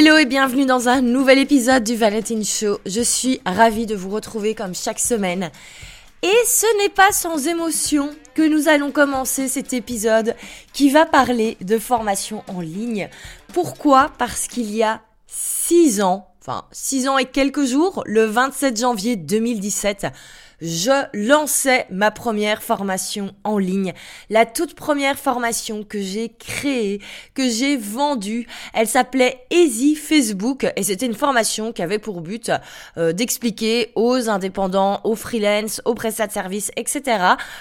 Hello 0.00 0.16
et 0.16 0.26
bienvenue 0.26 0.64
dans 0.64 0.88
un 0.88 1.00
nouvel 1.00 1.38
épisode 1.38 1.82
du 1.82 1.96
Valentine 1.96 2.44
Show. 2.44 2.78
Je 2.86 3.00
suis 3.00 3.40
ravie 3.44 3.84
de 3.84 3.96
vous 3.96 4.10
retrouver 4.10 4.54
comme 4.54 4.72
chaque 4.72 5.00
semaine. 5.00 5.50
Et 6.22 6.46
ce 6.46 6.66
n'est 6.78 6.88
pas 6.88 7.10
sans 7.10 7.48
émotion 7.48 8.10
que 8.34 8.42
nous 8.48 8.68
allons 8.68 8.92
commencer 8.92 9.48
cet 9.48 9.72
épisode 9.72 10.36
qui 10.72 10.90
va 10.90 11.04
parler 11.04 11.56
de 11.62 11.78
formation 11.78 12.44
en 12.46 12.60
ligne. 12.60 13.08
Pourquoi? 13.52 14.12
Parce 14.18 14.46
qu'il 14.46 14.72
y 14.72 14.84
a 14.84 15.00
6 15.26 16.00
ans, 16.00 16.28
enfin 16.42 16.62
6 16.70 17.08
ans 17.08 17.18
et 17.18 17.24
quelques 17.24 17.64
jours, 17.64 18.04
le 18.06 18.24
27 18.24 18.78
janvier 18.78 19.16
2017, 19.16 20.06
je 20.60 20.90
lançais 21.14 21.86
ma 21.90 22.10
première 22.10 22.62
formation 22.62 23.32
en 23.44 23.58
ligne. 23.58 23.92
La 24.30 24.46
toute 24.46 24.74
première 24.74 25.18
formation 25.18 25.84
que 25.84 26.00
j'ai 26.00 26.30
créée, 26.30 27.00
que 27.34 27.48
j'ai 27.48 27.76
vendue, 27.76 28.46
elle 28.74 28.88
s'appelait 28.88 29.46
Easy 29.50 29.94
Facebook 29.94 30.66
et 30.76 30.82
c'était 30.82 31.06
une 31.06 31.14
formation 31.14 31.72
qui 31.72 31.82
avait 31.82 31.98
pour 31.98 32.20
but 32.20 32.50
euh, 32.96 33.12
d'expliquer 33.12 33.92
aux 33.94 34.28
indépendants, 34.28 35.00
aux 35.04 35.14
freelance, 35.14 35.80
aux 35.84 35.94
prestats 35.94 36.26
de 36.26 36.32
services, 36.32 36.70
etc., 36.76 37.18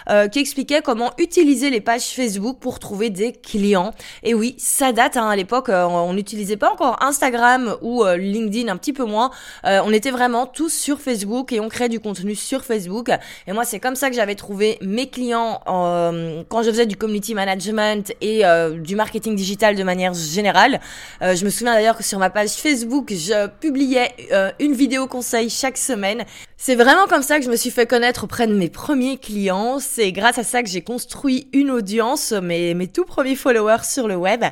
euh, 0.10 0.28
qui 0.28 0.40
expliquait 0.40 0.82
comment 0.82 1.12
utiliser 1.18 1.70
les 1.70 1.82
pages 1.82 2.08
Facebook 2.08 2.58
pour 2.60 2.80
trouver 2.80 3.10
des 3.10 3.32
clients. 3.32 3.94
Et 4.24 4.34
oui, 4.34 4.56
ça 4.58 4.92
date 4.92 5.18
hein, 5.18 5.30
à 5.30 5.36
l'époque, 5.36 5.70
euh, 5.70 5.86
on 5.86 6.14
n'utilisait 6.14 6.58
pas 6.58 6.72
encore 6.72 7.02
Instagram 7.04 7.78
ou 7.82 8.04
LinkedIn, 8.06 8.72
un 8.72 8.78
petit 8.78 8.94
peu 8.94 9.06
moins. 9.06 9.32
on 9.64 9.92
était 9.94 10.12
vraiment 10.12 10.46
tous 10.46 10.74
sur 10.74 11.00
Facebook 11.00 11.52
et 11.52 11.60
on 11.60 11.70
créait 11.70 11.90
du 11.90 12.00
contenu 12.00 12.36
sur 12.36 12.64
Facebook 12.64 12.87
et 13.48 13.54
moi, 13.54 13.66
c'est 13.66 13.80
comme 13.80 13.96
ça 13.96 14.10
que 14.10 14.16
j'avais 14.16 14.36
trouvé 14.36 14.78
mes 14.82 15.10
clients 15.10 15.62
euh, 15.68 16.44
quand 16.50 16.64
je 16.64 16.70
faisais 16.70 16.86
du 16.86 16.96
community 16.96 17.34
management 17.34 18.14
et 18.22 18.46
euh, 18.46 18.78
du 18.80 18.96
marketing 18.96 19.36
digital 19.36 19.76
de 19.76 19.84
manière 19.84 20.14
générale. 20.14 20.80
Euh, 21.22 21.36
je 21.36 21.46
me 21.46 21.50
souviens 21.50 21.74
d'ailleurs 21.74 21.98
que 21.98 22.04
sur 22.04 22.20
ma 22.20 22.30
page 22.30 22.52
Facebook, 22.52 23.10
je 23.10 23.48
publiais 23.48 24.12
une 24.60 24.74
vidéo 24.74 25.08
conseil 25.08 25.50
chaque 25.50 25.78
semaine. 25.78 26.26
C'est 26.58 26.76
vraiment 26.76 27.06
comme 27.08 27.22
ça 27.22 27.38
que 27.38 27.46
je 27.46 27.52
me 27.52 27.56
suis 27.56 27.70
fait 27.70 27.86
connaître 27.86 28.24
auprès 28.24 28.48
de 28.48 28.54
mes 28.54 28.70
premiers 28.70 29.18
clients. 29.18 29.78
C'est 29.80 30.12
grâce 30.12 30.40
à 30.40 30.44
ça 30.44 30.64
que 30.64 30.70
j'ai 30.70 30.82
construit 30.82 31.48
une 31.54 31.70
audience, 31.70 32.32
mes, 32.32 32.74
mes 32.74 32.88
tout 32.88 33.06
premiers 33.06 33.36
followers 33.36 33.84
sur 33.84 34.08
le 34.08 34.16
web. 34.16 34.44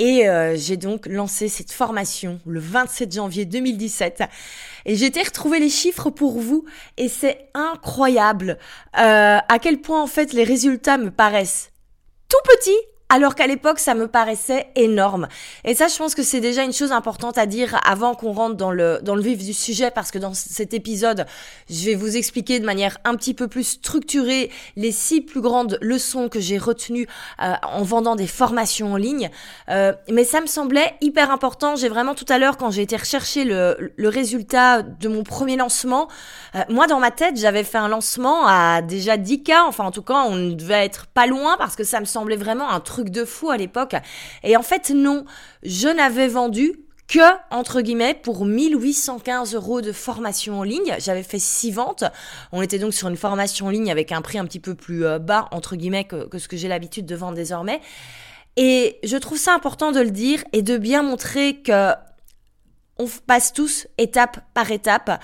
Et 0.00 0.26
j'ai 0.56 0.76
donc 0.76 1.06
lancé 1.06 1.48
cette 1.48 1.70
formation 1.70 2.40
le 2.46 2.58
27 2.58 3.12
janvier 3.12 3.44
2017. 3.44 4.24
Et 4.86 4.96
j'ai 4.96 5.06
été 5.06 5.22
retrouver 5.22 5.60
les 5.60 5.70
chiffres 5.70 6.10
pour 6.10 6.38
vous 6.38 6.64
et 6.96 7.08
c'est 7.08 7.48
incroyable 7.54 8.58
euh, 8.98 9.38
à 9.48 9.58
quel 9.60 9.80
point 9.80 10.02
en 10.02 10.06
fait 10.06 10.32
les 10.32 10.44
résultats 10.44 10.98
me 10.98 11.10
paraissent 11.10 11.70
tout 12.28 12.36
petits 12.44 12.93
alors 13.14 13.36
qu'à 13.36 13.46
l'époque 13.46 13.78
ça 13.78 13.94
me 13.94 14.08
paraissait 14.08 14.66
énorme. 14.74 15.28
Et 15.64 15.76
ça 15.76 15.86
je 15.86 15.96
pense 15.96 16.16
que 16.16 16.24
c'est 16.24 16.40
déjà 16.40 16.64
une 16.64 16.72
chose 16.72 16.90
importante 16.90 17.38
à 17.38 17.46
dire 17.46 17.80
avant 17.86 18.16
qu'on 18.16 18.32
rentre 18.32 18.56
dans 18.56 18.72
le 18.72 18.98
dans 19.02 19.14
le 19.14 19.22
vif 19.22 19.38
du 19.38 19.54
sujet 19.54 19.92
parce 19.92 20.10
que 20.10 20.18
dans 20.18 20.34
cet 20.34 20.74
épisode, 20.74 21.24
je 21.70 21.84
vais 21.84 21.94
vous 21.94 22.16
expliquer 22.16 22.58
de 22.58 22.66
manière 22.66 22.98
un 23.04 23.14
petit 23.14 23.32
peu 23.32 23.46
plus 23.46 23.62
structurée 23.64 24.50
les 24.74 24.90
six 24.90 25.20
plus 25.20 25.40
grandes 25.40 25.78
leçons 25.80 26.28
que 26.28 26.40
j'ai 26.40 26.58
retenues 26.58 27.06
euh, 27.40 27.52
en 27.62 27.82
vendant 27.84 28.16
des 28.16 28.26
formations 28.26 28.94
en 28.94 28.96
ligne. 28.96 29.30
Euh, 29.68 29.92
mais 30.10 30.24
ça 30.24 30.40
me 30.40 30.46
semblait 30.46 30.94
hyper 31.00 31.30
important. 31.30 31.76
J'ai 31.76 31.88
vraiment 31.88 32.14
tout 32.14 32.26
à 32.28 32.38
l'heure 32.38 32.56
quand 32.56 32.72
j'ai 32.72 32.82
été 32.82 32.96
rechercher 32.96 33.44
le, 33.44 33.92
le 33.96 34.08
résultat 34.08 34.82
de 34.82 35.08
mon 35.08 35.22
premier 35.22 35.56
lancement, 35.56 36.08
euh, 36.56 36.62
moi 36.68 36.88
dans 36.88 36.98
ma 36.98 37.12
tête, 37.12 37.36
j'avais 37.36 37.62
fait 37.62 37.78
un 37.78 37.88
lancement 37.88 38.46
à 38.46 38.82
déjà 38.82 39.16
10K, 39.16 39.52
enfin 39.68 39.84
en 39.84 39.92
tout 39.92 40.02
cas, 40.02 40.24
on 40.26 40.50
devait 40.50 40.84
être 40.84 41.06
pas 41.06 41.26
loin 41.26 41.56
parce 41.58 41.76
que 41.76 41.84
ça 41.84 42.00
me 42.00 42.04
semblait 42.04 42.36
vraiment 42.36 42.70
un 42.70 42.80
truc 42.80 43.03
de 43.10 43.24
fou 43.24 43.50
à 43.50 43.56
l'époque. 43.56 43.94
Et 44.42 44.56
en 44.56 44.62
fait, 44.62 44.90
non, 44.90 45.24
je 45.62 45.88
n'avais 45.88 46.28
vendu 46.28 46.84
que, 47.06 47.20
entre 47.50 47.80
guillemets, 47.80 48.14
pour 48.14 48.46
1815 48.46 49.54
euros 49.54 49.80
de 49.80 49.92
formation 49.92 50.60
en 50.60 50.62
ligne. 50.62 50.94
J'avais 50.98 51.22
fait 51.22 51.38
six 51.38 51.70
ventes. 51.70 52.04
On 52.52 52.62
était 52.62 52.78
donc 52.78 52.94
sur 52.94 53.08
une 53.08 53.16
formation 53.16 53.66
en 53.66 53.70
ligne 53.70 53.90
avec 53.90 54.12
un 54.12 54.22
prix 54.22 54.38
un 54.38 54.44
petit 54.46 54.60
peu 54.60 54.74
plus 54.74 55.04
euh, 55.04 55.18
bas, 55.18 55.48
entre 55.50 55.76
guillemets, 55.76 56.04
que, 56.04 56.26
que 56.26 56.38
ce 56.38 56.48
que 56.48 56.56
j'ai 56.56 56.68
l'habitude 56.68 57.06
de 57.06 57.14
vendre 57.14 57.36
désormais. 57.36 57.80
Et 58.56 58.98
je 59.02 59.16
trouve 59.16 59.38
ça 59.38 59.54
important 59.54 59.92
de 59.92 60.00
le 60.00 60.10
dire 60.10 60.44
et 60.52 60.62
de 60.62 60.78
bien 60.78 61.02
montrer 61.02 61.56
que 61.56 61.90
on 62.98 63.08
passe 63.26 63.52
tous 63.52 63.88
étape 63.98 64.38
par 64.54 64.70
étape. 64.70 65.20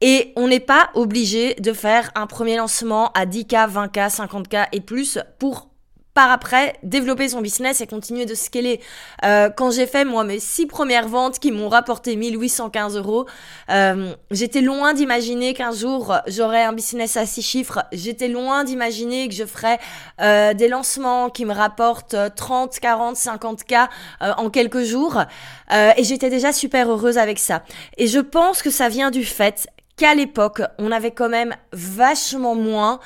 Et 0.00 0.32
on 0.36 0.48
n'est 0.48 0.60
pas 0.60 0.90
obligé 0.94 1.54
de 1.54 1.72
faire 1.72 2.10
un 2.14 2.26
premier 2.26 2.56
lancement 2.56 3.12
à 3.12 3.24
10K, 3.24 3.70
20K, 3.70 4.14
50K 4.14 4.66
et 4.72 4.80
plus 4.80 5.18
pour 5.38 5.70
par 6.16 6.30
après 6.30 6.76
développer 6.82 7.28
son 7.28 7.42
business 7.42 7.82
et 7.82 7.86
continuer 7.86 8.24
de 8.24 8.34
scaler. 8.34 8.80
Euh, 9.22 9.50
quand 9.50 9.70
j'ai 9.70 9.86
fait 9.86 10.06
moi 10.06 10.24
mes 10.24 10.40
six 10.40 10.64
premières 10.66 11.08
ventes 11.08 11.38
qui 11.38 11.52
m'ont 11.52 11.68
rapporté 11.68 12.16
1815 12.16 12.96
euros, 12.96 13.26
euh, 13.70 14.14
j'étais 14.30 14.62
loin 14.62 14.94
d'imaginer 14.94 15.52
qu'un 15.52 15.72
jour 15.72 16.14
j'aurais 16.26 16.64
un 16.64 16.72
business 16.72 17.18
à 17.18 17.26
six 17.26 17.42
chiffres. 17.42 17.84
J'étais 17.92 18.28
loin 18.28 18.64
d'imaginer 18.64 19.28
que 19.28 19.34
je 19.34 19.44
ferais 19.44 19.78
euh, 20.22 20.54
des 20.54 20.68
lancements 20.68 21.28
qui 21.28 21.44
me 21.44 21.52
rapportent 21.52 22.16
30, 22.34 22.80
40, 22.80 23.14
50 23.16 23.64
k 23.64 23.74
en 24.22 24.48
quelques 24.48 24.84
jours. 24.84 25.22
et 25.70 26.02
j'étais 26.02 26.30
déjà 26.30 26.50
super 26.54 26.90
heureuse 26.90 27.18
avec 27.18 27.38
ça. 27.38 27.62
Et 27.98 28.06
je 28.06 28.20
pense 28.20 28.62
que 28.62 28.70
ça 28.70 28.88
vient 28.88 29.10
du 29.10 29.22
fait 29.24 29.68
qu'à 29.96 30.14
l'époque 30.14 30.62
on 30.78 30.92
avait 30.92 31.10
quand 31.10 31.28
même 31.28 31.54
vachement 31.72 32.54
moins 32.54 33.00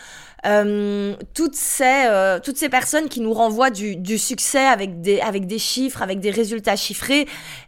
euh, 0.46 1.14
toutes 1.34 1.54
ces 1.54 2.06
euh, 2.06 2.40
toutes 2.42 2.56
ces 2.56 2.68
personnes 2.68 3.08
qui 3.08 3.20
nous 3.20 3.32
renvoient 3.32 3.70
du, 3.70 3.96
du 3.96 4.18
succès 4.18 4.64
avec 4.64 5.00
des 5.00 5.20
avec 5.20 5.46
des 5.46 5.58
chiffres, 5.58 6.02
avec 6.02 6.20
des 6.20 6.30
résultats 6.30 6.76
chiffrés. 6.76 7.26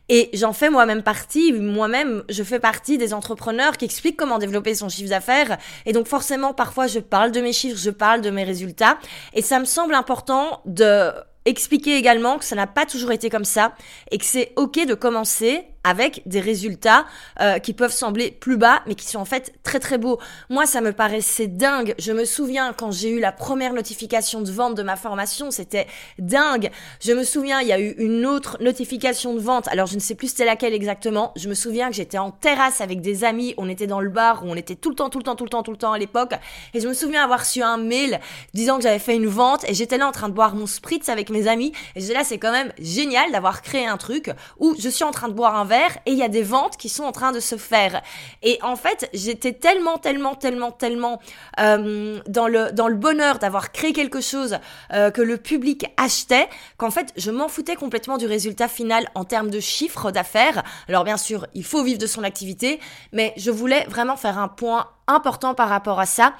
Et 0.09 0.31
j'en 0.35 0.53
fais 0.53 0.71
moi-même 0.71 1.03
partie. 1.03 1.53
Moi-même, 1.53 2.23
je 2.29 2.43
fais 2.43 2.59
partie 2.59 2.99
des 2.99 3.15
entrepreneurs 3.15 3.77
qui 3.77 3.85
expliquent 3.85 4.17
comment 4.17 4.39
développer 4.39 4.75
son 4.75 4.89
chiffre 4.89 5.11
d'affaires. 5.11 5.59
Et 5.87 5.93
donc 5.93 6.07
forcément, 6.07 6.53
parfois, 6.55 6.87
je 6.87 6.99
parle 6.99 7.31
de 7.31 7.41
mes 7.41 7.53
chiffres, 7.53 7.79
je 7.79 7.91
parle 7.91 8.21
de 8.21 8.31
mes 8.31 8.45
résultats. 8.45 8.99
Et 9.35 9.43
ça 9.43 9.59
me 9.59 9.65
semble 9.65 9.95
important 9.95 10.61
de 10.67 11.11
expliquer 11.45 11.97
également 11.97 12.39
que 12.39 12.45
ça 12.45 12.55
n'a 12.55 12.67
pas 12.67 12.87
toujours 12.87 13.11
été 13.13 13.29
comme 13.29 13.45
ça 13.45 13.73
et 14.11 14.19
que 14.19 14.25
c'est 14.25 14.53
ok 14.57 14.87
de 14.87 14.95
commencer 14.95 15.65
avec 15.85 16.23
des 16.27 16.41
résultats 16.41 17.07
euh, 17.41 17.59
qui 17.59 17.73
peuvent 17.73 17.93
sembler 17.93 18.31
plus 18.31 18.57
bas, 18.57 18.83
mais 18.87 18.95
qui 18.95 19.07
sont 19.07 19.19
en 19.19 19.25
fait 19.25 19.53
très 19.63 19.81
très 19.81 19.99
beaux. 19.99 20.19
Moi, 20.49 20.67
ça 20.67 20.81
me 20.81 20.93
paraissait 20.93 21.47
dingue. 21.47 21.95
Je 21.99 22.13
me 22.13 22.25
souviens 22.25 22.73
quand 22.73 22.91
j'ai 22.91 23.11
eu 23.11 23.21
la 23.21 23.33
première 23.33 23.73
notification 23.73 24.41
de 24.41 24.51
vente 24.51 24.75
de 24.75 24.83
ma 24.83 24.97
formation, 24.97 25.51
c'était 25.51 25.87
dingue. 26.19 26.71
Je 27.01 27.13
me 27.13 27.25
souviens, 27.25 27.61
il 27.61 27.69
y 27.69 27.73
a 27.73 27.81
eu 27.81 27.95
une 27.99 28.27
autre 28.27 28.59
notification 28.61 29.35
de 29.35 29.41
vente. 29.41 29.69
Alors, 29.69 29.87
je 29.87 29.95
ne 29.95 30.01
sais 30.01 30.15
plus 30.15 30.29
c'était 30.29 30.45
laquelle 30.45 30.75
exactement. 30.75 31.33
Je 31.37 31.49
me 31.49 31.55
souviens 31.55 31.89
que 31.89 31.97
j'étais 31.97 32.19
en 32.19 32.31
terrasse 32.31 32.81
avec 32.81 33.01
des 33.01 33.25
amis. 33.25 33.55
On 33.57 33.69
était 33.69 33.87
dans 33.87 34.01
le 34.01 34.11
bar 34.11 34.45
où 34.45 34.49
on 34.49 34.55
était 34.55 34.77
tout 34.77 34.91
le 34.91 34.97
temps, 34.97 35.11
tout 35.11 35.19
le 35.19 35.25
temps, 35.25 35.37
tout 35.37 35.45
le 35.45 35.51
temps, 35.51 35.63
tout 35.63 35.73
le 35.73 35.77
temps 35.77 35.93
à 35.93 35.99
l'époque. 35.99 36.33
Et 36.75 36.81
je 36.81 36.89
me 36.89 36.95
souviens 36.95 37.25
avoir 37.25 37.41
reçu 37.41 37.63
un 37.63 37.77
mail 37.77 38.21
disant 38.55 38.77
que 38.77 38.83
j'avais 38.83 38.99
fait 38.99 39.17
une 39.17 39.27
vente 39.27 39.65
et 39.69 39.75
j'étais 39.75 39.99
là 39.99 40.07
en 40.07 40.13
train 40.13 40.29
de 40.29 40.35
boire 40.35 40.55
mon 40.55 40.67
spritz 40.67 41.09
avec 41.09 41.31
mes 41.31 41.49
amis. 41.49 41.73
Et 41.97 42.01
j'étais 42.01 42.15
là, 42.15 42.25
c'est 42.25 42.39
quand 42.39 42.53
même 42.53 42.73
génial 42.79 43.33
d'avoir 43.33 43.63
créé 43.63 43.87
un 43.87 43.97
truc 43.97 44.31
où 44.59 44.75
je 44.79 44.89
suis 44.89 45.05
en 45.05 45.11
train 45.11 45.29
de 45.29 45.35
boire 45.35 45.57
un 45.57 45.65
et 46.07 46.13
il 46.13 46.19
y 46.19 46.23
a 46.23 46.29
des 46.29 46.43
ventes 46.43 46.77
qui 46.77 46.89
sont 46.89 47.05
en 47.05 47.13
train 47.13 47.33
de 47.33 47.41
se 47.41 47.57
faire. 47.57 48.03
Et 48.43 48.59
en 48.63 48.77
fait, 48.77 49.09
j'étais 49.13 49.53
tellement, 49.53 49.99
tellement, 49.99 50.35
tellement, 50.35 50.71
tellement 50.71 51.21
euh, 51.61 52.21
dans 52.29 52.49
le 52.49 52.73
dans 52.73 52.89
le 52.89 52.95
bonheur 52.95 53.39
d'avoir 53.39 53.73
créé 53.73 53.93
quelque 53.93 54.21
chose 54.21 54.59
euh, 54.93 55.11
que 55.11 55.23
le 55.23 55.37
public 55.37 55.87
achetait 55.97 56.49
qu'en 56.77 56.91
fait, 56.91 57.13
je 57.17 57.31
m'en 57.31 57.49
foutais 57.49 57.77
complètement 57.77 58.19
du 58.19 58.27
résultat 58.27 58.69
final 58.69 59.09
en 59.15 59.25
termes 59.25 59.51
de 59.51 59.61
chiffre 59.61 60.11
d'affaires. 60.11 60.63
Alors 60.89 61.05
bien 61.05 61.17
sûr, 61.17 61.47
il 61.55 61.65
faut 61.65 61.83
vivre 61.83 61.99
de 61.99 62.07
son 62.07 62.23
activité, 62.23 62.81
mais 63.13 63.33
je 63.37 63.51
voulais 63.51 63.85
vraiment 63.89 64.17
faire 64.17 64.39
un 64.39 64.49
point 64.49 64.89
important 65.07 65.55
par 65.55 65.69
rapport 65.69 66.01
à 66.01 66.07
ça. 66.07 66.35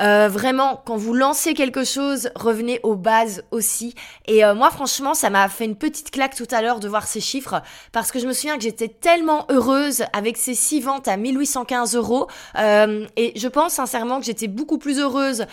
Euh, 0.00 0.28
vraiment, 0.28 0.82
quand 0.84 0.96
vous 0.96 1.14
lancez 1.14 1.54
quelque 1.54 1.84
chose, 1.84 2.30
revenez 2.34 2.80
aux 2.82 2.96
bases 2.96 3.44
aussi. 3.50 3.94
Et 4.26 4.44
euh, 4.44 4.54
moi, 4.54 4.70
franchement, 4.70 5.14
ça 5.14 5.30
m'a 5.30 5.48
fait 5.48 5.64
une 5.64 5.76
petite 5.76 6.10
claque 6.10 6.34
tout 6.34 6.48
à 6.50 6.62
l'heure 6.62 6.80
de 6.80 6.88
voir 6.88 7.06
ces 7.06 7.20
chiffres 7.20 7.62
parce 7.92 8.10
que 8.10 8.18
je 8.18 8.26
me 8.26 8.32
souviens 8.32 8.56
que 8.56 8.62
j'étais 8.62 8.88
tellement 8.88 9.46
heureuse 9.50 10.04
avec 10.12 10.36
ces 10.36 10.54
six 10.54 10.80
ventes 10.80 11.08
à 11.08 11.16
1815 11.16 11.94
euros. 11.94 12.28
Euh, 12.58 13.06
et 13.16 13.32
je 13.38 13.48
pense 13.48 13.74
sincèrement 13.74 14.18
que 14.18 14.26
j'étais 14.26 14.48
beaucoup 14.48 14.78
plus 14.78 14.98
heureuse 14.98 15.46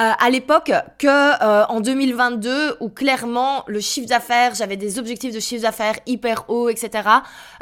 à 0.00 0.30
l'époque 0.30 0.72
que 0.98 1.66
en 1.68 1.80
2022 1.80 2.76
où 2.80 2.88
clairement 2.88 3.64
le 3.66 3.80
chiffre 3.80 4.06
d'affaires, 4.08 4.54
j'avais 4.54 4.76
des 4.76 4.98
objectifs 4.98 5.34
de 5.34 5.40
chiffre 5.40 5.62
d'affaires 5.62 5.96
hyper 6.06 6.44
hauts, 6.48 6.68
etc. 6.68 7.08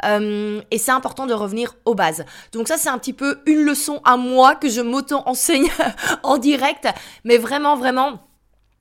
et 0.03 0.77
c'est 0.77 0.91
important 0.91 1.25
de 1.25 1.33
revenir 1.33 1.73
aux 1.85 1.95
bases. 1.95 2.25
Donc 2.51 2.67
ça, 2.67 2.77
c'est 2.77 2.89
un 2.89 2.97
petit 2.97 3.13
peu 3.13 3.39
une 3.45 3.63
leçon 3.63 4.01
à 4.05 4.17
moi 4.17 4.55
que 4.55 4.69
je 4.69 4.81
m'auto-enseigne 4.81 5.69
en 6.23 6.37
direct, 6.37 6.87
mais 7.23 7.37
vraiment, 7.37 7.75
vraiment, 7.75 8.26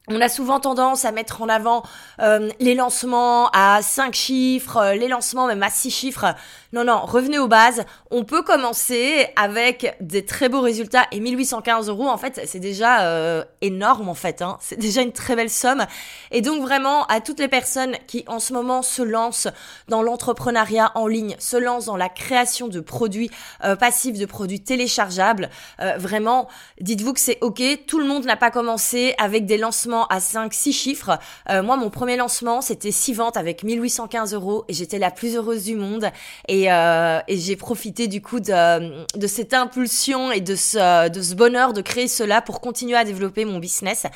on 0.09 0.21
a 0.21 0.29
souvent 0.29 0.61
tendance 0.61 1.05
à 1.05 1.11
mettre 1.11 1.43
en 1.43 1.49
avant 1.49 1.83
euh, 2.21 2.49
les 2.61 2.75
lancements 2.75 3.49
à 3.51 3.83
5 3.83 4.15
chiffres, 4.15 4.77
euh, 4.77 4.95
les 4.95 5.09
lancements 5.09 5.49
même 5.49 5.63
à 5.65 5.71
6 5.71 5.91
chiffres. 5.91 6.35
Non, 6.73 6.85
non, 6.85 7.01
revenez 7.01 7.39
aux 7.39 7.49
bases. 7.49 7.85
On 8.11 8.25
peut 8.25 8.43
commencer 8.43 9.29
avec 9.35 9.97
des 10.01 10.25
très 10.25 10.49
beaux 10.49 10.61
résultats 10.61 11.07
et 11.11 11.19
1815 11.19 11.89
euros, 11.89 12.09
en 12.09 12.19
fait, 12.19 12.41
c'est 12.45 12.61
déjà 12.61 13.01
euh, 13.03 13.45
énorme 13.63 14.09
en 14.09 14.15
fait. 14.15 14.43
Hein. 14.43 14.59
C'est 14.61 14.79
déjà 14.79 15.03
une 15.03 15.13
très 15.13 15.35
belle 15.35 15.51
somme. 15.51 15.87
Et 16.31 16.41
donc 16.41 16.61
vraiment, 16.63 17.05
à 17.07 17.21
toutes 17.21 17.41
les 17.41 17.49
personnes 17.49 17.97
qui 18.07 18.25
en 18.29 18.39
ce 18.39 18.53
moment 18.53 18.83
se 18.83 19.03
lancent 19.03 19.49
dans 19.89 20.03
l'entrepreneuriat 20.03 20.93
en 20.95 21.09
ligne, 21.09 21.35
se 21.41 21.57
lancent 21.57 21.87
dans 21.87 21.97
la 21.97 22.09
création 22.09 22.69
de 22.69 22.81
produits 22.81 23.31
passifs, 23.79 24.19
de 24.19 24.27
produits 24.27 24.61
téléchargeables, 24.61 25.51
vraiment, 25.97 26.49
dites-vous 26.81 27.13
que 27.13 27.21
c'est 27.21 27.39
OK. 27.41 27.63
Tout 27.87 27.99
le 27.99 28.07
monde 28.07 28.25
n'a 28.25 28.37
pas 28.37 28.51
commencé 28.51 29.15
avec 29.19 29.47
des 29.47 29.57
lancements 29.57 29.96
à 30.05 30.19
5-6 30.19 30.73
chiffres. 30.73 31.19
Euh, 31.51 31.63
moi, 31.63 31.77
mon 31.77 31.91
premier 31.91 32.17
lancement, 32.17 32.61
c'était 32.61 32.93
6 32.93 33.15
ventes 33.15 33.37
avec 33.37 33.63
1815 33.63 34.35
euros 34.35 34.65
et 34.69 34.73
j'étais 34.73 34.99
la 34.99 35.11
plus 35.11 35.37
heureuse 35.37 35.65
du 35.65 35.77
monde. 35.77 36.11
Et, 36.49 36.71
euh, 36.73 37.21
j'ai 37.29 37.57
profité 37.57 38.07
du 38.07 38.23
coup 38.23 38.41
de, 38.41 39.19
de 39.19 39.27
cette 39.27 39.55
impulsion 39.55 40.31
et 40.31 40.41
de 40.41 40.55
ce, 40.55 41.35
bonheur 41.35 41.73
de 41.73 41.81
créer 41.81 42.09
cela 42.09 42.43
pour 42.43 42.61
continuer 42.61 42.97
à 42.97 43.05
développer 43.05 43.45
mon 43.45 43.59
business. 43.59 44.07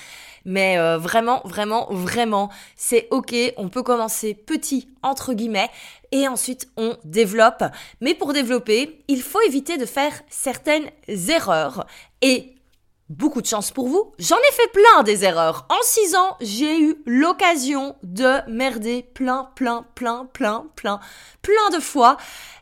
Mais 0.44 0.78
euh, 0.78 0.98
vraiment, 0.98 1.42
vraiment, 1.44 1.86
vraiment, 1.90 2.50
c'est 2.76 3.08
ok. 3.10 3.34
On 3.56 3.68
peut 3.68 3.82
commencer 3.82 4.34
petit, 4.34 4.88
entre 5.02 5.34
guillemets, 5.34 5.70
et 6.12 6.28
ensuite 6.28 6.68
on 6.76 6.96
développe. 7.04 7.64
Mais 8.00 8.14
pour 8.14 8.32
développer, 8.32 9.02
il 9.08 9.22
faut 9.22 9.40
éviter 9.42 9.76
de 9.76 9.86
faire 9.86 10.12
certaines 10.28 10.90
erreurs. 11.28 11.86
Et 12.22 12.54
Beaucoup 13.10 13.42
de 13.42 13.46
chance 13.48 13.72
pour 13.72 13.88
vous. 13.88 14.12
J'en 14.20 14.36
ai 14.36 14.52
fait 14.52 14.70
plein 14.72 15.02
des 15.02 15.24
erreurs. 15.24 15.66
En 15.68 15.82
6 15.82 16.14
ans, 16.14 16.36
j'ai 16.40 16.78
eu 16.78 16.94
l'occasion 17.06 17.96
de 18.04 18.48
merder 18.48 19.04
plein, 19.14 19.50
plein, 19.56 19.84
plein, 19.96 20.28
plein, 20.32 20.68
plein, 20.76 21.00
plein 21.42 21.76
de 21.76 21.80
fois. 21.80 22.18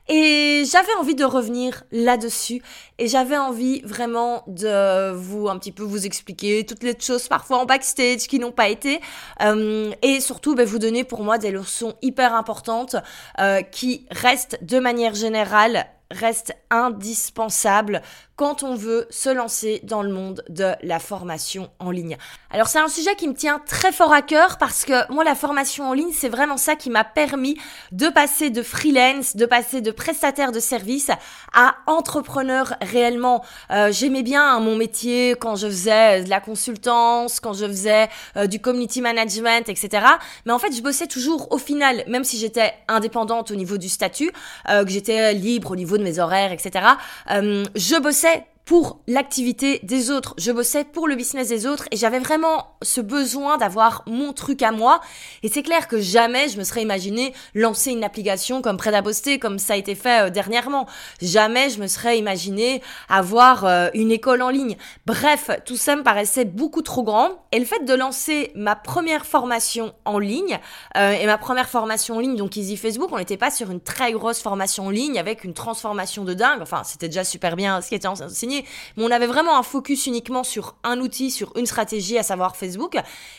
Et 0.09 0.63
j'avais 0.65 0.95
envie 0.95 1.15
de 1.15 1.27
revenir 1.27 1.85
là-dessus. 1.93 2.63
Et 2.99 3.09
j'avais 3.09 3.37
envie 3.37 3.83
vraiment 3.83 4.43
de 4.47 5.13
vous 5.13 5.51
un 5.51 5.59
petit 5.59 5.71
peu 5.71 5.83
vous 5.83 6.07
expliquer 6.07 6.65
toutes 6.65 6.83
les 6.83 6.99
choses 6.99 7.29
parfois 7.29 7.59
en 7.59 7.67
backstage 7.67 8.27
qui 8.27 8.39
n'ont 8.39 8.51
pas 8.51 8.71
été. 8.71 9.03
Euh, 9.43 9.93
et 10.01 10.19
surtout, 10.21 10.55
ben, 10.55 10.65
vous 10.65 10.79
donner 10.79 11.05
pour 11.05 11.25
moi 11.25 11.37
des 11.37 11.51
leçons 11.51 11.95
hyper 12.01 12.35
importantes 12.35 12.97
euh, 13.39 13.61
qui 13.61 14.07
restent 14.11 14.65
de 14.65 14.79
manière 14.79 15.15
générale 15.15 15.87
reste 16.11 16.55
indispensable 16.71 18.03
quand 18.39 18.63
on 18.63 18.77
veut 18.77 19.09
se 19.11 19.29
lancer 19.31 19.81
dans 19.83 20.01
le 20.01 20.13
monde 20.13 20.45
de 20.49 20.71
la 20.83 21.01
formation 21.01 21.71
en 21.81 21.91
ligne. 21.91 22.17
Alors 22.51 22.69
c'est 22.69 22.79
un 22.79 22.89
sujet 22.89 23.17
qui 23.17 23.27
me 23.27 23.35
tient 23.35 23.61
très 23.67 23.91
fort 23.91 24.13
à 24.13 24.23
cœur 24.23 24.59
parce 24.59 24.85
que 24.85 25.13
moi 25.13 25.25
la 25.25 25.35
formation 25.35 25.89
en 25.89 25.93
ligne 25.93 26.13
c'est 26.13 26.29
vraiment 26.29 26.57
ça 26.57 26.77
qui 26.77 26.89
m'a 26.89 27.03
permis 27.03 27.59
de 27.91 28.09
passer 28.09 28.51
de 28.51 28.63
freelance, 28.63 29.35
de 29.35 29.45
passer 29.45 29.81
de 29.81 29.91
prestataire 29.91 30.53
de 30.53 30.61
service 30.61 31.11
à 31.53 31.75
entrepreneur 31.87 32.75
réellement. 32.81 33.45
Euh, 33.73 33.91
J'aimais 33.91 34.23
bien 34.23 34.61
mon 34.61 34.77
métier 34.77 35.35
quand 35.39 35.57
je 35.57 35.67
faisais 35.67 36.23
de 36.23 36.31
la 36.31 36.41
consultance, 36.41 37.41
quand 37.41 37.55
je 37.55 37.67
faisais 37.67 38.09
euh, 38.37 38.47
du 38.47 38.61
community 38.61 39.01
management, 39.01 39.69
etc. 39.69 40.07
Mais 40.47 40.53
en 40.53 40.61
fait 40.61 40.73
je 40.73 40.81
bossais 40.81 41.09
toujours 41.09 41.51
au 41.51 41.59
final, 41.59 42.05
même 42.07 42.25
si 42.25 42.39
j'étais 42.39 42.73
indépendante 42.87 43.51
au 43.51 43.57
niveau 43.57 43.79
du 43.79 43.89
statut, 43.89 44.31
euh, 44.69 44.85
que 44.85 44.91
j'étais 44.91 45.35
libre 45.35 45.73
au 45.73 45.77
niveau 45.77 45.98
de 45.99 46.03
mes 46.05 46.19
horaires, 46.19 46.53
etc. 46.53 46.87
Euh, 47.31 47.65
je 47.75 48.01
bossais 48.01 48.45
pour 48.69 49.01
l'activité 49.07 49.81
des 49.83 50.11
autres. 50.11 50.35
Je 50.37 50.53
bossais 50.53 50.85
pour 50.85 51.09
le 51.09 51.17
business 51.17 51.49
des 51.49 51.67
autres 51.67 51.87
et 51.91 51.97
j'avais 51.97 52.19
vraiment 52.19 52.67
ce 52.83 53.01
besoin 53.01 53.57
d'avoir 53.57 54.03
mon 54.07 54.35
truc 54.35 54.61
à 54.61 54.73
moi. 54.73 55.01
Et 55.43 55.49
c'est 55.49 55.63
clair 55.63 55.89
que 55.89 55.99
jamais 55.99 56.51
je 56.51 56.59
me 56.59 56.65
serais 56.65 56.83
imaginé 56.83 57.33
lancer 57.55 57.93
une 57.93 58.05
application 58.05 58.61
comme 58.61 58.77
Prêt 58.77 58.95
à 58.95 59.03
comme 59.41 59.59
ça 59.59 59.73
a 59.73 59.77
été 59.77 59.95
fait 59.95 60.27
euh, 60.27 60.31
dernièrement. 60.31 60.87
Jamais 61.23 61.71
je 61.71 61.81
me 61.81 61.87
serais 61.87 62.19
imaginé 62.19 62.83
avoir 63.09 63.65
euh, 63.65 63.89
une 63.95 64.13
école 64.13 64.43
en 64.43 64.51
ligne. 64.51 64.77
Bref, 65.07 65.51
tout 65.65 65.79
ça 65.79 65.97
me 65.97 66.03
paraissait 66.03 66.45
beaucoup 66.45 66.83
trop 66.83 67.03
grand. 67.03 67.47
Et 67.53 67.59
le 67.59 67.65
fait 67.65 67.87
de 67.87 67.95
lancer 67.95 68.53
ma 68.55 68.77
première 68.77 69.25
formation 69.25 69.95
en 70.05 70.19
ligne, 70.19 70.59
euh, 70.99 71.13
et 71.13 71.25
ma 71.25 71.39
première 71.39 71.71
formation 71.71 72.17
en 72.17 72.21
ligne, 72.21 72.37
donc 72.37 72.55
Easy 72.59 72.77
Facebook, 72.77 73.09
on 73.13 73.17
n'était 73.17 73.39
pas 73.39 73.51
sur 73.51 73.71
une 73.71 73.81
très 73.81 74.13
grosse 74.13 74.43
formation 74.43 74.89
en 74.89 74.91
ligne 74.91 75.19
avec 75.19 75.45
une 75.45 75.55
transformation 75.55 76.25
de 76.25 76.35
dingue. 76.35 76.61
Enfin, 76.61 76.83
c'était 76.85 77.09
déjà 77.09 77.25
super 77.25 77.57
bien 77.57 77.81
ce 77.81 77.89
qui 77.89 77.95
était 77.95 78.09
enseigné 78.09 78.58
mais 78.97 79.05
on 79.05 79.11
avait 79.11 79.27
vraiment 79.27 79.59
un 79.59 79.63
focus 79.63 80.07
uniquement 80.07 80.45
sur 80.45 80.77
un 80.85 81.01
outil, 81.01 81.31
sur 81.31 81.57
une 81.57 81.67
stratégie, 81.67 82.19
à 82.19 82.23
savoir 82.23 82.57
Facebook. 82.57 82.97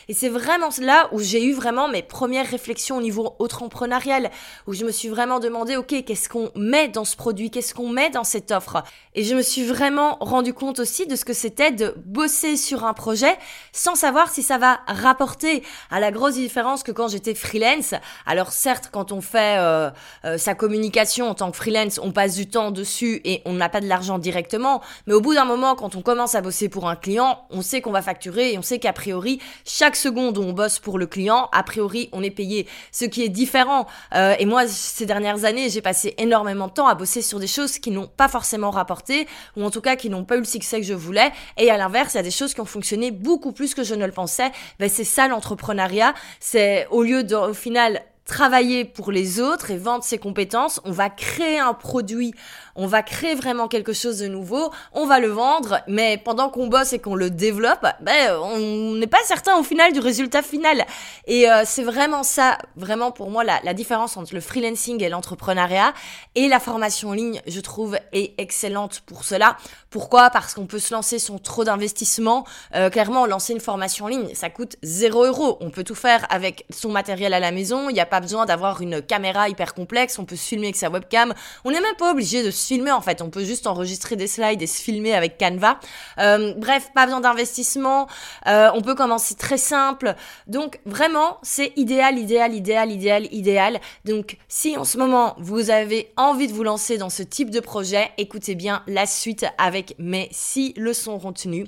Et 0.08 0.14
c'est 0.14 0.28
vraiment 0.28 0.68
là 0.80 1.08
où 1.12 1.20
j'ai 1.20 1.44
eu 1.44 1.52
vraiment 1.52 1.88
mes 1.88 2.02
premières 2.02 2.46
réflexions 2.46 2.98
au 2.98 3.00
niveau 3.00 3.34
entrepreneurial, 3.38 4.30
où 4.66 4.72
je 4.72 4.84
me 4.84 4.90
suis 4.90 5.08
vraiment 5.08 5.40
demandé, 5.40 5.76
ok, 5.76 6.04
qu'est-ce 6.04 6.28
qu'on 6.28 6.50
met 6.54 6.88
dans 6.88 7.04
ce 7.04 7.16
produit, 7.16 7.50
qu'est-ce 7.50 7.74
qu'on 7.74 7.88
met 7.88 8.10
dans 8.10 8.24
cette 8.24 8.50
offre? 8.50 8.82
Et 9.14 9.24
je 9.24 9.34
me 9.34 9.42
suis 9.42 9.64
vraiment 9.64 10.16
rendu 10.20 10.54
compte 10.54 10.78
aussi 10.78 11.06
de 11.06 11.16
ce 11.16 11.24
que 11.24 11.32
c'était 11.32 11.72
de 11.72 11.94
bosser 12.04 12.56
sur 12.56 12.84
un 12.84 12.94
projet 12.94 13.36
sans 13.72 13.94
savoir 13.94 14.30
si 14.30 14.42
ça 14.42 14.58
va 14.58 14.80
rapporter. 14.86 15.62
À 15.90 16.00
la 16.00 16.10
grosse 16.10 16.34
différence 16.34 16.82
que 16.82 16.92
quand 16.92 17.08
j'étais 17.08 17.34
freelance. 17.34 17.94
Alors 18.26 18.52
certes, 18.52 18.90
quand 18.92 19.12
on 19.12 19.20
fait 19.20 19.58
euh, 19.58 19.90
euh, 20.24 20.38
sa 20.38 20.54
communication 20.54 21.28
en 21.28 21.34
tant 21.34 21.50
que 21.50 21.56
freelance, 21.56 21.98
on 22.02 22.12
passe 22.12 22.36
du 22.36 22.48
temps 22.48 22.70
dessus 22.70 23.20
et 23.24 23.42
on 23.44 23.54
n'a 23.54 23.68
pas 23.68 23.80
de 23.80 23.86
l'argent 23.86 24.18
directement. 24.18 24.80
Mais 25.10 25.16
au 25.16 25.20
bout 25.20 25.34
d'un 25.34 25.44
moment, 25.44 25.74
quand 25.74 25.96
on 25.96 26.02
commence 26.02 26.36
à 26.36 26.40
bosser 26.40 26.68
pour 26.68 26.88
un 26.88 26.94
client, 26.94 27.44
on 27.50 27.62
sait 27.62 27.80
qu'on 27.80 27.90
va 27.90 28.00
facturer 28.00 28.52
et 28.52 28.58
on 28.58 28.62
sait 28.62 28.78
qu'a 28.78 28.92
priori, 28.92 29.40
chaque 29.64 29.96
seconde 29.96 30.38
où 30.38 30.42
on 30.42 30.52
bosse 30.52 30.78
pour 30.78 31.00
le 31.00 31.06
client, 31.08 31.48
a 31.50 31.64
priori, 31.64 32.08
on 32.12 32.22
est 32.22 32.30
payé. 32.30 32.68
Ce 32.92 33.06
qui 33.06 33.24
est 33.24 33.28
différent. 33.28 33.88
Euh, 34.14 34.36
et 34.38 34.46
moi, 34.46 34.68
ces 34.68 35.06
dernières 35.06 35.44
années, 35.44 35.68
j'ai 35.68 35.82
passé 35.82 36.14
énormément 36.16 36.68
de 36.68 36.74
temps 36.74 36.86
à 36.86 36.94
bosser 36.94 37.22
sur 37.22 37.40
des 37.40 37.48
choses 37.48 37.80
qui 37.80 37.90
n'ont 37.90 38.06
pas 38.06 38.28
forcément 38.28 38.70
rapporté, 38.70 39.26
ou 39.56 39.64
en 39.64 39.70
tout 39.72 39.80
cas 39.80 39.96
qui 39.96 40.10
n'ont 40.10 40.22
pas 40.22 40.36
eu 40.36 40.40
le 40.40 40.44
succès 40.44 40.78
que 40.78 40.86
je 40.86 40.94
voulais. 40.94 41.32
Et 41.56 41.72
à 41.72 41.76
l'inverse, 41.76 42.14
il 42.14 42.18
y 42.18 42.20
a 42.20 42.22
des 42.22 42.30
choses 42.30 42.54
qui 42.54 42.60
ont 42.60 42.64
fonctionné 42.64 43.10
beaucoup 43.10 43.50
plus 43.50 43.74
que 43.74 43.82
je 43.82 43.96
ne 43.96 44.06
le 44.06 44.12
pensais. 44.12 44.52
Ben, 44.78 44.88
c'est 44.88 45.02
ça 45.02 45.26
l'entrepreneuriat. 45.26 46.14
C'est 46.38 46.86
au 46.92 47.02
lieu 47.02 47.24
de, 47.24 47.34
au 47.34 47.52
final, 47.52 48.00
travailler 48.30 48.84
pour 48.84 49.10
les 49.10 49.40
autres 49.40 49.72
et 49.72 49.76
vendre 49.76 50.04
ses 50.04 50.18
compétences, 50.18 50.80
on 50.84 50.92
va 50.92 51.10
créer 51.10 51.58
un 51.58 51.74
produit 51.74 52.32
on 52.76 52.86
va 52.86 53.02
créer 53.02 53.34
vraiment 53.34 53.68
quelque 53.68 53.92
chose 53.92 54.20
de 54.20 54.26
nouveau, 54.26 54.70
on 54.92 55.06
va 55.06 55.18
le 55.18 55.28
vendre, 55.28 55.80
mais 55.86 56.16
pendant 56.16 56.48
qu'on 56.48 56.66
bosse 56.66 56.92
et 56.92 56.98
qu'on 56.98 57.14
le 57.14 57.28
développe, 57.28 57.86
ben, 58.00 58.34
on 58.42 58.94
n'est 58.94 59.06
pas 59.06 59.22
certain 59.24 59.58
au 59.58 59.62
final 59.62 59.92
du 59.92 60.00
résultat 60.00 60.40
final. 60.40 60.86
Et 61.26 61.50
euh, 61.50 61.64
c'est 61.66 61.82
vraiment 61.82 62.22
ça, 62.22 62.56
vraiment 62.76 63.10
pour 63.10 63.30
moi, 63.30 63.44
la, 63.44 63.74
différence 63.74 64.16
entre 64.16 64.34
le 64.34 64.40
freelancing 64.40 65.02
et 65.02 65.08
l'entrepreneuriat. 65.08 65.92
Et 66.34 66.48
la 66.48 66.58
formation 66.58 67.10
en 67.10 67.12
ligne, 67.12 67.42
je 67.46 67.60
trouve, 67.60 67.98
est 68.12 68.32
excellente 68.38 69.00
pour 69.00 69.24
cela. 69.24 69.56
Pourquoi? 69.90 70.30
Parce 70.30 70.54
qu'on 70.54 70.66
peut 70.66 70.78
se 70.78 70.94
lancer 70.94 71.18
sans 71.18 71.38
trop 71.38 71.64
d'investissement. 71.64 72.46
Euh, 72.74 72.88
clairement, 72.88 73.26
lancer 73.26 73.52
une 73.52 73.60
formation 73.60 74.06
en 74.06 74.08
ligne, 74.08 74.34
ça 74.34 74.48
coûte 74.48 74.76
0 74.82 75.26
euros. 75.26 75.58
On 75.60 75.70
peut 75.70 75.84
tout 75.84 75.94
faire 75.94 76.26
avec 76.30 76.64
son 76.70 76.90
matériel 76.90 77.34
à 77.34 77.40
la 77.40 77.52
maison. 77.52 77.90
Il 77.90 77.92
n'y 77.92 78.00
a 78.00 78.06
pas 78.06 78.19
besoin 78.20 78.46
d'avoir 78.46 78.80
une 78.80 79.02
caméra 79.02 79.48
hyper 79.48 79.74
complexe. 79.74 80.18
On 80.18 80.24
peut 80.24 80.36
se 80.36 80.46
filmer 80.46 80.66
avec 80.66 80.76
sa 80.76 80.90
webcam. 80.90 81.34
On 81.64 81.70
n'est 81.70 81.80
même 81.80 81.96
pas 81.96 82.12
obligé 82.12 82.42
de 82.42 82.50
se 82.50 82.66
filmer 82.66 82.92
en 82.92 83.00
fait. 83.00 83.22
On 83.22 83.30
peut 83.30 83.44
juste 83.44 83.66
enregistrer 83.66 84.16
des 84.16 84.26
slides 84.26 84.62
et 84.62 84.66
se 84.66 84.80
filmer 84.80 85.14
avec 85.14 85.38
Canva. 85.38 85.80
Euh, 86.18 86.54
bref, 86.56 86.90
pas 86.94 87.06
besoin 87.06 87.20
d'investissement. 87.20 88.06
Euh, 88.46 88.70
on 88.74 88.82
peut 88.82 88.94
commencer 88.94 89.34
très 89.34 89.58
simple. 89.58 90.14
Donc 90.46 90.80
vraiment, 90.86 91.38
c'est 91.42 91.72
idéal, 91.76 92.18
idéal, 92.18 92.54
idéal, 92.54 92.92
idéal, 92.92 93.28
idéal. 93.32 93.80
Donc 94.04 94.36
si 94.48 94.76
en 94.76 94.84
ce 94.84 94.98
moment 94.98 95.34
vous 95.38 95.70
avez 95.70 96.12
envie 96.16 96.46
de 96.46 96.52
vous 96.52 96.64
lancer 96.64 96.98
dans 96.98 97.10
ce 97.10 97.22
type 97.22 97.50
de 97.50 97.60
projet, 97.60 98.10
écoutez 98.18 98.54
bien 98.54 98.82
la 98.86 99.06
suite 99.06 99.46
avec 99.58 99.94
mes 99.98 100.28
six 100.32 100.74
leçons 100.76 101.18
retenues. 101.18 101.66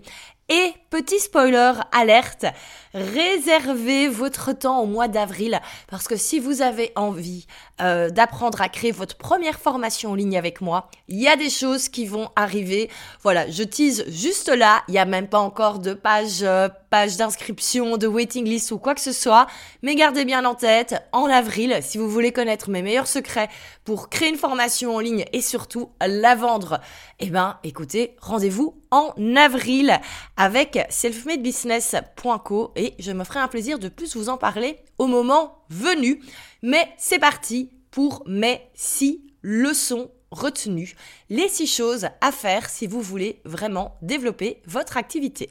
Et 0.49 0.75
petit 0.90 1.20
spoiler 1.20 1.72
alerte, 1.92 2.44
réservez 2.92 4.08
votre 4.08 4.52
temps 4.52 4.80
au 4.80 4.87
mois 4.87 5.06
d'avril 5.06 5.61
parce 5.88 6.08
que 6.08 6.16
si 6.16 6.40
vous 6.40 6.62
avez 6.62 6.92
envie 6.96 7.46
euh, 7.80 8.11
d'apprendre 8.11 8.61
à 8.61 8.68
créer 8.68 8.90
votre 8.90 9.16
première 9.16 9.61
formation 9.61 10.11
en 10.11 10.14
ligne 10.14 10.37
avec 10.37 10.61
moi, 10.61 10.90
il 11.08 11.20
y 11.20 11.28
a 11.28 11.37
des 11.37 11.49
choses 11.49 11.88
qui 11.88 12.06
vont 12.06 12.28
arriver. 12.34 12.90
Voilà, 13.22 13.49
je 13.49 13.62
tease 13.62 14.04
juste 14.08 14.49
là, 14.49 14.82
il 14.88 14.92
n'y 14.92 14.99
a 14.99 15.04
même 15.04 15.28
pas 15.28 15.38
encore 15.38 15.78
de 15.78 15.94
page, 15.94 16.42
euh, 16.42 16.68
page 16.90 17.16
d'inscription, 17.16 17.96
de 17.96 18.08
waiting 18.08 18.44
list 18.44 18.72
ou 18.72 18.78
quoi 18.78 18.94
que 18.94 19.00
ce 19.00 19.12
soit, 19.12 19.46
mais 19.82 19.94
gardez 19.94 20.25
bien 20.25 20.44
en 20.44 20.56
tête, 20.56 20.96
en 21.12 21.26
avril, 21.26 21.78
si 21.82 21.99
vous 21.99 22.11
voulez 22.11 22.32
connaître 22.32 22.68
mes 22.68 22.82
meilleurs 22.82 23.06
secrets 23.06 23.49
pour 23.84 24.11
créer 24.11 24.28
une 24.28 24.37
formation 24.37 24.96
en 24.96 24.99
ligne 24.99 25.25
et 25.32 25.40
surtout 25.40 25.90
la 26.04 26.34
vendre, 26.34 26.80
eh 27.20 27.30
ben 27.30 27.58
écoutez, 27.62 28.16
rendez-vous 28.20 28.81
en 28.92 29.14
avril 29.37 29.99
avec 30.37 30.78
selfmadebusiness.co 30.90 32.72
et 32.76 32.94
je 33.00 33.11
me 33.11 33.25
ferai 33.25 33.40
un 33.40 33.49
plaisir 33.49 33.80
de 33.80 33.88
plus 33.88 34.14
vous 34.14 34.28
en 34.28 34.37
parler 34.37 34.76
au 34.99 35.08
moment 35.08 35.64
venu. 35.70 36.22
Mais 36.62 36.88
c'est 36.99 37.18
parti 37.18 37.70
pour 37.90 38.22
mes 38.26 38.61
six 38.75 39.25
leçons 39.42 40.12
retenues, 40.30 40.94
les 41.30 41.49
six 41.49 41.66
choses 41.66 42.06
à 42.20 42.32
faire 42.32 42.70
si 42.70 42.87
vous 42.87 43.00
voulez 43.00 43.40
vraiment 43.44 43.96
développer 44.02 44.62
votre 44.66 44.96
activité. 44.96 45.50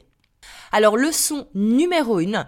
Alors 0.72 0.98
leçon 0.98 1.48
numéro 1.54 2.20
une, 2.20 2.48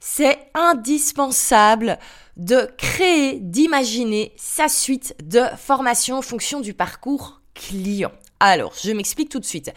c'est 0.00 0.50
indispensable 0.54 1.98
de 2.36 2.68
créer, 2.76 3.38
d'imaginer 3.40 4.32
sa 4.36 4.68
suite 4.68 5.16
de 5.22 5.42
formation 5.56 6.18
en 6.18 6.22
fonction 6.22 6.60
du 6.60 6.74
parcours 6.74 7.40
client. 7.54 8.12
Alors, 8.40 8.74
je 8.82 8.90
m'explique 8.90 9.30
tout 9.30 9.38
de 9.38 9.44
suite. 9.44 9.72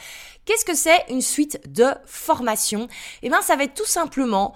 Qu'est-ce 0.48 0.64
que 0.64 0.76
c'est 0.76 1.04
une 1.10 1.22
suite 1.22 1.60
de 1.70 1.88
formation 2.06 2.88
Eh 3.22 3.28
bien, 3.28 3.42
ça 3.42 3.58
va 3.58 3.66
être 3.66 3.74
tout 3.74 3.86
simplement 3.86 4.56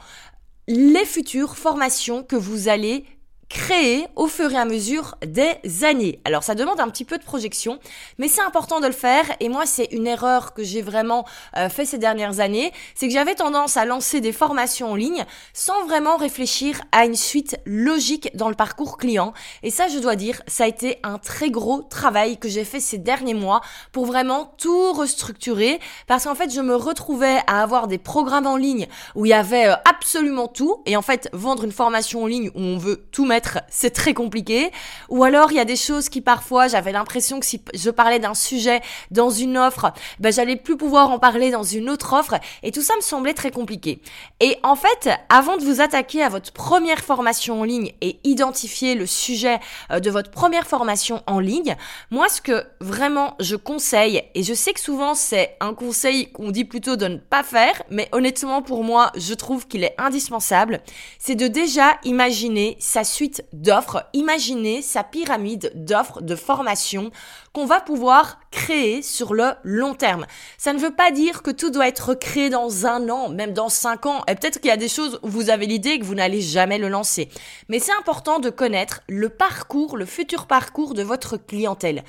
les 0.67 1.03
futures 1.03 1.57
formations 1.57 2.24
que 2.24 2.38
vous 2.38 2.69
allez 2.69 3.05
créer 3.51 4.08
au 4.15 4.27
fur 4.27 4.51
et 4.51 4.58
à 4.58 4.65
mesure 4.65 5.15
des 5.25 5.84
années. 5.84 6.20
Alors 6.24 6.43
ça 6.43 6.55
demande 6.55 6.79
un 6.79 6.88
petit 6.89 7.05
peu 7.05 7.17
de 7.17 7.24
projection, 7.24 7.79
mais 8.17 8.27
c'est 8.27 8.41
important 8.41 8.79
de 8.79 8.88
le 8.88 8.93
faire. 8.93 9.25
Et 9.39 9.50
moi, 9.50 9.65
c'est 9.65 9.89
une 9.91 10.08
erreur 10.08 10.53
que 10.53 10.63
j'ai 10.63 10.81
vraiment 10.81 11.25
euh, 11.58 11.67
fait 11.70 11.86
ces 11.86 11.98
dernières 11.98 12.39
années, 12.39 12.72
c'est 12.96 13.08
que 13.08 13.13
j'avais 13.13 13.36
tendance 13.36 13.75
à 13.75 13.86
lancer 13.86 14.22
des 14.22 14.31
formations 14.31 14.91
en 14.91 14.96
ligne 14.96 15.25
sans 15.53 15.86
vraiment 15.86 16.15
réfléchir 16.15 16.81
à 16.91 17.05
une 17.05 17.15
suite 17.15 17.58
logique 17.65 18.36
dans 18.36 18.48
le 18.50 18.55
parcours 18.55 18.98
client. 18.98 19.34
Et 19.63 19.70
ça, 19.70 19.88
je 19.89 20.00
dois 20.00 20.15
dire, 20.15 20.41
ça 20.48 20.63
a 20.63 20.67
été 20.67 20.98
un 21.03 21.17
très 21.17 21.50
gros 21.50 21.81
travail 21.81 22.38
que 22.38 22.48
j'ai 22.48 22.63
fait 22.63 22.79
ces 22.79 22.98
derniers 22.98 23.34
mois 23.34 23.62
pour 23.91 24.05
vraiment 24.05 24.53
tout 24.58 24.93
restructurer, 24.93 25.79
parce 26.08 26.24
qu'en 26.24 26.36
fait, 26.36 26.53
je 26.53 26.62
me 26.62 26.75
retrouvais 26.75 27.39
à 27.48 27.62
avoir 27.62 27.88
des 27.88 27.98
programmes 27.98 28.48
en 28.48 28.55
ligne 28.55 28.88
où 29.15 29.25
il 29.25 29.29
y 29.29 29.34
avait 29.34 29.67
euh, 29.67 29.75
absolument 29.89 30.48
tout, 30.48 30.81
et 30.86 30.96
en 30.96 31.01
fait, 31.01 31.29
vendre 31.34 31.65
une 31.65 31.72
formation 31.72 32.24
en 32.24 32.27
ligne 32.27 32.50
où 32.55 32.62
on 32.62 32.77
veut 32.77 33.08
tout 33.12 33.25
mettre 33.25 33.40
c'est 33.69 33.91
très 33.91 34.13
compliqué. 34.13 34.71
Ou 35.10 35.24
alors, 35.24 35.51
il 35.51 35.57
y 35.57 35.60
a 35.60 35.65
des 35.65 35.75
choses 35.75 36.10
qui 36.10 36.21
parfois, 36.21 36.67
j'avais 36.67 36.91
l'impression 36.91 37.39
que 37.39 37.45
si 37.45 37.62
je 37.74 37.89
parlais 37.89 38.19
d'un 38.19 38.33
sujet 38.33 38.81
dans 39.12 39.29
une 39.29 39.57
offre, 39.57 39.93
ben, 40.19 40.31
j'allais 40.31 40.55
plus 40.55 40.77
pouvoir 40.77 41.10
en 41.12 41.19
parler 41.19 41.51
dans 41.51 41.63
une 41.63 41.89
autre 41.89 42.13
offre. 42.13 42.36
Et 42.63 42.71
tout 42.71 42.81
ça 42.81 42.95
me 42.95 43.01
semblait 43.01 43.33
très 43.33 43.51
compliqué. 43.51 44.01
Et 44.39 44.57
en 44.63 44.75
fait, 44.75 45.10
avant 45.29 45.57
de 45.57 45.63
vous 45.63 45.81
attaquer 45.81 46.24
à 46.24 46.29
votre 46.29 46.51
première 46.51 47.00
formation 47.00 47.62
en 47.62 47.63
ligne 47.63 47.93
et 48.01 48.19
identifier 48.24 48.95
le 48.95 49.05
sujet 49.05 49.60
euh, 49.91 50.00
de 50.00 50.10
votre 50.10 50.31
première 50.31 50.67
formation 50.67 51.24
en 51.27 51.39
ligne, 51.39 51.75
moi, 52.10 52.29
ce 52.29 52.41
que 52.41 52.63
vraiment 52.79 53.36
je 53.39 53.55
conseille, 53.55 54.24
et 54.36 54.43
je 54.43 54.53
sais 54.53 54.74
que 54.74 54.79
souvent 54.79 55.13
c'est 55.13 55.55
un 55.60 55.74
conseil 55.74 56.31
qu'on 56.31 56.51
dit 56.51 56.65
plutôt 56.65 56.95
de 56.95 57.07
ne 57.07 57.17
pas 57.17 57.43
faire, 57.43 57.81
mais 57.89 58.10
honnêtement 58.12 58.62
pour 58.62 58.83
moi, 58.83 59.12
je 59.15 59.33
trouve 59.33 59.67
qu'il 59.67 59.83
est 59.83 59.95
indispensable, 59.98 60.81
c'est 61.19 61.36
de 61.36 61.48
déjà 61.48 61.98
imaginer 62.03 62.77
sa 62.79 63.03
suite 63.03 63.31
d'offres, 63.54 64.04
imaginez 64.14 64.82
sa 64.82 65.04
pyramide 65.04 65.72
d'offres 65.76 66.22
de 66.22 66.36
formation 66.36 67.12
qu'on 67.54 67.66
va 67.66 67.82
pouvoir 67.82 68.40
créer 68.52 69.02
sur 69.02 69.34
le 69.34 69.52
long 69.64 69.94
terme. 69.94 70.26
Ça 70.58 70.74
ne 70.74 70.80
veut 70.80 70.94
pas 70.94 71.12
dire 71.12 71.42
que 71.42 71.52
tout 71.52 71.70
doit 71.70 71.88
être 71.88 72.14
créé 72.14 72.50
dans 72.50 72.86
un 72.86 73.10
an, 73.10 73.30
même 73.30 73.54
dans 73.54 73.70
cinq 73.70 74.06
ans. 74.06 74.24
Et 74.28 74.36
peut-être 74.36 74.60
qu'il 74.60 74.70
y 74.70 74.74
a 74.74 74.78
des 74.78 74.90
choses 74.90 75.20
où 75.24 75.28
vous 75.28 75.50
avez 75.50 75.66
l'idée 75.66 76.00
que 76.00 76.06
vous 76.06 76.16
n'allez 76.16 76.42
jamais 76.42 76.78
le 76.78 76.90
lancer. 76.90 77.30
Mais 77.70 77.80
c'est 77.80 77.98
important 77.98 78.40
de 78.40 78.50
connaître 78.50 79.02
le 79.08 79.30
parcours, 79.30 79.98
le 79.98 80.06
futur 80.06 80.48
parcours 80.48 80.94
de 80.94 81.04
votre 81.04 81.38
clientèle. 81.38 82.04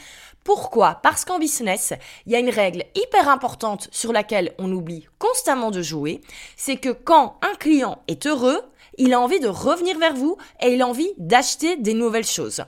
Pourquoi? 0.45 0.99
Parce 1.03 1.25
qu'en 1.25 1.39
business, 1.39 1.93
il 2.27 2.33
y 2.33 2.37
a 2.37 2.41
une 2.41 2.51
règle 2.51 2.85
hyper 2.97 3.29
importante 3.29 3.89
sur 3.93 4.13
laquelle 4.13 4.55
on 4.59 4.73
oublie 4.73 5.07
constamment 5.19 5.71
de 5.71 5.83
jouer, 5.83 6.21
c'est 6.57 6.77
que 6.77 6.91
quand 6.91 7.39
un 7.43 7.55
client 7.55 8.03
est 8.09 8.27
heureux, 8.27 8.61
il 8.99 9.15
a 9.15 9.21
envie 9.21 9.41
de 9.41 9.49
revenir 9.49 9.99
vers 9.99 10.15
vous 10.15 10.37
et 10.61 10.73
il 10.73 10.83
a 10.83 10.87
envie 10.87 11.13
d'acheter 11.19 11.77
des 11.77 11.95
nouvelles 11.95 12.27
choses. 12.27 12.65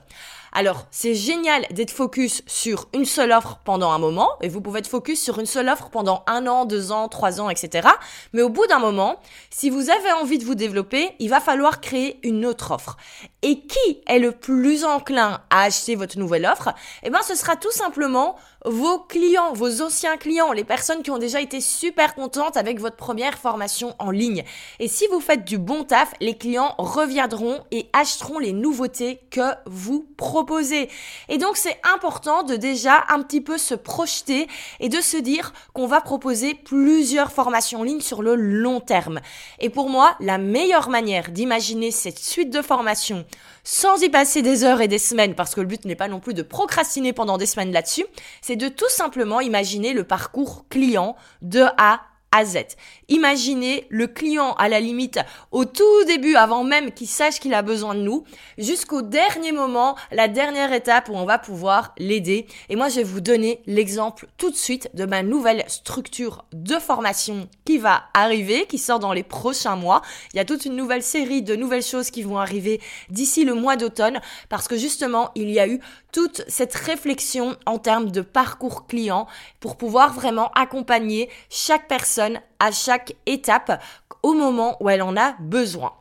Alors, 0.57 0.85
c'est 0.89 1.15
génial 1.15 1.65
d'être 1.71 1.91
focus 1.91 2.41
sur 2.47 2.87
une 2.93 3.03
seule 3.03 3.33
offre 3.33 3.59
pendant 3.65 3.91
un 3.91 3.97
moment, 3.97 4.29
et 4.41 4.47
vous 4.47 4.61
pouvez 4.61 4.79
être 4.79 4.87
focus 4.87 5.21
sur 5.21 5.37
une 5.37 5.45
seule 5.45 5.67
offre 5.67 5.89
pendant 5.89 6.23
un 6.27 6.47
an, 6.47 6.63
deux 6.63 6.93
ans, 6.93 7.09
trois 7.09 7.41
ans, 7.41 7.49
etc. 7.49 7.89
Mais 8.31 8.41
au 8.41 8.47
bout 8.47 8.65
d'un 8.67 8.79
moment, 8.79 9.19
si 9.49 9.69
vous 9.69 9.89
avez 9.89 10.13
envie 10.13 10.37
de 10.37 10.45
vous 10.45 10.55
développer, 10.55 11.13
il 11.19 11.29
va 11.29 11.41
falloir 11.41 11.81
créer 11.81 12.25
une 12.25 12.45
autre 12.45 12.71
offre. 12.71 12.95
Et 13.41 13.67
qui 13.67 14.01
est 14.07 14.17
le 14.17 14.31
plus 14.31 14.85
enclin 14.85 15.41
à 15.49 15.63
acheter 15.63 15.95
votre 15.95 16.17
nouvelle 16.17 16.45
offre? 16.45 16.73
Eh 17.03 17.09
bien, 17.09 17.21
ce 17.21 17.35
sera 17.35 17.57
tout 17.57 17.71
simplement 17.71 18.37
vos 18.65 18.99
clients, 18.99 19.53
vos 19.53 19.81
anciens 19.81 20.17
clients, 20.17 20.51
les 20.51 20.63
personnes 20.63 21.03
qui 21.03 21.11
ont 21.11 21.17
déjà 21.17 21.41
été 21.41 21.61
super 21.61 22.15
contentes 22.15 22.57
avec 22.57 22.79
votre 22.79 22.95
première 22.95 23.37
formation 23.37 23.95
en 23.99 24.11
ligne. 24.11 24.43
Et 24.79 24.87
si 24.87 25.05
vous 25.11 25.19
faites 25.19 25.45
du 25.45 25.57
bon 25.57 25.83
taf, 25.83 26.13
les 26.19 26.37
clients 26.37 26.73
reviendront 26.77 27.59
et 27.71 27.87
achèteront 27.93 28.39
les 28.39 28.53
nouveautés 28.53 29.19
que 29.29 29.53
vous 29.65 30.07
proposez. 30.17 30.89
Et 31.29 31.37
donc 31.37 31.57
c'est 31.57 31.79
important 31.93 32.43
de 32.43 32.55
déjà 32.55 33.05
un 33.09 33.21
petit 33.21 33.41
peu 33.41 33.57
se 33.57 33.75
projeter 33.75 34.47
et 34.79 34.89
de 34.89 35.01
se 35.01 35.17
dire 35.17 35.53
qu'on 35.73 35.87
va 35.87 36.01
proposer 36.01 36.53
plusieurs 36.55 37.31
formations 37.31 37.81
en 37.81 37.83
ligne 37.83 38.01
sur 38.01 38.21
le 38.21 38.35
long 38.35 38.79
terme. 38.79 39.19
Et 39.59 39.69
pour 39.69 39.89
moi, 39.89 40.15
la 40.19 40.37
meilleure 40.37 40.89
manière 40.89 41.29
d'imaginer 41.29 41.91
cette 41.91 42.19
suite 42.19 42.49
de 42.49 42.61
formations 42.61 43.25
sans 43.65 44.01
y 44.01 44.09
passer 44.09 44.41
des 44.41 44.63
heures 44.63 44.79
et 44.79 44.87
des 44.87 44.99
semaines, 44.99 45.35
parce 45.35 45.55
que 45.55 45.59
le 45.59 45.67
but 45.67 45.83
n'est 45.83 45.95
pas 45.95 46.07
non 46.07 46.21
plus 46.21 46.33
de 46.33 46.43
procrastiner 46.43 47.11
pendant 47.11 47.37
des 47.37 47.47
semaines 47.47 47.73
là-dessus, 47.73 48.05
c'est 48.41 48.55
de 48.55 48.69
tout 48.69 48.89
simplement 48.89 49.41
imaginer 49.41 49.91
le 49.91 50.05
parcours 50.05 50.65
client 50.69 51.17
de 51.41 51.63
A 51.77 52.01
Z. 52.43 52.75
Imaginez 53.07 53.85
le 53.89 54.07
client 54.07 54.53
à 54.53 54.67
la 54.67 54.79
limite 54.79 55.19
au 55.51 55.63
tout 55.63 56.03
début, 56.07 56.35
avant 56.35 56.63
même 56.63 56.91
qu'il 56.91 57.07
sache 57.07 57.39
qu'il 57.39 57.53
a 57.53 57.61
besoin 57.61 57.93
de 57.95 58.01
nous, 58.01 58.23
jusqu'au 58.57 59.01
dernier 59.03 59.51
moment, 59.51 59.95
la 60.11 60.27
dernière 60.27 60.73
étape 60.73 61.09
où 61.09 61.13
on 61.13 61.25
va 61.25 61.37
pouvoir 61.37 61.93
l'aider. 61.97 62.47
Et 62.69 62.75
moi, 62.75 62.89
je 62.89 62.95
vais 62.95 63.03
vous 63.03 63.21
donner 63.21 63.61
l'exemple 63.67 64.27
tout 64.37 64.49
de 64.49 64.55
suite 64.55 64.89
de 64.95 65.05
ma 65.05 65.21
nouvelle 65.21 65.63
structure 65.67 66.45
de 66.51 66.75
formation 66.75 67.47
qui 67.63 67.77
va 67.77 68.05
arriver, 68.13 68.65
qui 68.65 68.79
sort 68.79 68.99
dans 68.99 69.13
les 69.13 69.23
prochains 69.23 69.75
mois. 69.75 70.01
Il 70.33 70.37
y 70.37 70.39
a 70.39 70.45
toute 70.45 70.65
une 70.65 70.75
nouvelle 70.75 71.03
série 71.03 71.43
de 71.43 71.55
nouvelles 71.55 71.83
choses 71.83 72.09
qui 72.09 72.23
vont 72.23 72.39
arriver 72.39 72.81
d'ici 73.09 73.45
le 73.45 73.53
mois 73.53 73.75
d'automne 73.75 74.19
parce 74.49 74.67
que 74.67 74.77
justement, 74.77 75.29
il 75.35 75.49
y 75.51 75.59
a 75.59 75.67
eu 75.67 75.79
toute 76.11 76.43
cette 76.47 76.73
réflexion 76.73 77.55
en 77.65 77.77
termes 77.77 78.09
de 78.09 78.21
parcours 78.21 78.87
client 78.87 79.27
pour 79.59 79.75
pouvoir 79.77 80.13
vraiment 80.13 80.49
accompagner 80.55 81.29
chaque 81.49 81.87
personne 81.87 82.24
à 82.59 82.71
chaque 82.71 83.15
étape 83.25 83.81
au 84.23 84.33
moment 84.33 84.77
où 84.79 84.89
elle 84.89 85.01
en 85.01 85.15
a 85.17 85.35
besoin. 85.39 85.93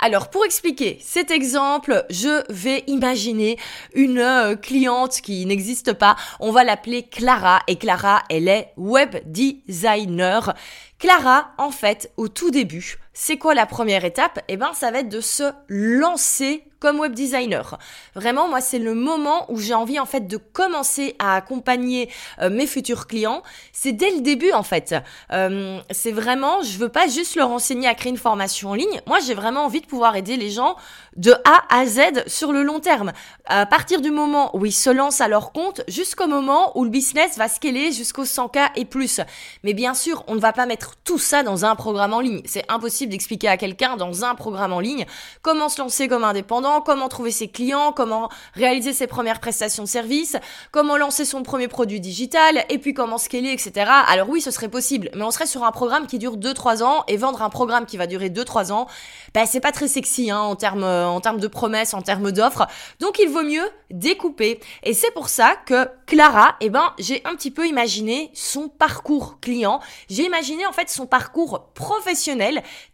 Alors 0.00 0.30
pour 0.30 0.44
expliquer 0.44 0.98
cet 1.02 1.32
exemple, 1.32 2.04
je 2.08 2.44
vais 2.52 2.84
imaginer 2.86 3.58
une 3.94 4.20
euh, 4.20 4.54
cliente 4.54 5.20
qui 5.20 5.44
n'existe 5.44 5.92
pas. 5.92 6.14
On 6.38 6.52
va 6.52 6.62
l'appeler 6.62 7.02
Clara 7.02 7.62
et 7.66 7.76
Clara, 7.76 8.22
elle 8.30 8.46
est 8.46 8.72
web 8.76 9.16
designer. 9.24 10.54
Clara, 11.00 11.50
en 11.58 11.72
fait, 11.72 12.12
au 12.16 12.28
tout 12.28 12.52
début, 12.52 12.98
c'est 13.12 13.38
quoi 13.38 13.54
la 13.54 13.66
première 13.66 14.04
étape? 14.04 14.38
Eh 14.46 14.56
ben, 14.56 14.72
ça 14.72 14.92
va 14.92 15.00
être 15.00 15.08
de 15.08 15.20
se 15.20 15.50
lancer 15.68 16.67
comme 16.80 17.00
web 17.00 17.12
designer. 17.12 17.78
Vraiment, 18.14 18.48
moi, 18.48 18.60
c'est 18.60 18.78
le 18.78 18.94
moment 18.94 19.50
où 19.50 19.58
j'ai 19.58 19.74
envie 19.74 19.98
en 19.98 20.06
fait 20.06 20.26
de 20.26 20.36
commencer 20.36 21.16
à 21.18 21.36
accompagner 21.36 22.10
euh, 22.40 22.50
mes 22.50 22.66
futurs 22.66 23.06
clients. 23.06 23.42
C'est 23.72 23.92
dès 23.92 24.10
le 24.10 24.20
début 24.20 24.52
en 24.52 24.62
fait. 24.62 24.94
Euh, 25.32 25.80
c'est 25.90 26.12
vraiment, 26.12 26.62
je 26.62 26.78
veux 26.78 26.88
pas 26.88 27.08
juste 27.08 27.36
leur 27.36 27.50
enseigner 27.50 27.88
à 27.88 27.94
créer 27.94 28.10
une 28.10 28.18
formation 28.18 28.70
en 28.70 28.74
ligne. 28.74 29.00
Moi, 29.06 29.18
j'ai 29.26 29.34
vraiment 29.34 29.64
envie 29.64 29.80
de 29.80 29.86
pouvoir 29.86 30.16
aider 30.16 30.36
les 30.36 30.50
gens 30.50 30.76
de 31.16 31.32
A 31.44 31.64
à 31.70 31.86
Z 31.86 32.26
sur 32.26 32.52
le 32.52 32.62
long 32.62 32.80
terme. 32.80 33.12
À 33.46 33.66
partir 33.66 34.00
du 34.00 34.10
moment 34.10 34.54
où 34.56 34.66
ils 34.66 34.72
se 34.72 34.90
lancent 34.90 35.20
à 35.20 35.28
leur 35.28 35.52
compte, 35.52 35.82
jusqu'au 35.88 36.26
moment 36.26 36.76
où 36.76 36.84
le 36.84 36.90
business 36.90 37.36
va 37.38 37.48
scaler 37.48 37.92
jusqu'aux 37.92 38.24
100K 38.24 38.70
et 38.76 38.84
plus. 38.84 39.20
Mais 39.64 39.74
bien 39.74 39.94
sûr, 39.94 40.22
on 40.28 40.34
ne 40.34 40.40
va 40.40 40.52
pas 40.52 40.66
mettre 40.66 40.94
tout 41.04 41.18
ça 41.18 41.42
dans 41.42 41.64
un 41.64 41.74
programme 41.74 42.12
en 42.12 42.20
ligne. 42.20 42.42
C'est 42.44 42.64
impossible 42.68 43.10
d'expliquer 43.10 43.48
à 43.48 43.56
quelqu'un 43.56 43.96
dans 43.96 44.24
un 44.24 44.34
programme 44.34 44.72
en 44.72 44.80
ligne 44.80 45.06
comment 45.42 45.68
se 45.68 45.80
lancer 45.80 46.08
comme 46.08 46.24
indépendant, 46.24 46.67
comment 46.84 47.08
trouver 47.08 47.30
ses 47.30 47.48
clients, 47.48 47.92
comment 47.92 48.28
réaliser 48.54 48.92
ses 48.92 49.06
premières 49.06 49.40
prestations 49.40 49.84
de 49.84 49.88
services, 49.88 50.36
comment 50.70 50.96
lancer 50.96 51.24
son 51.24 51.42
premier 51.42 51.68
produit 51.68 52.00
digital, 52.00 52.64
et 52.68 52.78
puis 52.78 52.94
comment 52.94 53.18
scaler, 53.18 53.50
etc. 53.50 53.90
Alors 54.06 54.28
oui, 54.28 54.40
ce 54.40 54.50
serait 54.50 54.68
possible, 54.68 55.10
mais 55.14 55.22
on 55.22 55.30
serait 55.30 55.46
sur 55.46 55.64
un 55.64 55.72
programme 55.72 56.06
qui 56.06 56.18
dure 56.18 56.36
2-3 56.36 56.82
ans, 56.82 57.04
et 57.08 57.16
vendre 57.16 57.42
un 57.42 57.50
programme 57.50 57.86
qui 57.86 57.96
va 57.96 58.06
durer 58.06 58.30
2-3 58.30 58.72
ans, 58.72 58.86
ben, 59.34 59.46
c'est 59.46 59.60
pas 59.60 59.72
très 59.72 59.88
sexy 59.88 60.30
hein, 60.30 60.40
en 60.40 60.56
termes 60.56 60.84
en 60.84 61.20
termes 61.20 61.40
de 61.40 61.48
promesses, 61.48 61.94
en 61.94 62.02
termes 62.02 62.32
d'offres. 62.32 62.66
Donc 63.00 63.18
il 63.18 63.28
vaut 63.28 63.42
mieux 63.42 63.68
découper. 63.90 64.60
Et 64.82 64.94
c'est 64.94 65.10
pour 65.12 65.28
ça 65.28 65.56
que 65.66 65.88
Clara, 66.06 66.56
eh 66.60 66.70
ben, 66.70 66.92
j'ai 66.98 67.22
un 67.24 67.34
petit 67.34 67.50
peu 67.50 67.66
imaginé 67.66 68.30
son 68.34 68.68
parcours 68.68 69.38
client. 69.40 69.80
J'ai 70.08 70.24
imaginé 70.24 70.66
en 70.66 70.72
fait 70.72 70.88
son 70.88 71.06
parcours 71.06 71.70
professionnel 71.74 72.18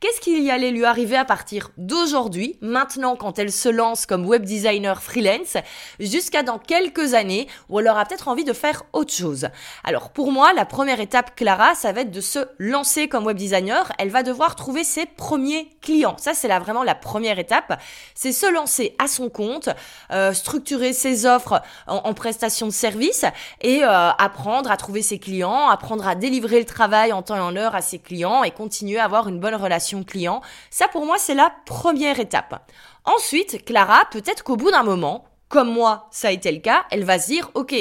Qu'est-ce 0.01 0.21
qui 0.21 0.51
allait 0.51 0.71
lui 0.71 0.85
arriver 0.85 1.17
à 1.17 1.25
partir 1.25 1.71
d'aujourd'hui, 1.77 2.57
maintenant 2.61 3.17
quand 3.17 3.39
elle 3.39 3.53
se 3.65 3.69
lance 3.71 4.05
comme 4.05 4.27
web 4.27 4.45
designer 4.45 5.03
freelance, 5.03 5.57
jusqu'à 5.99 6.43
dans 6.43 6.59
quelques 6.59 7.15
années 7.15 7.49
où 7.71 7.81
elle 7.81 7.89
aura 7.89 8.05
peut-être 8.05 8.29
envie 8.29 8.45
de 8.45 8.53
faire 8.53 8.83
autre 8.93 9.13
chose. 9.13 9.49
Alors 9.85 10.11
pour 10.11 10.33
moi, 10.33 10.53
la 10.53 10.67
première 10.67 11.01
étape, 11.01 11.35
Clara, 11.35 11.75
ça 11.75 11.93
va 11.93 12.03
être 12.03 12.11
de 12.11 12.21
se 12.21 12.41
lancer 12.59 13.09
comme 13.09 13.25
web 13.25 13.39
designer. 13.39 13.91
Elle 13.99 14.11
va 14.11 14.23
devoir 14.23 14.55
trouver 14.55 14.85
ses 14.85 15.07
premiers 15.07 15.71
clients. 15.81 16.17
Ça, 16.19 16.35
c'est 16.35 16.49
là 16.49 16.59
vraiment 16.59 16.83
la 16.83 16.95
première 16.95 17.39
étape. 17.39 17.81
C'est 18.15 18.33
se 18.33 18.53
lancer 18.53 18.95
à 18.99 19.09
son 19.09 19.31
compte, 19.31 19.71
euh, 20.11 20.35
structurer 20.35 20.93
ses 20.93 21.25
offres 21.25 21.63
en, 21.87 21.97
en 22.05 22.13
prestation 22.13 22.67
de 22.67 22.73
service 22.73 23.25
et 23.63 23.83
euh, 23.83 24.11
apprendre 24.11 24.71
à 24.71 24.77
trouver 24.77 25.01
ses 25.01 25.19
clients, 25.19 25.69
apprendre 25.69 26.07
à 26.07 26.15
délivrer 26.15 26.59
le 26.59 26.67
travail 26.67 27.15
en 27.15 27.23
temps 27.23 27.37
et 27.37 27.41
en 27.41 27.57
heure, 27.57 27.75
à 27.75 27.81
ses 27.81 27.99
clients 27.99 28.45
et 28.45 28.51
continuer 28.51 28.99
à 28.99 29.05
avoir 29.05 29.27
une 29.29 29.41
bonne 29.41 29.55
relation 29.55 30.05
client. 30.05 30.43
Ça 30.69 30.87
pour 30.89 31.07
moi 31.07 31.17
c'est 31.19 31.35
la 31.35 31.51
première 31.65 32.21
étape. 32.21 32.61
Ensuite, 33.05 33.65
Clara, 33.65 34.07
peut-être 34.11 34.45
qu'au 34.45 34.57
bout 34.57 34.71
d'un 34.71 34.83
moment, 34.83 35.27
comme 35.49 35.71
moi 35.71 36.09
ça 36.11 36.29
a 36.29 36.31
été 36.31 36.51
le 36.51 36.61
cas, 36.61 36.85
elle 36.91 37.05
va 37.05 37.19
se 37.19 37.27
dire 37.27 37.51
ok, 37.55 37.75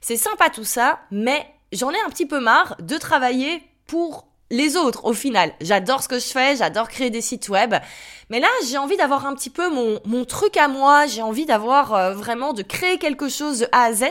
c'est 0.00 0.16
sympa 0.16 0.50
tout 0.50 0.64
ça, 0.64 1.00
mais 1.10 1.46
j'en 1.72 1.90
ai 1.90 2.00
un 2.04 2.10
petit 2.10 2.26
peu 2.26 2.40
marre 2.40 2.76
de 2.80 2.96
travailler 2.98 3.62
pour 3.86 4.26
les 4.50 4.76
autres 4.76 5.04
au 5.04 5.12
final. 5.12 5.52
J'adore 5.60 6.02
ce 6.02 6.08
que 6.08 6.18
je 6.18 6.26
fais, 6.26 6.56
j'adore 6.56 6.88
créer 6.88 7.10
des 7.10 7.20
sites 7.20 7.48
web. 7.48 7.74
Mais 8.30 8.40
là, 8.40 8.48
j'ai 8.66 8.78
envie 8.78 8.96
d'avoir 8.96 9.26
un 9.26 9.34
petit 9.34 9.50
peu 9.50 9.70
mon, 9.70 10.00
mon 10.04 10.24
truc 10.24 10.56
à 10.56 10.68
moi, 10.68 11.06
j'ai 11.06 11.22
envie 11.22 11.46
d'avoir 11.46 11.94
euh, 11.94 12.14
vraiment 12.14 12.52
de 12.52 12.62
créer 12.62 12.98
quelque 12.98 13.28
chose 13.28 13.60
de 13.60 13.68
A 13.72 13.84
à 13.84 13.92
Z 13.92 14.04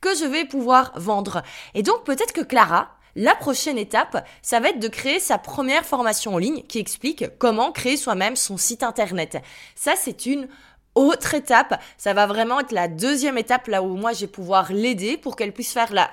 que 0.00 0.14
je 0.14 0.24
vais 0.24 0.44
pouvoir 0.44 0.92
vendre. 0.96 1.42
Et 1.74 1.82
donc 1.82 2.04
peut-être 2.04 2.32
que 2.32 2.40
Clara, 2.40 2.88
la 3.18 3.34
prochaine 3.34 3.78
étape, 3.78 4.24
ça 4.42 4.60
va 4.60 4.68
être 4.68 4.78
de 4.78 4.86
créer 4.86 5.18
sa 5.18 5.38
première 5.38 5.84
formation 5.84 6.34
en 6.34 6.38
ligne 6.38 6.62
qui 6.62 6.78
explique 6.78 7.24
comment 7.38 7.72
créer 7.72 7.96
soi-même 7.96 8.36
son 8.36 8.56
site 8.56 8.84
internet. 8.84 9.38
Ça, 9.74 9.94
c'est 9.96 10.24
une 10.24 10.46
autre 10.94 11.34
étape. 11.34 11.82
Ça 11.96 12.14
va 12.14 12.28
vraiment 12.28 12.60
être 12.60 12.70
la 12.70 12.86
deuxième 12.86 13.36
étape 13.36 13.66
là 13.66 13.82
où 13.82 13.96
moi 13.96 14.12
je 14.12 14.20
vais 14.20 14.26
pouvoir 14.28 14.72
l'aider 14.72 15.16
pour 15.16 15.34
qu'elle 15.34 15.52
puisse 15.52 15.72
faire 15.72 15.92
la 15.92 16.08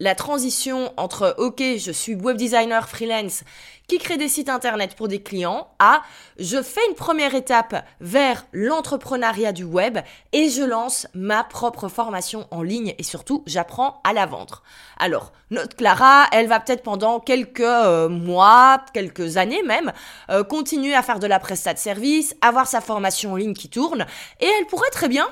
la 0.00 0.14
transition 0.14 0.92
entre 0.96 1.34
OK, 1.38 1.62
je 1.78 1.92
suis 1.92 2.14
web 2.14 2.36
designer 2.36 2.88
freelance 2.88 3.44
qui 3.86 3.98
crée 3.98 4.16
des 4.16 4.28
sites 4.28 4.48
internet 4.48 4.94
pour 4.94 5.08
des 5.08 5.20
clients 5.20 5.68
à 5.78 6.02
je 6.38 6.62
fais 6.62 6.80
une 6.88 6.94
première 6.94 7.34
étape 7.34 7.84
vers 8.00 8.46
l'entrepreneuriat 8.52 9.52
du 9.52 9.64
web 9.64 9.98
et 10.32 10.48
je 10.48 10.62
lance 10.62 11.06
ma 11.12 11.44
propre 11.44 11.88
formation 11.88 12.46
en 12.50 12.62
ligne 12.62 12.94
et 12.98 13.02
surtout 13.02 13.42
j'apprends 13.46 14.00
à 14.04 14.12
la 14.12 14.26
vendre. 14.26 14.62
Alors, 14.98 15.32
notre 15.50 15.76
Clara, 15.76 16.26
elle 16.32 16.46
va 16.46 16.60
peut-être 16.60 16.82
pendant 16.82 17.20
quelques 17.20 17.60
euh, 17.60 18.08
mois, 18.08 18.82
quelques 18.94 19.36
années 19.36 19.62
même, 19.64 19.92
euh, 20.30 20.44
continuer 20.44 20.94
à 20.94 21.02
faire 21.02 21.18
de 21.18 21.26
la 21.26 21.40
prestat 21.40 21.74
de 21.74 21.78
service, 21.78 22.34
avoir 22.40 22.66
sa 22.66 22.80
formation 22.80 23.32
en 23.32 23.36
ligne 23.36 23.54
qui 23.54 23.68
tourne 23.68 24.06
et 24.40 24.46
elle 24.46 24.66
pourrait 24.66 24.90
très 24.90 25.08
bien 25.08 25.26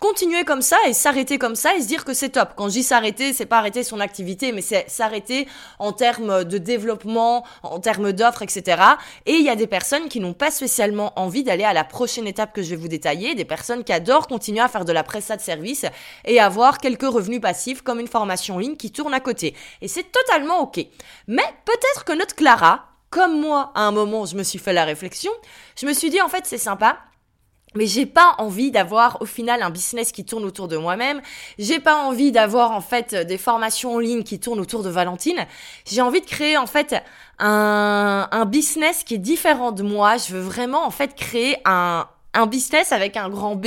continuer 0.00 0.44
comme 0.44 0.62
ça 0.62 0.78
et 0.88 0.94
s'arrêter 0.94 1.38
comme 1.38 1.54
ça 1.54 1.74
et 1.76 1.82
se 1.82 1.86
dire 1.86 2.04
que 2.04 2.14
c'est 2.14 2.30
top. 2.30 2.54
Quand 2.56 2.68
je 2.68 2.72
dis 2.72 2.82
s'arrêter, 2.82 3.32
c'est 3.32 3.46
pas 3.46 3.58
arrêter 3.58 3.84
son 3.84 4.00
activité, 4.00 4.50
mais 4.50 4.62
c'est 4.62 4.88
s'arrêter 4.88 5.46
en 5.78 5.92
termes 5.92 6.44
de 6.44 6.58
développement, 6.58 7.44
en 7.62 7.78
termes 7.78 8.12
d'offres, 8.12 8.42
etc. 8.42 8.82
Et 9.26 9.34
il 9.34 9.44
y 9.44 9.50
a 9.50 9.56
des 9.56 9.66
personnes 9.66 10.08
qui 10.08 10.18
n'ont 10.18 10.32
pas 10.32 10.50
spécialement 10.50 11.12
envie 11.16 11.44
d'aller 11.44 11.64
à 11.64 11.74
la 11.74 11.84
prochaine 11.84 12.26
étape 12.26 12.52
que 12.54 12.62
je 12.62 12.70
vais 12.70 12.76
vous 12.76 12.88
détailler, 12.88 13.34
des 13.34 13.44
personnes 13.44 13.84
qui 13.84 13.92
adorent 13.92 14.26
continuer 14.26 14.60
à 14.60 14.68
faire 14.68 14.86
de 14.86 14.92
la 14.92 15.04
presta 15.04 15.36
de 15.36 15.42
service 15.42 15.84
et 16.24 16.40
avoir 16.40 16.78
quelques 16.78 17.02
revenus 17.02 17.40
passifs 17.40 17.82
comme 17.82 18.00
une 18.00 18.08
formation 18.08 18.56
en 18.56 18.58
ligne 18.58 18.76
qui 18.76 18.90
tourne 18.90 19.12
à 19.12 19.20
côté. 19.20 19.54
Et 19.82 19.88
c'est 19.88 20.10
totalement 20.10 20.60
ok. 20.60 20.78
Mais 21.28 21.44
peut-être 21.66 22.04
que 22.04 22.12
notre 22.12 22.34
Clara, 22.34 22.86
comme 23.10 23.38
moi, 23.38 23.72
à 23.74 23.82
un 23.82 23.90
moment, 23.90 24.24
je 24.24 24.36
me 24.36 24.42
suis 24.44 24.58
fait 24.58 24.72
la 24.72 24.84
réflexion, 24.84 25.32
je 25.76 25.86
me 25.86 25.92
suis 25.92 26.10
dit 26.10 26.22
en 26.22 26.28
fait 26.28 26.46
c'est 26.46 26.58
sympa, 26.58 26.98
mais 27.74 27.86
j'ai 27.86 28.06
pas 28.06 28.34
envie 28.38 28.70
d'avoir 28.70 29.20
au 29.22 29.26
final 29.26 29.62
un 29.62 29.70
business 29.70 30.12
qui 30.12 30.24
tourne 30.24 30.44
autour 30.44 30.68
de 30.68 30.76
moi-même. 30.76 31.20
J'ai 31.58 31.78
pas 31.78 31.96
envie 31.96 32.32
d'avoir 32.32 32.72
en 32.72 32.80
fait 32.80 33.14
des 33.14 33.38
formations 33.38 33.94
en 33.94 33.98
ligne 33.98 34.22
qui 34.22 34.40
tournent 34.40 34.60
autour 34.60 34.82
de 34.82 34.90
Valentine. 34.90 35.46
J'ai 35.86 36.02
envie 36.02 36.20
de 36.20 36.26
créer 36.26 36.56
en 36.56 36.66
fait 36.66 36.96
un, 37.38 38.28
un 38.30 38.44
business 38.44 39.04
qui 39.04 39.14
est 39.14 39.18
différent 39.18 39.72
de 39.72 39.82
moi. 39.82 40.16
Je 40.16 40.34
veux 40.34 40.40
vraiment 40.40 40.84
en 40.84 40.90
fait 40.90 41.14
créer 41.14 41.56
un, 41.64 42.06
un 42.34 42.46
business 42.46 42.92
avec 42.92 43.16
un 43.16 43.28
grand 43.28 43.54
B 43.56 43.66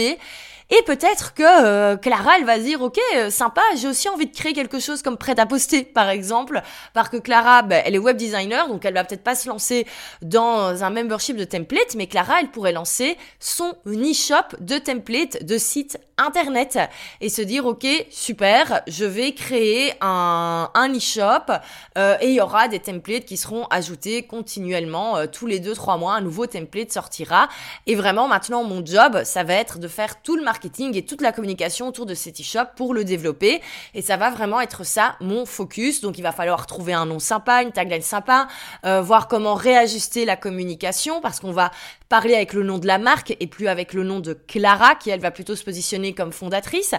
et 0.69 0.81
peut-être 0.85 1.33
que 1.33 1.43
euh, 1.43 1.97
Clara, 1.97 2.37
elle 2.37 2.45
va 2.45 2.57
dire, 2.57 2.81
ok, 2.81 2.97
euh, 3.15 3.29
sympa, 3.29 3.61
j'ai 3.75 3.87
aussi 3.87 4.07
envie 4.09 4.25
de 4.25 4.35
créer 4.35 4.53
quelque 4.53 4.79
chose 4.79 5.01
comme 5.01 5.17
prêt 5.17 5.39
à 5.39 5.45
poster, 5.45 5.83
par 5.83 6.09
exemple, 6.09 6.61
parce 6.93 7.09
que 7.09 7.17
Clara, 7.17 7.61
ben, 7.63 7.81
elle 7.85 7.95
est 7.95 7.99
web 7.99 8.17
designer, 8.17 8.67
donc 8.67 8.85
elle 8.85 8.93
va 8.93 9.03
peut-être 9.03 9.23
pas 9.23 9.35
se 9.35 9.49
lancer 9.49 9.85
dans 10.21 10.83
un 10.83 10.89
membership 10.89 11.37
de 11.37 11.43
template, 11.43 11.95
mais 11.95 12.07
Clara, 12.07 12.39
elle 12.39 12.49
pourrait 12.49 12.71
lancer 12.71 13.17
son 13.39 13.75
e-shop 13.85 14.55
de 14.59 14.77
template 14.77 15.43
de 15.43 15.57
site 15.57 15.99
internet 16.17 16.79
et 17.21 17.29
se 17.29 17.41
dire, 17.41 17.65
ok, 17.65 17.85
super, 18.09 18.81
je 18.87 19.05
vais 19.05 19.33
créer 19.33 19.93
un, 20.01 20.69
un 20.73 20.93
e-shop 20.93 21.51
euh, 21.97 22.17
et 22.21 22.29
il 22.29 22.35
y 22.35 22.41
aura 22.41 22.67
des 22.67 22.79
templates 22.79 23.25
qui 23.25 23.35
seront 23.35 23.65
ajoutés 23.65 24.23
continuellement 24.23 25.25
tous 25.27 25.47
les 25.47 25.59
deux 25.59 25.73
trois 25.73 25.97
mois, 25.97 26.13
un 26.13 26.21
nouveau 26.21 26.45
template 26.45 26.91
sortira. 26.91 27.49
Et 27.87 27.95
vraiment, 27.95 28.27
maintenant, 28.27 28.63
mon 28.63 28.85
job, 28.85 29.23
ça 29.23 29.43
va 29.43 29.55
être 29.55 29.79
de 29.79 29.87
faire 29.87 30.21
tout 30.21 30.35
le 30.35 30.43
marketing 30.43 30.52
et 30.93 31.05
toute 31.05 31.21
la 31.21 31.31
communication 31.31 31.87
autour 31.87 32.05
de 32.05 32.13
cet 32.13 32.39
e-shop 32.39 32.65
pour 32.75 32.93
le 32.93 33.03
développer. 33.03 33.61
Et 33.93 34.01
ça 34.01 34.17
va 34.17 34.29
vraiment 34.29 34.61
être 34.61 34.85
ça, 34.85 35.15
mon 35.19 35.45
focus. 35.45 36.01
Donc 36.01 36.17
il 36.17 36.21
va 36.21 36.31
falloir 36.31 36.65
trouver 36.67 36.93
un 36.93 37.05
nom 37.05 37.19
sympa, 37.19 37.61
une 37.63 37.71
tagline 37.71 38.01
sympa, 38.01 38.47
euh, 38.85 39.01
voir 39.01 39.27
comment 39.27 39.55
réajuster 39.55 40.25
la 40.25 40.35
communication 40.35 41.21
parce 41.21 41.39
qu'on 41.39 41.51
va 41.51 41.71
parler 42.13 42.35
avec 42.35 42.53
le 42.53 42.61
nom 42.61 42.77
de 42.77 42.85
la 42.85 42.99
marque 42.99 43.35
et 43.39 43.47
plus 43.47 43.67
avec 43.67 43.91
le 43.91 44.03
nom 44.03 44.19
de 44.19 44.33
Clara 44.33 44.93
qui 44.93 45.09
elle 45.09 45.19
va 45.19 45.31
plutôt 45.31 45.55
se 45.55 45.63
positionner 45.63 46.13
comme 46.13 46.31
fondatrice. 46.31 46.93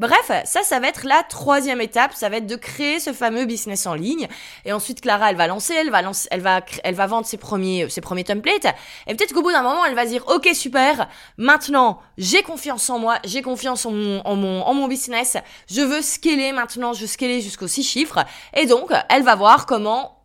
Bref, 0.00 0.32
ça, 0.44 0.64
ça 0.64 0.80
va 0.80 0.88
être 0.88 1.06
la 1.06 1.22
troisième 1.22 1.80
étape, 1.80 2.14
ça 2.14 2.28
va 2.28 2.38
être 2.38 2.48
de 2.48 2.56
créer 2.56 2.98
ce 2.98 3.12
fameux 3.12 3.44
business 3.44 3.86
en 3.86 3.94
ligne. 3.94 4.26
Et 4.64 4.72
ensuite, 4.72 5.02
Clara, 5.02 5.30
elle 5.30 5.36
va 5.36 5.46
lancer, 5.46 5.72
elle 5.72 5.90
va 5.90 6.02
elle 6.32 6.40
va, 6.40 6.62
elle 6.82 6.96
va 6.96 7.06
vendre 7.06 7.26
ses 7.26 7.36
premiers, 7.36 7.88
ses 7.90 8.00
premiers 8.00 8.24
templates. 8.24 8.66
Et 9.06 9.14
peut-être 9.14 9.34
qu'au 9.34 9.42
bout 9.42 9.52
d'un 9.52 9.62
moment, 9.62 9.84
elle 9.84 9.94
va 9.94 10.04
dire, 10.04 10.24
ok, 10.26 10.48
super, 10.52 11.08
maintenant, 11.36 12.00
j'ai 12.18 12.42
confiance 12.42 12.90
en 12.90 12.98
moi, 12.98 13.20
j'ai 13.24 13.42
confiance 13.42 13.86
en 13.86 13.92
mon, 13.92 14.20
en 14.24 14.34
mon, 14.34 14.62
en 14.62 14.74
mon 14.74 14.88
business, 14.88 15.36
je 15.70 15.82
veux 15.82 16.02
scaler 16.02 16.50
maintenant, 16.50 16.92
je 16.92 17.02
veux 17.02 17.06
scaler 17.06 17.40
jusqu'aux 17.40 17.68
six 17.68 17.84
chiffres. 17.84 18.24
Et 18.52 18.66
donc, 18.66 18.90
elle 19.10 19.22
va 19.22 19.36
voir 19.36 19.64
comment 19.66 20.15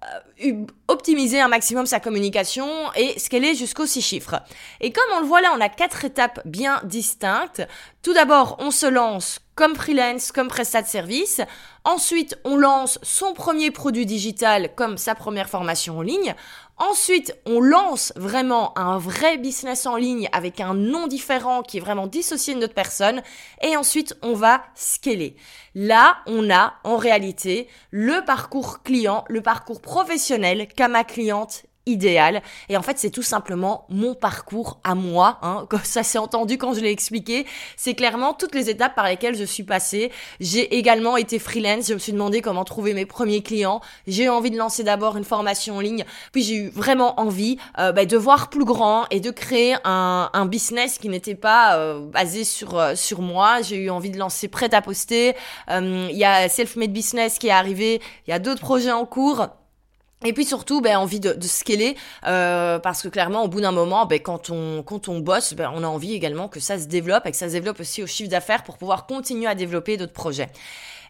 optimiser 0.88 1.40
un 1.40 1.48
maximum 1.48 1.86
sa 1.86 2.00
communication 2.00 2.68
et 2.96 3.20
scaler 3.20 3.56
jusqu'aux 3.56 3.86
six 3.86 4.02
chiffres. 4.02 4.42
Et 4.80 4.92
comme 4.92 5.10
on 5.16 5.20
le 5.20 5.26
voit 5.26 5.42
là, 5.42 5.54
on 5.56 5.62
a 5.62 5.70
quatre 5.70 6.06
étapes 6.06 6.42
bien 6.46 6.82
distinctes. 6.84 7.62
Tout 8.02 8.14
d'abord, 8.14 8.58
on 8.60 8.72
se 8.72 8.88
lance 8.88 9.40
comme 9.62 9.76
freelance, 9.76 10.32
comme 10.32 10.47
prestat 10.47 10.82
de 10.82 10.88
service. 10.88 11.39
Ensuite, 11.84 12.36
on 12.45 12.58
lance 12.58 12.97
son 13.04 13.34
premier 13.34 13.69
produit 13.69 14.08
digital 14.08 14.74
comme 14.74 14.97
sa 14.97 15.13
première 15.13 15.50
formation 15.50 16.00
en 16.00 16.02
ligne. 16.02 16.34
Ensuite, 16.78 17.38
on 17.45 17.62
lance 17.62 18.12
vraiment 18.15 18.76
un 18.76 18.97
vrai 18.97 19.38
business 19.38 19.86
en 19.86 19.97
ligne 19.97 20.28
avec 20.32 20.62
un 20.62 20.74
nom 20.74 21.06
différent 21.06 21.62
qui 21.62 21.78
est 21.78 21.80
vraiment 21.80 22.08
dissocié 22.08 22.56
de 22.56 22.60
notre 22.60 22.74
personne. 22.74 23.21
Et 23.62 23.78
ensuite, 23.78 24.17
on 24.24 24.34
va 24.34 24.63
scaler. 24.74 25.36
Là, 25.76 26.17
on 26.26 26.50
a 26.50 26.74
en 26.84 26.97
réalité 26.97 27.67
le 27.91 28.26
parcours 28.26 28.82
client, 28.82 29.26
le 29.30 29.41
parcours 29.41 29.80
professionnel 29.80 30.69
qu'a 30.76 30.88
ma 30.88 31.04
cliente 31.04 31.65
idéal. 31.86 32.41
Et 32.70 32.78
en 32.78 32.82
fait, 32.82 32.98
c'est 32.98 33.10
tout 33.10 33.24
simplement 33.24 33.86
mon 33.89 34.13
parcours 34.13 34.80
à 34.84 34.96
moi. 34.96 35.39
Hein. 35.41 35.67
Ça 35.84 36.04
s'est 36.04 36.17
entendu 36.17 36.58
quand 36.58 36.74
je 36.74 36.82
l'ai 36.82 36.91
expliqué. 36.91 37.46
C'est 37.76 37.96
clairement 37.96 38.34
toutes 38.34 38.56
les 38.56 38.70
étapes 38.70 38.96
par 38.96 39.08
lesquelles 39.08 39.36
je 39.36 39.44
suis 39.44 39.63
passée. 39.63 40.12
J'ai 40.39 40.78
également 40.78 41.17
été 41.17 41.39
freelance. 41.39 41.88
Je 41.88 41.94
me 41.94 42.00
suis 42.00 42.13
demandé 42.13 42.41
comment 42.41 42.63
trouver 42.63 42.94
mes 42.94 43.06
premiers 43.06 43.41
clients. 43.41 43.82
J'ai 44.08 44.30
envie 44.30 44.52
de 44.52 44.58
lancer 44.58 44.84
d'abord 44.84 45.17
une 45.17 45.24
formation 45.24 45.78
en 45.78 45.80
ligne. 45.80 46.06
Puis 46.32 46.44
j'ai 46.44 46.56
eu 46.56 46.70
vraiment 46.70 47.20
envie 47.20 47.58
euh, 47.80 47.91
bah, 47.91 48.06
de 48.06 48.17
voir 48.17 48.50
plus 48.50 48.65
grand 48.65 49.06
et 49.10 49.20
de 49.20 49.32
créer 49.32 49.76
un, 49.84 50.30
un 50.34 50.46
business 50.46 50.98
qui 50.98 51.10
n'était 51.10 51.36
pas 51.36 51.78
euh, 51.78 52.06
basé 52.08 52.44
sur 52.44 52.78
euh, 52.78 52.96
sur 52.96 53.22
moi. 53.22 53.62
J'ai 53.62 53.78
eu 53.78 53.89
envie 53.89 54.12
de 54.12 54.17
lancer 54.17 54.48
prêt 54.48 54.74
à 54.74 54.82
poster. 54.82 55.36
Il 55.70 56.17
y 56.17 56.26
a 56.26 56.50
Self-Made 56.50 56.91
Business 56.91 57.39
qui 57.39 57.48
est 57.48 57.52
arrivé. 57.52 58.02
Il 58.28 58.32
y 58.32 58.34
a 58.34 58.39
d'autres 58.39 58.62
projets 58.62 58.91
en 58.91 59.06
cours. 59.06 59.48
Et 60.24 60.34
puis 60.34 60.46
surtout, 60.46 60.82
ben, 60.82 60.98
envie 60.98 61.20
de, 61.20 61.34
de 61.34 61.48
scaler, 61.48 61.98
euh, 62.28 62.78
parce 62.78 63.02
que 63.02 63.08
clairement, 63.08 63.44
au 63.44 63.48
bout 63.48 63.62
d'un 63.62 63.72
moment, 63.72 64.06
ben, 64.06 64.20
quand 64.20 64.52
on 64.52 64.84
quand 64.84 65.08
on 65.08 65.20
bosse, 65.20 65.54
ben, 65.54 65.72
on 65.74 65.84
a 65.84 65.88
envie 65.88 66.14
également 66.14 66.48
que 66.48 66.60
ça 66.60 66.78
se 66.78 66.86
développe 66.86 67.26
et 67.26 67.32
que 67.32 67.38
ça 67.38 67.48
se 67.48 67.54
développe 67.54 67.80
aussi 67.80 68.04
au 68.04 68.08
chiffre 68.08 68.30
d'affaires 68.30 68.64
pour 68.64 68.78
pouvoir 68.78 69.08
continuer 69.08 69.48
à 69.48 69.56
développer 69.56 69.98
d'autres 69.98 70.14
projets. 70.14 70.50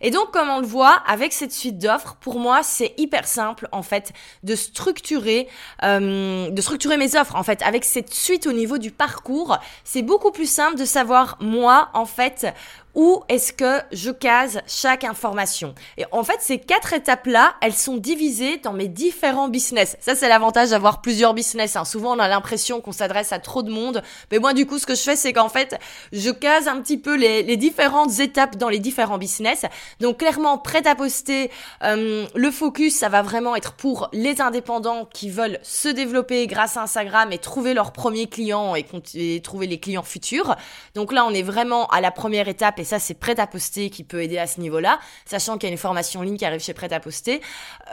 Et 0.02 0.10
donc, 0.10 0.32
comme 0.32 0.50
on 0.50 0.60
le 0.60 0.66
voit, 0.66 1.04
avec 1.08 1.32
cette 1.32 1.52
suite 1.52 1.78
d'offres, 1.78 2.16
pour 2.20 2.40
moi, 2.40 2.64
c'est 2.64 2.94
hyper 2.98 3.28
simple, 3.28 3.68
en 3.72 3.84
fait, 3.84 4.14
de 4.44 4.56
structurer, 4.56 5.48
euh, 5.84 6.50
de 6.50 6.62
structurer 6.62 6.98
mes 6.98 7.16
offres. 7.16 7.36
En 7.36 7.44
fait, 7.44 7.62
avec 7.62 7.86
cette 7.86 8.12
suite 8.12 8.48
au 8.48 8.52
niveau 8.52 8.80
du 8.80 8.92
parcours, 8.92 9.60
c'est 9.84 10.02
beaucoup 10.02 10.32
plus 10.32 10.50
simple 10.50 10.76
de 10.76 10.86
savoir, 10.86 11.38
moi, 11.40 11.90
en 11.94 12.06
fait, 12.06 12.48
où 12.96 13.24
est-ce 13.30 13.54
que 13.54 13.80
je 13.92 14.12
case 14.12 14.62
chaque 14.68 15.04
information? 15.04 15.74
Et 15.98 16.06
en 16.12 16.24
fait, 16.24 16.38
ces 16.42 16.60
quatre 16.60 16.94
étapes-là, 16.94 17.56
elles 17.62 17.74
sont 17.74 17.98
divisées 17.98 18.58
dans 18.58 18.74
mes 18.74 18.88
différents 18.88 19.48
business. 19.48 19.96
Ça, 20.02 20.16
c'est 20.16 20.28
l'avantage 20.28 20.72
d'avoir 20.72 21.02
plusieurs 21.02 21.34
business. 21.34 21.76
Hein. 21.76 21.86
Souvent, 21.86 22.16
on 22.16 22.20
a 22.20 22.28
l'impression 22.28 22.82
qu'on 22.82 22.92
s'adresse 22.92 23.32
à 23.32 23.40
trop 23.40 23.64
de 23.64 23.72
monde. 23.72 24.02
Mais 24.32 24.40
moi, 24.40 24.54
du 24.54 24.66
coup, 24.66 24.78
ce 24.78 24.86
que 24.86 24.96
je 24.96 25.02
fais, 25.02 25.16
c'est 25.16 25.32
qu'en 25.32 25.50
fait, 25.50 25.80
je 26.12 26.30
case 26.30 26.68
un 26.68 26.82
petit 26.82 26.98
peu 26.98 27.16
les, 27.16 27.58
différentes 27.58 28.20
étapes 28.20 28.58
dans 28.58 28.70
les 28.70 28.80
différents 28.80 29.18
business. 29.18 29.66
Donc 30.00 30.18
clairement, 30.18 30.58
prêt 30.58 30.86
à 30.88 30.96
poster, 30.96 31.52
euh, 31.84 32.26
le 32.34 32.52
focus, 32.52 32.96
ça 32.96 33.08
va 33.08 33.22
vraiment 33.22 33.56
être 33.56 33.74
pour 33.74 34.10
les 34.14 34.42
indépendants 34.42 35.06
qui 35.06 35.30
veulent 35.30 35.60
se 35.64 35.88
développer 35.88 36.48
grâce 36.48 36.76
à 36.76 36.82
Instagram 36.82 37.32
et 37.32 37.38
trouver 37.38 37.74
leurs 37.74 37.94
premiers 37.94 38.28
clients 38.28 38.76
et 38.76 39.42
trouver 39.42 39.68
les 39.68 39.80
clients 39.80 40.04
futurs. 40.04 40.56
Donc 40.96 41.14
là, 41.14 41.26
on 41.26 41.32
est 41.32 41.44
vraiment 41.44 41.88
à 41.88 42.02
la 42.02 42.12
première 42.12 42.48
étape 42.48 42.80
et 42.82 42.84
ça, 42.84 43.00
c'est 43.00 43.14
prêt 43.14 43.40
à 43.40 43.48
poster 43.48 43.90
qui 43.90 44.04
peut 44.04 44.24
aider 44.24 44.40
à 44.40 44.48
ce 44.48 44.60
niveau-là, 44.60 45.00
sachant 45.26 45.58
qu'il 45.58 45.70
y 45.70 45.72
a 45.72 45.72
une 45.72 45.78
formation 45.78 46.20
en 46.22 46.24
ligne 46.24 46.38
qui 46.38 46.46
arrive 46.46 46.62
chez 46.62 46.74
prêt 46.74 46.92
à 46.92 47.00
poster. 47.00 47.40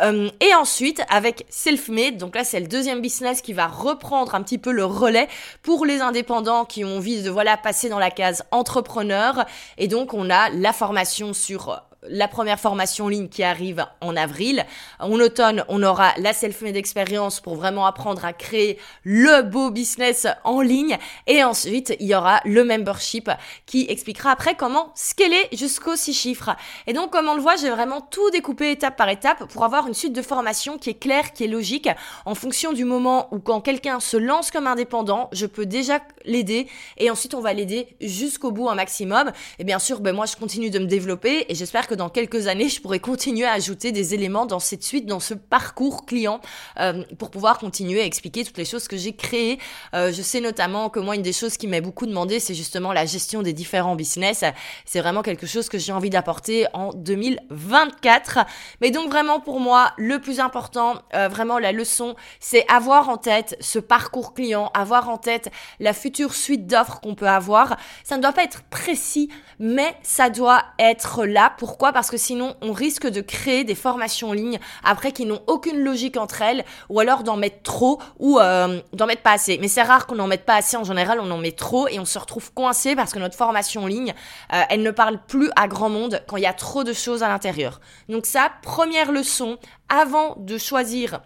Euh, 0.01 0.31
et 0.40 0.55
ensuite, 0.55 1.03
avec 1.11 1.44
Selfmade, 1.51 2.16
donc 2.16 2.35
là, 2.35 2.42
c'est 2.42 2.59
le 2.59 2.66
deuxième 2.66 3.01
business 3.01 3.42
qui 3.42 3.53
va 3.53 3.66
reprendre 3.66 4.35
un 4.35 4.42
petit 4.42 4.59
peu 4.59 4.72
le 4.72 4.85
relais 4.85 5.29
pour 5.62 5.85
les 5.85 6.01
indépendants 6.01 6.64
qui 6.64 6.85
ont 6.85 6.96
envie 6.96 7.22
de 7.22 7.31
voilà 7.31 7.57
passer 7.59 7.88
dans 7.90 7.98
la 7.98 8.11
case 8.11 8.44
entrepreneur. 8.51 9.44
Et 9.77 9.88
donc, 9.88 10.14
on 10.14 10.31
a 10.31 10.48
la 10.48 10.72
formation 10.72 11.35
sur 11.35 11.83
la 12.03 12.29
première 12.29 12.61
formation 12.61 13.07
en 13.07 13.09
ligne 13.09 13.29
qui 13.29 13.43
arrive 13.43 13.85
en 14.01 14.17
avril. 14.17 14.65
En 15.01 15.19
automne, 15.19 15.65
on 15.69 15.83
aura 15.83 16.13
la 16.19 16.33
self-made 16.33 16.77
expérience 16.77 17.41
pour 17.41 17.57
vraiment 17.57 17.87
apprendre 17.87 18.25
à 18.25 18.33
créer 18.33 18.79
le 19.03 19.43
beau 19.43 19.71
business 19.71 20.27
en 20.45 20.61
ligne. 20.61 20.97
Et 21.27 21.43
ensuite, 21.43 21.97
il 21.99 22.07
y 22.07 22.15
aura 22.15 22.41
le 22.45 22.65
membership 22.65 23.31
qui 23.67 23.87
expliquera 23.89 24.31
après 24.31 24.55
comment 24.55 24.93
scaler 24.95 25.49
jusqu'aux 25.53 25.97
six 25.97 26.15
chiffres. 26.15 26.51
Et 26.87 26.93
donc, 26.93 27.11
comme 27.11 27.29
on 27.29 27.35
le 27.35 27.41
voit, 27.41 27.57
j'ai 27.57 27.71
vraiment 27.71 28.01
tout 28.01 28.31
découpé 28.31 28.71
étape 28.71 28.97
par 28.97 29.09
étape 29.09 29.51
pour 29.53 29.65
avoir 29.65 29.89
une 29.89 29.95
suite 29.95 30.13
de 30.13 30.23
formations 30.23 30.79
qui 30.79 30.91
est 30.91 30.99
claire, 30.99 31.33
qui 31.33 31.45
est 31.45 31.49
logique, 31.49 31.89
en 32.25 32.35
fonction 32.35 32.73
du 32.73 32.85
moment 32.85 33.29
où 33.33 33.41
quand 33.41 33.61
quelqu'un 33.61 33.99
se 33.99 34.17
lance 34.17 34.51
comme 34.51 34.67
indépendant, 34.67 35.29
je 35.33 35.47
peux 35.47 35.67
déjà 35.67 36.01
l'aider 36.25 36.69
et 36.97 37.11
ensuite 37.11 37.35
on 37.35 37.41
va 37.41 37.53
l'aider 37.53 37.89
jusqu'au 38.01 38.53
bout 38.53 38.69
un 38.69 38.75
maximum. 38.75 39.33
Et 39.59 39.65
bien 39.65 39.79
sûr, 39.79 40.01
ben 40.01 40.15
moi, 40.15 40.27
je 40.27 40.37
continue 40.37 40.71
de 40.71 40.79
me 40.79 40.87
développer 40.87 41.47
et 41.49 41.55
j'espère 41.55 41.88
que 41.88 41.94
dans 41.94 42.09
quelques 42.09 42.46
années, 42.46 42.68
je 42.68 42.81
pourrais 42.81 43.01
continuer 43.01 43.46
à 43.46 43.53
ajouter 43.53 43.90
des 43.90 44.14
éléments 44.14 44.46
dans 44.46 44.61
cette 44.61 44.85
suite, 44.85 45.07
dans 45.07 45.18
ce 45.18 45.35
parcours 45.35 46.07
client, 46.07 46.40
euh, 46.79 47.03
pour 47.18 47.31
pouvoir 47.31 47.59
continuer 47.59 48.01
à 48.01 48.05
expliquer 48.05 48.44
toutes 48.44 48.59
les 48.59 48.64
choses 48.64 48.87
que 48.87 48.96
j'ai 48.96 49.14
créées. 49.14 49.59
Euh, 49.94 50.12
je 50.12 50.22
sais 50.22 50.40
notamment 50.40 50.90
que 50.90 51.01
moi, 51.01 51.16
une 51.16 51.22
des 51.22 51.33
choses 51.33 51.57
qui 51.57 51.66
m'a 51.66 51.81
beaucoup 51.81 52.07
demandé, 52.07 52.38
c'est 52.38 52.55
justement 52.55 52.92
la 52.92 53.07
gestion 53.07 53.42
des 53.42 53.53
différents 53.53 53.96
business. 53.96 54.44
C'est 54.85 55.01
vraiment 55.01 55.22
quelque 55.22 55.46
chose 55.46 55.68
que 55.68 55.79
j'ai 55.79 55.92
envie 55.92 56.11
d'apporter 56.11 56.66
en 56.74 56.92
2024. 56.92 58.40
Mais 58.81 58.90
donc 58.90 59.11
vraiment 59.11 59.40
pour 59.40 59.59
moi, 59.59 59.92
le 59.96 60.20
plus 60.20 60.40
important, 60.40 60.96
euh, 61.14 61.29
vraiment 61.29 61.59
la 61.59 61.72
leçon, 61.72 62.14
c'est 62.38 62.66
avoir 62.70 63.09
en 63.09 63.16
tête 63.16 63.57
ce 63.61 63.79
parcours 63.79 64.35
client, 64.35 64.70
avoir 64.74 65.09
en 65.09 65.16
tête 65.16 65.51
la 65.81 65.94
future 65.94 66.35
suite 66.35 66.66
d'offres 66.66 67.01
qu'on 67.01 67.14
peut 67.14 67.29
avoir. 67.29 67.79
Ça 68.05 68.18
ne 68.18 68.22
doit 68.22 68.33
pas 68.33 68.44
être 68.44 68.62
précis, 68.64 69.31
mais 69.59 69.96
ça 70.03 70.29
doit 70.29 70.62
être 70.79 71.24
là. 71.24 71.55
pour 71.57 71.78
pourquoi? 71.79 71.93
Parce 71.93 72.11
que 72.11 72.17
sinon, 72.17 72.57
on 72.61 72.73
risque 72.73 73.07
de 73.07 73.21
créer 73.21 73.62
des 73.62 73.77
formations 73.77 74.31
en 74.31 74.33
ligne 74.33 74.59
après 74.83 75.12
qui 75.12 75.27
n'ont 75.27 75.43
aucune 75.47 75.79
logique 75.79 76.17
entre 76.17 76.43
elles, 76.43 76.64
ou 76.88 76.99
alors 76.99 77.23
d'en 77.23 77.37
mettre 77.37 77.62
trop, 77.62 78.01
ou 78.19 78.41
euh, 78.41 78.81
d'en 78.95 79.07
mettre 79.07 79.23
pas 79.23 79.31
assez. 79.31 79.59
Mais 79.59 79.69
c'est 79.69 79.83
rare 79.83 80.09
qu'on 80.09 80.17
n'en 80.17 80.27
mette 80.27 80.45
pas 80.45 80.57
assez. 80.57 80.77
En 80.77 80.83
général, 80.83 81.21
on 81.21 81.31
en 81.31 81.38
met 81.38 81.53
trop 81.53 81.87
et 81.87 82.01
on 82.01 82.05
se 82.05 82.19
retrouve 82.19 82.53
coincé 82.53 82.97
parce 82.97 83.12
que 83.12 83.21
notre 83.21 83.37
formation 83.37 83.85
en 83.85 83.87
ligne, 83.87 84.12
euh, 84.53 84.61
elle 84.71 84.83
ne 84.83 84.91
parle 84.91 85.21
plus 85.29 85.51
à 85.55 85.69
grand 85.69 85.88
monde 85.88 86.21
quand 86.27 86.37
il 86.37 86.43
y 86.43 86.47
a 86.47 86.53
trop 86.53 86.83
de 86.83 86.93
choses 86.93 87.23
à 87.23 87.29
l'intérieur. 87.29 87.81
Donc 88.09 88.27
ça, 88.27 88.51
première 88.62 89.12
leçon, 89.12 89.57
avant 89.88 90.35
de 90.37 90.59
choisir 90.59 91.21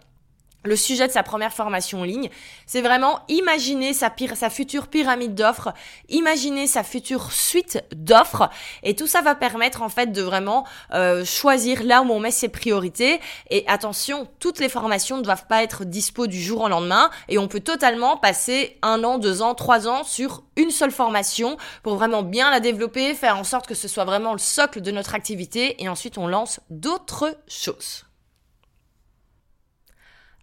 le 0.65 0.77
sujet 0.77 1.07
de 1.07 1.13
sa 1.13 1.23
première 1.23 1.53
formation 1.53 2.01
en 2.01 2.05
ligne, 2.05 2.31
c'est 2.67 2.81
vraiment 2.81 3.21
imaginer 3.29 3.93
sa, 3.93 4.13
sa 4.35 4.51
future 4.51 4.89
pyramide 4.89 5.35
d'offres, 5.35 5.73
imaginer 6.09 6.67
sa 6.67 6.83
future 6.83 7.33
suite 7.33 7.83
d'offres, 7.95 8.49
et 8.83 8.95
tout 8.95 9.07
ça 9.07 9.23
va 9.23 9.35
permettre 9.35 9.83
en 9.83 9.89
fait 9.89 10.13
de 10.13 10.23
vraiment 10.23 10.65
euh, 10.93 11.25
choisir 11.25 11.83
là 11.83 12.03
où 12.03 12.11
on 12.11 12.21
met 12.21 12.31
ses 12.31 12.49
priorités. 12.49 13.21
Et 13.51 13.65
attention, 13.67 14.29
toutes 14.39 14.61
les 14.61 14.69
formations 14.69 15.17
ne 15.19 15.23
doivent 15.23 15.47
pas 15.47 15.63
être 15.63 15.85
dispo 15.85 16.27
du 16.27 16.41
jour 16.41 16.63
au 16.63 16.69
lendemain, 16.69 17.11
et 17.29 17.39
on 17.39 17.49
peut 17.49 17.61
totalement 17.61 18.17
passer 18.17 18.79
un 18.83 19.03
an, 19.05 19.19
deux 19.19 19.43
ans, 19.43 19.55
trois 19.55 19.89
ans 19.89 20.05
sur 20.05 20.45
une 20.57 20.71
seule 20.71 20.93
formation 20.93 21.57
pour 21.83 21.97
vraiment 21.97 22.23
bien 22.23 22.51
la 22.51 22.61
développer, 22.61 23.15
faire 23.15 23.37
en 23.37 23.45
sorte 23.45 23.67
que 23.67 23.75
ce 23.75 23.89
soit 23.89 24.05
vraiment 24.05 24.33
le 24.33 24.39
socle 24.39 24.81
de 24.81 24.91
notre 24.91 25.15
activité, 25.15 25.83
et 25.83 25.89
ensuite 25.89 26.19
on 26.19 26.27
lance 26.27 26.61
d'autres 26.71 27.37
choses. 27.49 28.05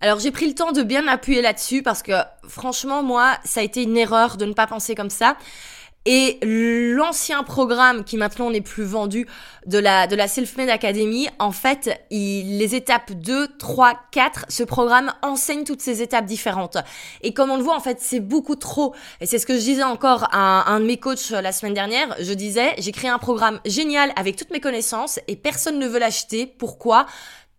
Alors 0.02 0.20
j'ai 0.20 0.32
pris 0.32 0.48
le 0.48 0.56
temps 0.56 0.72
de 0.72 0.82
bien 0.82 1.08
appuyer 1.08 1.42
là-dessus 1.42 1.84
parce 1.84 2.04
que 2.04 2.14
franchement 2.48 3.04
moi 3.04 3.38
ça 3.44 3.60
a 3.60 3.64
été 3.64 3.84
une 3.84 3.98
erreur 3.98 4.38
de 4.38 4.46
ne 4.46 4.54
pas 4.54 4.68
penser 4.68 4.96
comme 4.96 5.10
ça. 5.10 5.36
Et 6.06 6.40
l'ancien 6.42 7.44
programme 7.44 8.06
qui 8.06 8.16
maintenant 8.16 8.50
n'est 8.50 8.62
plus 8.62 8.86
vendu 8.86 9.28
de 9.66 9.78
la, 9.78 10.08
de 10.08 10.16
la 10.16 10.30
Self-Made 10.30 10.70
Academy, 10.70 11.28
en 11.40 11.52
fait, 11.52 12.02
il, 12.10 12.58
les 12.58 12.74
étapes 12.74 13.12
2, 13.12 13.58
3, 13.58 13.94
4, 14.12 14.46
ce 14.48 14.64
programme 14.64 15.14
enseigne 15.22 15.66
toutes 15.66 15.82
ces 15.82 16.02
étapes 16.02 16.26
différentes. 16.26 16.78
Et 17.22 17.34
comme 17.34 17.52
on 17.52 17.58
le 17.58 17.64
voit, 17.64 17.76
en 17.76 17.82
fait, 17.82 17.98
c'est 18.00 18.22
beaucoup 18.22 18.56
trop. 18.56 18.96
Et 19.20 19.26
c'est 19.26 19.40
ce 19.40 19.46
que 19.46 19.54
je 19.54 19.60
disais 19.60 19.84
encore 19.84 20.30
à 20.32 20.72
un 20.72 20.80
de 20.80 20.86
mes 20.86 20.98
coachs 20.98 21.32
la 21.32 21.52
semaine 21.52 21.74
dernière. 21.74 22.16
Je 22.20 22.34
disais, 22.34 22.74
j'ai 22.78 22.94
créé 22.94 23.10
un 23.10 23.20
programme 23.20 23.60
génial 23.66 24.14
avec 24.16 24.38
toutes 24.38 24.52
mes 24.52 24.62
connaissances 24.62 25.20
et 25.28 25.36
personne 25.36 25.78
ne 25.80 25.88
veut 25.88 26.00
l'acheter. 26.00 26.48
Pourquoi? 26.48 27.08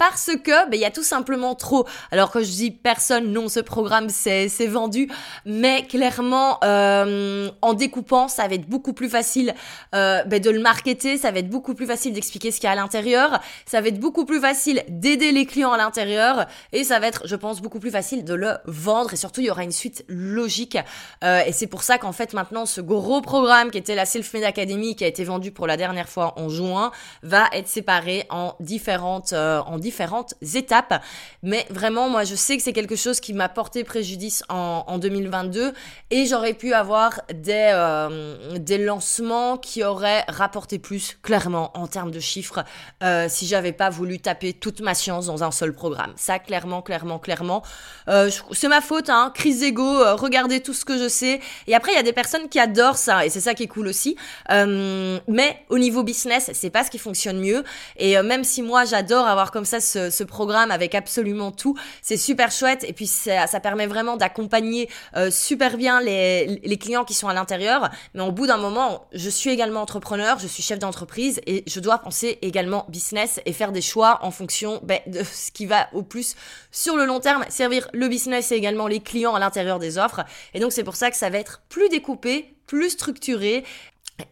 Parce 0.01 0.31
que 0.43 0.67
ben, 0.71 0.77
il 0.77 0.81
y 0.81 0.87
a 0.87 0.91
tout 0.91 1.03
simplement 1.03 1.55
trop. 1.55 1.87
Alors 2.11 2.31
que 2.31 2.43
je 2.43 2.51
dis 2.51 2.71
personne, 2.71 3.33
non, 3.33 3.51
ce 3.51 3.61
programme 3.61 4.09
c'est 4.09 4.49
vendu, 4.67 5.11
mais 5.45 5.87
clairement 5.87 6.59
euh, 6.65 7.51
en 7.61 7.75
découpant, 7.75 8.27
ça 8.27 8.49
va 8.49 8.55
être 8.55 8.67
beaucoup 8.67 8.95
plus 8.95 9.11
facile 9.11 9.55
euh, 9.95 10.25
ben, 10.25 10.41
de 10.41 10.49
le 10.49 10.61
marketer, 10.61 11.19
ça 11.19 11.31
va 11.31 11.41
être 11.41 11.51
beaucoup 11.51 11.75
plus 11.75 11.85
facile 11.85 12.15
d'expliquer 12.15 12.51
ce 12.51 12.61
qu'il 12.61 12.65
y 12.65 12.69
a 12.69 12.73
à 12.73 12.77
l'intérieur, 12.77 13.41
ça 13.67 13.83
va 13.83 13.89
être 13.89 14.01
beaucoup 14.01 14.25
plus 14.25 14.41
facile 14.41 14.83
d'aider 14.89 15.33
les 15.33 15.45
clients 15.45 15.73
à 15.73 15.77
l'intérieur. 15.77 16.47
Et 16.73 16.83
ça 16.83 16.99
va 16.99 17.07
être, 17.07 17.27
je 17.27 17.37
pense, 17.37 17.61
beaucoup 17.61 17.79
plus 17.79 17.91
facile 17.91 18.25
de 18.25 18.33
le 18.33 18.55
vendre. 18.65 19.13
Et 19.13 19.17
surtout 19.17 19.43
il 19.43 19.49
y 19.49 19.51
aura 19.51 19.65
une 19.65 19.71
suite 19.71 20.07
logique. 20.09 20.79
Euh, 21.25 21.43
et 21.47 21.53
c'est 21.53 21.67
pour 21.67 21.83
ça 21.83 21.99
qu'en 21.99 22.13
fait 22.13 22.33
maintenant 22.33 22.65
ce 22.65 22.81
gros 22.81 23.21
programme 23.21 23.71
qui 23.71 23.77
était 23.77 23.95
la 23.95 24.07
Self 24.07 24.33
Made 24.33 24.45
Academy 24.45 24.97
qui 24.97 25.05
a 25.05 25.09
été 25.09 25.25
vendu 25.25 25.51
pour 25.51 25.67
la 25.67 25.77
dernière 25.77 26.09
fois 26.09 26.33
en 26.39 26.49
juin 26.49 26.91
va 27.23 27.51
être 27.53 27.69
séparé 27.69 28.25
en 28.31 28.55
différentes 28.61 29.35
euh, 29.35 29.61
en 29.67 29.77
différentes 29.77 29.90
différentes 29.91 30.35
étapes. 30.55 31.03
Mais 31.43 31.67
vraiment, 31.69 32.09
moi, 32.09 32.23
je 32.23 32.37
sais 32.37 32.57
que 32.57 32.63
c'est 32.63 32.73
quelque 32.73 32.95
chose 32.95 33.19
qui 33.19 33.33
m'a 33.33 33.49
porté 33.49 33.83
préjudice 33.83 34.45
en, 34.49 34.85
en 34.87 34.99
2022 34.99 35.73
et 36.13 36.27
j'aurais 36.27 36.55
pu 36.55 36.73
avoir 36.73 37.21
des, 37.35 37.73
euh, 37.75 38.57
des 38.59 38.79
lancements 38.79 39.57
qui 39.59 39.83
auraient 39.83 40.25
rapporté 40.29 40.79
plus, 40.79 41.19
clairement, 41.23 41.73
en 41.75 41.89
termes 41.89 42.13
de 42.13 42.21
chiffres, 42.21 42.65
euh, 43.03 43.27
si 43.29 43.49
j'avais 43.49 43.73
pas 43.73 43.91
voulu 43.91 44.21
taper 44.21 44.53
toute 44.53 44.81
ma 44.81 44.95
science 44.95 45.27
dans 45.27 45.43
un 45.43 45.51
seul 45.51 45.73
programme. 45.73 46.13
Ça, 46.15 46.39
clairement, 46.39 46.83
clairement, 46.83 47.19
clairement. 47.19 47.63
Euh, 48.09 48.31
c'est 48.53 48.69
ma 48.69 48.81
faute, 48.81 49.11
hein. 49.11 49.33
Crise 49.35 49.65
euh, 49.65 50.15
regardez 50.15 50.61
tout 50.61 50.75
ce 50.75 50.85
que 50.85 50.97
je 50.99 51.09
sais. 51.09 51.41
Et 51.67 51.75
après, 51.75 51.91
il 51.93 51.97
y 51.97 51.99
a 51.99 52.05
des 52.05 52.13
personnes 52.13 52.49
qui 52.49 52.61
adorent 52.61 52.97
ça 52.97 53.27
et 53.27 53.31
c'est 53.31 53.41
ça 53.41 53.55
qui 53.55 53.65
est 53.65 53.69
cool 53.69 53.89
aussi. 53.89 54.17
Mais 54.49 55.65
au 55.69 55.79
niveau 55.79 56.05
business, 56.05 56.51
c'est 56.55 56.71
pas 56.71 56.85
ce 56.85 56.91
qui 56.91 56.99
fonctionne 56.99 57.41
mieux. 57.41 57.65
Et 57.97 58.21
même 58.23 58.45
si 58.45 58.63
moi, 58.63 58.85
j'adore 58.85 59.27
avoir 59.27 59.51
comme 59.51 59.65
ça 59.65 59.80
ce, 59.81 60.25
programme 60.25 60.71
avec 60.71 60.95
absolument 60.95 61.51
tout. 61.51 61.77
C'est 62.03 62.17
super 62.17 62.51
chouette 62.53 62.85
et 62.85 62.93
puis 62.93 63.07
ça, 63.07 63.47
permet 63.61 63.87
vraiment 63.87 64.17
d'accompagner 64.17 64.89
euh, 65.17 65.31
super 65.31 65.77
bien 65.77 66.01
les, 66.01 66.61
les 66.63 66.79
clients 66.79 67.05
qui 67.05 67.15
sont 67.15 67.29
à 67.29 67.35
l'intérieur. 67.35 67.91
Mais 68.15 68.23
au 68.23 68.33
bout 68.33 68.47
d'un 68.47 68.57
moment, 68.57 69.07
je 69.13 69.29
suis 69.29 69.51
également 69.51 69.83
entrepreneur, 69.83 70.39
je 70.39 70.47
suis 70.47 70.63
chef 70.63 70.79
d'entreprise 70.79 71.41
et 71.47 71.65
je 71.67 71.81
dois 71.81 71.99
penser 71.99 72.39
également 72.43 72.87
business 72.89 73.41
et 73.47 73.53
faire 73.53 73.73
des 73.73 73.83
choix 73.83 74.21
en 74.23 74.31
fonction 74.31 74.81
ben, 74.83 75.01
de 75.07 75.23
ce 75.23 75.51
qui 75.51 75.67
va 75.67 75.89
au 75.93 76.03
plus 76.03 76.37
sur 76.71 76.97
le 76.97 77.05
long 77.07 77.21
terme 77.21 77.45
servir 77.49 77.89
le 77.93 78.09
business 78.09 78.53
et 78.53 78.57
également 78.57 78.87
les 78.87 79.01
clients 79.01 79.35
à 79.35 79.39
l'intérieur 79.39 79.79
des 79.79 79.99
offres. 79.99 80.25
Et 80.55 80.61
donc 80.61 80.73
c'est 80.73 80.85
pour 80.85 80.97
ça 80.97 81.11
que 81.11 81.17
ça 81.17 81.31
va 81.31 81.39
être 81.39 81.63
plus 81.69 81.89
découpé, 81.89 82.55
plus 82.67 82.91
structuré 82.91 83.65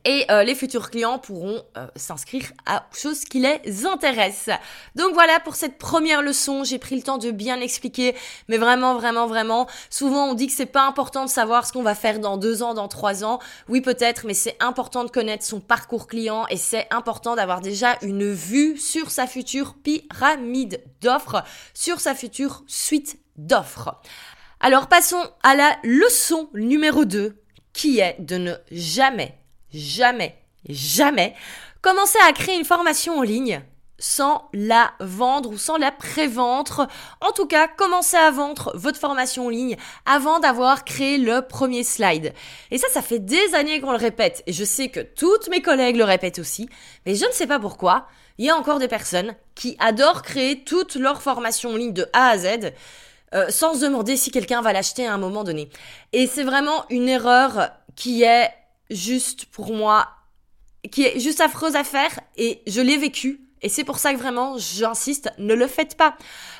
et 0.05 0.25
euh, 0.31 0.45
les 0.45 0.55
futurs 0.55 0.91
clients 0.91 1.19
pourront 1.19 1.63
euh, 1.77 1.87
s'inscrire 1.97 2.53
à 2.67 2.87
choses 2.93 3.25
qui 3.25 3.41
les 3.41 3.87
intéressent. 3.87 4.59
Donc 4.95 5.15
voilà 5.15 5.41
pour 5.41 5.55
cette 5.55 5.79
première 5.79 6.23
leçon, 6.23 6.65
j'ai 6.65 6.79
pris 6.79 6.97
le 6.97 7.03
temps 7.03 7.19
de 7.19 7.31
bien 7.31 7.61
expliquer, 7.61 8.15
mais 8.49 8.59
vraiment, 8.59 8.95
vraiment, 8.95 9.27
vraiment, 9.27 9.69
souvent 9.91 10.27
on 10.27 10.35
dit 10.35 10.47
que 10.47 10.53
c'est 10.53 10.67
pas 10.67 10.87
important 10.87 11.25
de 11.25 11.31
savoir 11.31 11.67
ce 11.67 11.73
qu'on 11.73 11.83
va 11.83 11.95
faire 11.95 12.19
dans 12.19 12.37
deux 12.37 12.63
ans, 12.63 12.75
dans 12.75 12.89
trois 12.89 13.25
ans. 13.25 13.39
Oui 13.69 13.81
peut-être, 13.81 14.27
mais 14.27 14.35
c'est 14.35 14.57
important 14.61 15.05
de 15.05 15.11
connaître 15.11 15.45
son 15.45 15.61
parcours 15.61 16.07
client 16.07 16.47
et 16.49 16.57
c'est 16.57 16.87
important 16.91 17.37
d'avoir 17.37 17.61
déjà 17.61 17.97
une 18.03 18.31
vue 18.33 18.77
sur 18.77 19.11
sa 19.11 19.27
future 19.27 19.75
pyramide 19.83 20.83
d'offres, 21.01 21.43
sur 21.75 22.01
sa 22.01 22.15
future 22.15 22.63
suite 22.67 23.19
d'offres. 23.37 24.01
Alors 24.61 24.89
passons 24.89 25.23
à 25.43 25.55
la 25.55 25.77
leçon 25.85 26.49
numéro 26.55 27.05
2 27.05 27.41
qui 27.73 28.01
est 28.01 28.17
de 28.19 28.37
ne 28.37 28.55
jamais 28.73 29.39
jamais, 29.73 30.37
jamais 30.69 31.35
commencer 31.81 32.19
à 32.27 32.33
créer 32.33 32.57
une 32.57 32.65
formation 32.65 33.19
en 33.19 33.23
ligne 33.23 33.63
sans 33.99 34.49
la 34.53 34.93
vendre 35.01 35.51
ou 35.51 35.59
sans 35.59 35.77
la 35.77 35.91
pré-vendre. 35.91 36.87
En 37.21 37.33
tout 37.33 37.47
cas, 37.47 37.67
commencez 37.67 38.17
à 38.17 38.31
vendre 38.31 38.73
votre 38.75 38.99
formation 38.99 39.47
en 39.47 39.49
ligne 39.49 39.77
avant 40.07 40.39
d'avoir 40.39 40.85
créé 40.85 41.19
le 41.19 41.43
premier 41.43 41.83
slide. 41.83 42.33
Et 42.71 42.79
ça, 42.79 42.89
ça 42.91 43.03
fait 43.03 43.19
des 43.19 43.55
années 43.55 43.81
qu'on 43.81 43.91
le 43.91 43.99
répète. 43.99 44.43
Et 44.47 44.53
je 44.53 44.65
sais 44.65 44.89
que 44.89 45.01
toutes 45.01 45.49
mes 45.49 45.63
collègues 45.63 45.97
le 45.97 46.05
répètent 46.05 46.39
aussi. 46.39 46.69
Mais 47.07 47.17
je 47.17 47.27
ne 47.27 47.33
sais 47.33 47.47
pas 47.47 47.59
pourquoi. 47.59 48.07
Il 48.39 48.47
y 48.47 48.51
a 48.51 48.57
encore 48.57 48.79
des 48.79 48.87
personnes 48.87 49.35
qui 49.57 49.77
adorent 49.81 50.23
créer 50.23 50.63
toute 50.63 50.95
leur 50.95 51.21
formation 51.21 51.71
en 51.71 51.77
ligne 51.77 51.93
de 51.93 52.07
A 52.13 52.29
à 52.29 52.39
Z. 52.39 52.73
Euh, 53.35 53.51
sans 53.51 53.75
se 53.75 53.81
demander 53.81 54.17
si 54.17 54.31
quelqu'un 54.31 54.63
va 54.63 54.73
l'acheter 54.73 55.07
à 55.07 55.13
un 55.13 55.19
moment 55.19 55.45
donné. 55.45 55.69
Et 56.15 56.27
c'est 56.27 56.45
vraiment 56.45 56.87
une 56.89 57.11
erreur 57.11 57.71
qui 57.95 58.23
est 58.23 58.49
juste 58.91 59.47
pour 59.47 59.73
moi, 59.73 60.09
qui 60.91 61.05
est 61.05 61.19
juste 61.21 61.41
affreuse 61.41 61.77
à 61.77 61.85
faire 61.85 62.21
et 62.37 62.63
je 62.67 62.81
l'ai 62.81 62.97
vécu 62.97 63.49
et 63.63 63.69
c'est 63.69 63.85
pour 63.85 63.99
ça 63.99 64.13
que 64.13 64.19
vraiment, 64.19 64.57
j'insiste, 64.57 65.33
ne 65.39 65.55
le 65.55 65.67
faites 65.67 65.97
pas. 65.97 66.17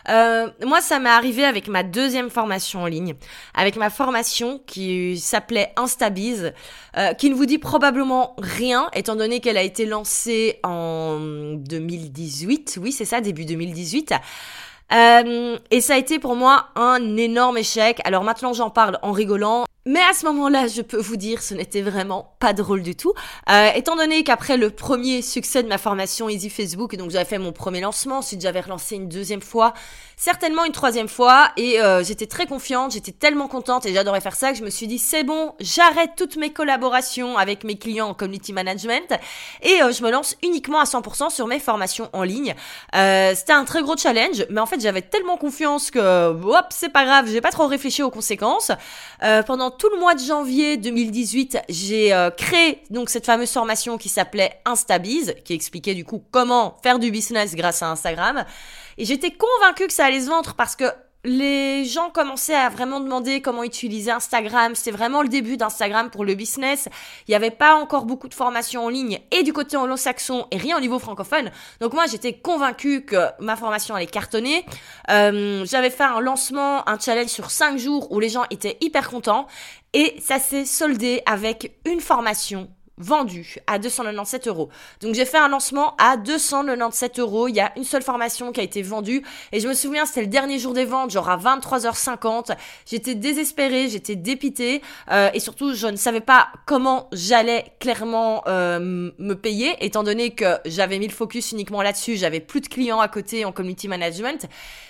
Euh, 0.09 0.49
moi, 0.65 0.81
ça 0.81 0.99
m'est 0.99 1.09
arrivé 1.09 1.45
avec 1.45 1.69
ma 1.69 1.83
deuxième 1.83 2.31
formation 2.31 2.83
en 2.83 2.87
ligne, 2.87 3.15
avec 3.55 3.77
ma 3.77 3.91
formation 3.91 4.61
qui 4.67 5.19
s'appelait 5.19 5.73
Instabiz, 5.77 6.53
euh, 6.97 7.13
qui 7.15 7.31
ne 7.31 7.35
vous 7.35 7.47
dit 7.47 7.59
probablement 7.59 8.35
rien, 8.39 8.89
étant 8.95 9.17
donné 9.17 9.41
qu'elle 9.41 9.57
a 9.57 9.63
été 9.63 9.87
lancée 9.87 10.59
en 10.65 11.19
2018. 11.57 12.79
Oui, 12.83 12.93
c'est 12.93 13.05
ça, 13.05 13.21
début 13.21 13.45
2018. 13.45 14.15
Euh, 14.93 15.59
et 15.71 15.81
ça 15.81 15.95
a 15.95 15.97
été 15.99 16.19
pour 16.19 16.35
moi 16.35 16.67
un 16.77 17.17
énorme 17.17 17.59
échec. 17.59 18.01
Alors 18.05 18.25
maintenant 18.25 18.53
j'en 18.53 18.71
parle 18.71 18.99
en 19.03 19.13
rigolant. 19.13 19.65
Mais 19.87 20.01
à 20.01 20.13
ce 20.13 20.27
moment-là, 20.27 20.67
je 20.67 20.83
peux 20.83 20.99
vous 20.99 21.17
dire, 21.17 21.41
ce 21.41 21.55
n'était 21.55 21.81
vraiment 21.81 22.35
pas 22.41 22.53
drôle 22.53 22.83
du 22.83 22.95
tout. 22.95 23.15
Euh, 23.49 23.71
étant 23.75 23.97
donné 23.97 24.23
qu'après 24.23 24.59
le 24.59 24.69
premier 24.69 25.23
succès 25.23 25.63
de 25.63 25.69
ma 25.69 25.79
formation 25.79 26.29
Easy 26.29 26.51
Facebook, 26.51 26.95
donc 26.97 27.11
j'avais 27.11 27.25
fait 27.25 27.39
mon 27.39 27.53
premier 27.53 27.81
lancement, 27.81 28.19
ensuite 28.19 28.43
j'avais 28.43 28.61
relancé 28.61 28.97
une 28.97 29.09
deuxième 29.09 29.41
fois, 29.41 29.73
certainement 30.19 30.67
une 30.67 30.73
troisième 30.73 31.09
fois, 31.09 31.53
et 31.57 31.81
euh, 31.81 32.05
j'étais 32.05 32.27
très 32.27 32.45
confiante, 32.45 32.93
j'étais 32.93 33.13
tellement 33.13 33.49
contente 33.49 33.87
et 33.87 33.95
j'adorais 33.95 34.21
faire 34.21 34.35
ça 34.35 34.53
que 34.53 34.59
je 34.59 34.65
me 34.65 34.69
suis 34.69 34.89
dit 34.89 34.99
c'est 34.99 35.25
bon, 35.25 35.55
j'arrête 35.59 36.11
toutes 36.19 36.37
mes 36.37 36.53
collaborations 36.53 37.39
avec 37.39 37.65
mes 37.65 37.79
clients 37.79 38.09
en 38.09 38.15
community 38.15 38.53
management 38.53 39.19
et 39.63 39.81
euh, 39.83 39.91
je 39.91 40.03
me 40.03 40.11
lance 40.11 40.37
uniquement 40.43 40.81
à 40.81 40.85
100% 40.85 41.31
sur 41.31 41.47
mes 41.47 41.61
formations 41.61 42.11
en 42.13 42.25
ligne. 42.25 42.55
Euh, 42.95 43.33
c'était 43.35 43.55
un 43.55 43.65
très 43.65 43.81
gros 43.81 43.97
challenge, 43.97 44.45
mais 44.51 44.61
en 44.61 44.67
fait 44.67 44.78
j'avais 44.81 45.03
tellement 45.03 45.37
confiance 45.37 45.91
que 45.91 46.31
hop 46.31 46.67
c'est 46.71 46.89
pas 46.89 47.05
grave, 47.05 47.27
j'ai 47.29 47.41
pas 47.41 47.51
trop 47.51 47.67
réfléchi 47.67 48.03
aux 48.03 48.11
conséquences. 48.11 48.73
pendant 49.47 49.71
tout 49.71 49.89
le 49.91 49.99
mois 49.99 50.15
de 50.15 50.21
janvier 50.21 50.77
2018, 50.77 51.59
j'ai 51.69 52.13
euh, 52.13 52.31
créé 52.31 52.83
donc 52.91 53.11
cette 53.11 53.27
fameuse 53.27 53.51
formation 53.51 53.99
qui 53.99 54.09
s'appelait 54.09 54.61
Instabiz, 54.65 55.35
qui 55.45 55.55
expliquait 55.55 55.95
du 55.95 56.05
coup 56.05 56.23
comment 56.31 56.77
faire 56.83 56.99
du 56.99 57.11
business 57.11 57.55
grâce 57.55 57.83
à 57.83 57.91
Instagram. 57.91 58.45
Et 58.97 59.05
j'étais 59.05 59.31
convaincue 59.31 59.87
que 59.87 59.93
ça 59.93 60.07
allait 60.07 60.21
se 60.21 60.29
vendre 60.29 60.55
parce 60.55 60.77
que 60.77 60.85
les 61.25 61.85
gens 61.85 62.11
commençaient 62.11 62.55
à 62.55 62.69
vraiment 62.69 63.01
demander 63.01 63.41
comment 63.43 63.65
utiliser 63.65 64.11
Instagram. 64.11 64.75
C'était 64.75 64.97
vraiment 64.97 65.23
le 65.23 65.29
début 65.29 65.57
d'Instagram 65.57 66.11
pour 66.11 66.25
le 66.25 66.35
business. 66.35 66.89
Il 67.27 67.33
n'y 67.33 67.35
avait 67.35 67.51
pas 67.51 67.75
encore 67.75 68.05
beaucoup 68.05 68.29
de 68.29 68.35
formations 68.35 68.85
en 68.85 68.89
ligne 68.89 69.19
et 69.33 69.43
du 69.43 69.53
côté 69.53 69.77
anglo-saxon 69.77 70.47
et 70.51 70.57
rien 70.57 70.77
au 70.77 70.81
niveau 70.81 70.99
francophone. 70.99 71.51
Donc 71.81 71.93
moi, 71.93 72.07
j'étais 72.07 72.35
convaincue 72.35 73.05
que 73.05 73.27
ma 73.41 73.57
formation 73.57 73.95
allait 73.95 74.07
cartonner. 74.07 74.65
Euh, 75.11 75.65
J'avais 75.67 75.91
fait 75.91 76.05
un 76.05 76.21
lancement, 76.21 76.89
un 76.89 76.99
challenge 76.99 77.29
sur 77.29 77.51
5 77.51 77.79
jours 77.79 78.13
où 78.13 78.21
les 78.21 78.29
gens 78.29 78.45
étaient 78.51 78.79
hyper 78.81 79.11
contents 79.11 79.47
et 79.93 80.15
ça 80.21 80.39
s'est 80.39 80.65
soldé 80.65 81.23
avec 81.27 81.79
une 81.85 82.01
formation 82.01 82.69
vendu 82.99 83.57
à 83.67 83.79
297 83.79 84.49
euros. 84.49 84.69
Donc 85.01 85.15
j'ai 85.15 85.25
fait 85.25 85.39
un 85.39 85.49
lancement 85.49 85.95
à 85.99 86.17
297 86.17 87.19
euros. 87.19 87.49
Il 87.49 87.55
y 87.55 87.61
a 87.61 87.73
une 87.77 87.85
seule 87.85 88.03
formation 88.03 88.53
qui 88.53 88.61
a 88.61 88.63
été 88.63 88.83
vendue. 88.83 89.23
Et 89.53 89.61
je 89.61 89.69
me 89.69 89.75
souviens, 89.75 90.07
c'était 90.07 90.23
le 90.23 90.27
dernier 90.27 90.59
jour 90.59 90.75
des 90.75 90.85
ventes, 90.85 91.11
genre 91.11 91.29
à 91.29 91.37
23h50. 91.37 92.57
J'étais 92.87 93.15
désespérée, 93.15 93.89
j'étais 93.89 94.17
dépitée. 94.17 94.83
Euh, 95.11 95.31
et 95.35 95.41
surtout, 95.41 95.75
je 95.75 95.87
ne 95.87 95.97
savais 95.97 96.21
pas 96.21 96.49
comment 96.67 97.09
j'allais 97.13 97.73
clairement 97.81 98.43
euh, 98.47 99.11
me 99.19 99.35
payer, 99.35 99.77
étant 99.85 100.03
donné 100.03 100.31
que 100.31 100.59
j'avais 100.65 100.99
mis 100.99 101.07
le 101.07 101.13
focus 101.13 101.53
uniquement 101.53 101.83
là-dessus. 101.83 102.17
J'avais 102.17 102.41
plus 102.41 102.61
de 102.61 102.69
clients 102.69 103.01
à 103.01 103.09
côté 103.09 103.45
en 103.45 103.53
community 103.53 103.89
management. 103.89 104.49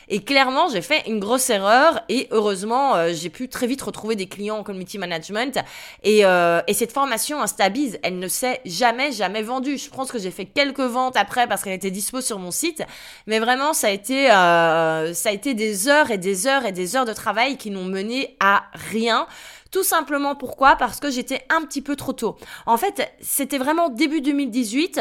Et 0.08 0.22
clairement, 0.22 0.68
j'ai 0.68 0.82
fait 0.82 1.06
une 1.06 1.20
grosse 1.20 1.50
erreur. 1.50 2.00
Et 2.08 2.28
heureusement, 2.30 2.94
euh, 2.94 3.12
j'ai 3.12 3.30
pu 3.30 3.48
très 3.48 3.66
vite 3.66 3.82
retrouver 3.82 4.16
des 4.16 4.26
clients 4.26 4.58
en 4.58 4.62
community 4.62 4.98
management. 4.98 5.58
Et, 6.02 6.20
et 6.20 6.74
cette 6.74 6.92
formation 6.92 7.40
Instabise, 7.40 7.98
elle 8.02 8.18
ne 8.18 8.28
s'est 8.28 8.60
jamais, 8.64 9.12
jamais 9.12 9.42
vendue. 9.42 9.78
Je 9.78 9.90
pense 9.90 10.10
que 10.10 10.18
j'ai 10.18 10.30
fait 10.30 10.44
quelques 10.46 10.80
ventes 10.80 11.16
après 11.16 11.46
parce 11.46 11.62
qu'elle 11.62 11.72
était 11.72 11.90
dispo 11.90 12.20
sur 12.20 12.38
mon 12.38 12.50
site. 12.50 12.82
Mais 13.26 13.38
vraiment, 13.38 13.72
ça 13.72 13.88
a 13.88 13.90
été, 13.90 14.30
euh, 14.30 15.14
ça 15.14 15.30
a 15.30 15.32
été 15.32 15.54
des 15.54 15.88
heures 15.88 16.10
et 16.10 16.18
des 16.18 16.46
heures 16.46 16.64
et 16.64 16.72
des 16.72 16.96
heures 16.96 17.04
de 17.04 17.12
travail 17.12 17.56
qui 17.56 17.70
n'ont 17.70 17.84
mené 17.84 18.36
à 18.40 18.64
rien. 18.72 19.26
Tout 19.70 19.82
simplement 19.82 20.34
pourquoi? 20.34 20.76
Parce 20.76 20.98
que 21.00 21.10
j'étais 21.10 21.44
un 21.50 21.62
petit 21.62 21.82
peu 21.82 21.96
trop 21.96 22.12
tôt. 22.12 22.36
En 22.66 22.76
fait, 22.76 23.12
c'était 23.20 23.58
vraiment 23.58 23.88
début 23.88 24.20
2018. 24.20 25.00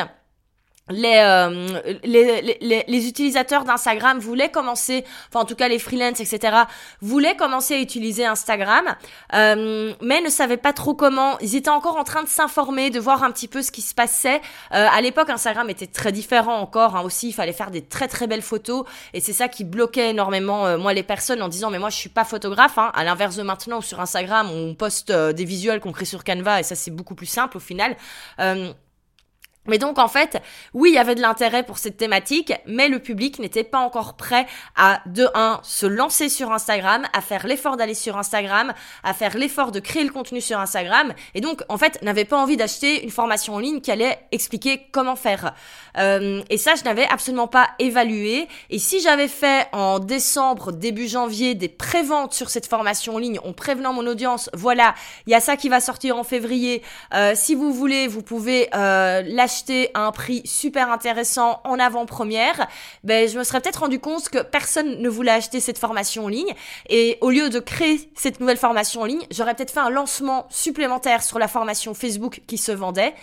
Euh, 0.92 1.82
les, 2.04 2.42
les, 2.42 2.58
les, 2.62 2.84
les, 2.88 3.08
utilisateurs 3.08 3.66
d'Instagram 3.66 4.20
voulaient 4.20 4.50
commencer, 4.50 5.04
enfin 5.28 5.42
en 5.42 5.46
tout 5.46 5.56
cas 5.56 5.68
les 5.68 5.80
freelances, 5.80 6.22
etc., 6.22 6.64
voulaient 7.02 7.36
commencer 7.36 7.76
à 7.76 7.80
utiliser 7.80 8.26
Instagram, 8.26 8.96
euh, 9.34 9.94
mais 10.02 10.22
ne 10.22 10.30
savaient 10.30 10.58
pas 10.58 10.74
trop 10.74 10.94
comment. 10.94 11.38
Ils 11.40 11.56
étaient 11.56 11.70
encore 11.70 11.98
en 11.98 12.06
train 12.06 12.24
de 12.24 12.30
s'informer, 12.30 12.90
de 12.90 13.00
voir 13.00 13.24
un 13.24 13.32
petit 13.32 13.50
peu 13.50 13.62
ce 13.62 13.72
qui 13.72 13.82
se 13.82 13.94
passait. 13.94 14.42
Euh, 14.74 14.88
à 14.90 15.02
l'époque, 15.02 15.30
Instagram 15.30 15.70
était 15.70 15.88
très 15.88 16.12
différent 16.12 16.58
encore. 16.60 16.96
Hein, 16.96 17.02
aussi, 17.02 17.30
il 17.30 17.34
fallait 17.34 17.54
faire 17.54 17.72
des 17.72 17.82
très 17.82 18.08
très 18.08 18.28
belles 18.28 18.42
photos, 18.42 18.86
et 19.14 19.20
c'est 19.20 19.34
ça 19.34 19.50
qui 19.50 19.66
bloquait 19.66 20.12
énormément 20.12 20.66
euh, 20.68 20.78
moi 20.78 20.94
les 20.94 21.04
personnes 21.04 21.42
en 21.42 21.50
disant 21.50 21.70
mais 21.70 21.80
moi 21.80 21.90
je 21.90 21.98
suis 21.98 22.10
pas 22.10 22.24
photographe. 22.24 22.78
Hein, 22.78 22.92
à 22.94 23.04
l'inverse 23.04 23.36
de 23.36 23.44
maintenant 23.44 23.80
où 23.80 23.82
sur 23.82 24.00
Instagram 24.00 24.50
on 24.52 24.74
poste 24.74 25.12
des 25.12 25.46
visuels 25.46 25.80
qu'on 25.80 25.92
crée 25.92 26.06
sur 26.06 26.24
Canva 26.24 26.60
et 26.60 26.64
ça 26.64 26.76
c'est 26.76 26.92
beaucoup 26.92 27.16
plus 27.16 27.26
simple 27.26 27.58
au 27.58 27.60
final. 27.60 27.96
Mais 29.68 29.78
donc 29.78 30.00
en 30.00 30.08
fait, 30.08 30.42
oui, 30.74 30.90
il 30.92 30.96
y 30.96 31.00
avait 31.00 31.16
de 31.16 31.22
l'intérêt 31.22 31.64
pour 31.64 31.78
cette 31.78 31.98
thématique, 31.98 32.54
mais 32.66 32.88
le 32.88 33.00
public 33.00 33.40
n'était 33.40 33.64
pas 33.64 33.80
encore 33.80 34.16
prêt 34.16 34.48
à 34.76 35.02
de 35.06 35.28
un 35.34 35.60
se 35.64 35.86
lancer 35.86 36.30
sur 36.30 36.52
Instagram, 36.52 37.06
à 37.14 37.22
faire 37.22 37.48
l'effort 37.48 37.78
d'aller 37.78 37.94
sur 37.94 38.18
Instagram, 38.18 38.74
à 39.04 39.14
faire 39.14 39.38
l'effort 39.38 39.72
de 39.72 39.80
créer 39.80 40.04
le 40.04 40.12
contenu 40.12 40.42
sur 40.42 40.60
Instagram, 40.60 41.14
et 41.36 41.42
donc 41.42 41.64
en 41.70 41.78
fait 41.78 42.02
n'avait 42.02 42.26
pas 42.26 42.38
envie 42.38 42.58
d'acheter 42.58 43.04
une 43.04 43.10
formation 43.10 43.56
en 43.56 43.60
ligne 43.60 43.82
qui 43.82 43.92
allait 43.92 44.20
expliquer 44.32 44.88
comment 44.92 45.16
faire. 45.16 45.54
Euh, 45.98 46.42
et 46.50 46.58
ça, 46.58 46.76
je 46.76 46.84
n'avais 46.84 47.06
absolument 47.06 47.48
pas 47.48 47.70
évalué. 47.80 48.48
Et 48.70 48.80
si 48.80 49.02
j'avais 49.02 49.28
fait 49.28 49.68
en 49.72 50.00
décembre, 50.00 50.72
début 50.72 51.08
janvier, 51.08 51.56
des 51.56 51.70
préventes 51.70 52.34
sur 52.34 52.50
cette 52.50 52.68
formation 52.68 53.16
en 53.16 53.18
ligne, 53.18 53.40
en 53.44 53.54
prévenant 53.54 53.94
mon 53.94 54.06
audience, 54.06 54.50
voilà, 54.54 54.94
il 55.26 55.32
y 55.32 55.36
a 55.36 55.40
ça 55.40 55.58
qui 55.58 55.70
va 55.70 55.80
sortir 55.80 56.18
en 56.18 56.24
février. 56.24 56.82
Euh, 57.14 57.34
si 57.36 57.56
vous 57.56 57.74
voulez, 57.74 58.08
vous 58.08 58.22
pouvez 58.22 58.70
euh, 58.76 59.22
à 59.94 60.02
un 60.02 60.12
prix 60.12 60.42
super 60.46 60.92
intéressant 60.92 61.62
en 61.64 61.80
avant-première, 61.80 62.68
ben, 63.04 63.28
je 63.28 63.38
me 63.38 63.44
serais 63.44 63.62
peut-être 63.62 63.82
rendu 63.82 64.00
compte 64.00 64.30
que 64.30 64.40
personne 64.40 65.02
ne 65.02 65.10
voulait 65.10 65.32
acheter 65.32 65.60
cette 65.60 65.78
formation 65.78 66.26
en 66.26 66.28
ligne. 66.28 66.54
Et 66.90 67.18
au 67.22 67.30
lieu 67.30 67.50
de 67.50 67.60
créer 67.60 68.10
cette 68.16 68.40
nouvelle 68.40 68.58
formation 68.58 69.02
en 69.02 69.06
ligne, 69.06 69.26
j'aurais 69.32 69.56
peut-être 69.56 69.72
fait 69.72 69.80
un 69.80 69.90
lancement 69.90 70.48
supplémentaire 70.50 71.24
sur 71.24 71.40
la 71.40 71.48
formation 71.48 71.94
Facebook 71.94 72.42
qui 72.48 72.58
se 72.58 72.72
vendait. 72.72 73.14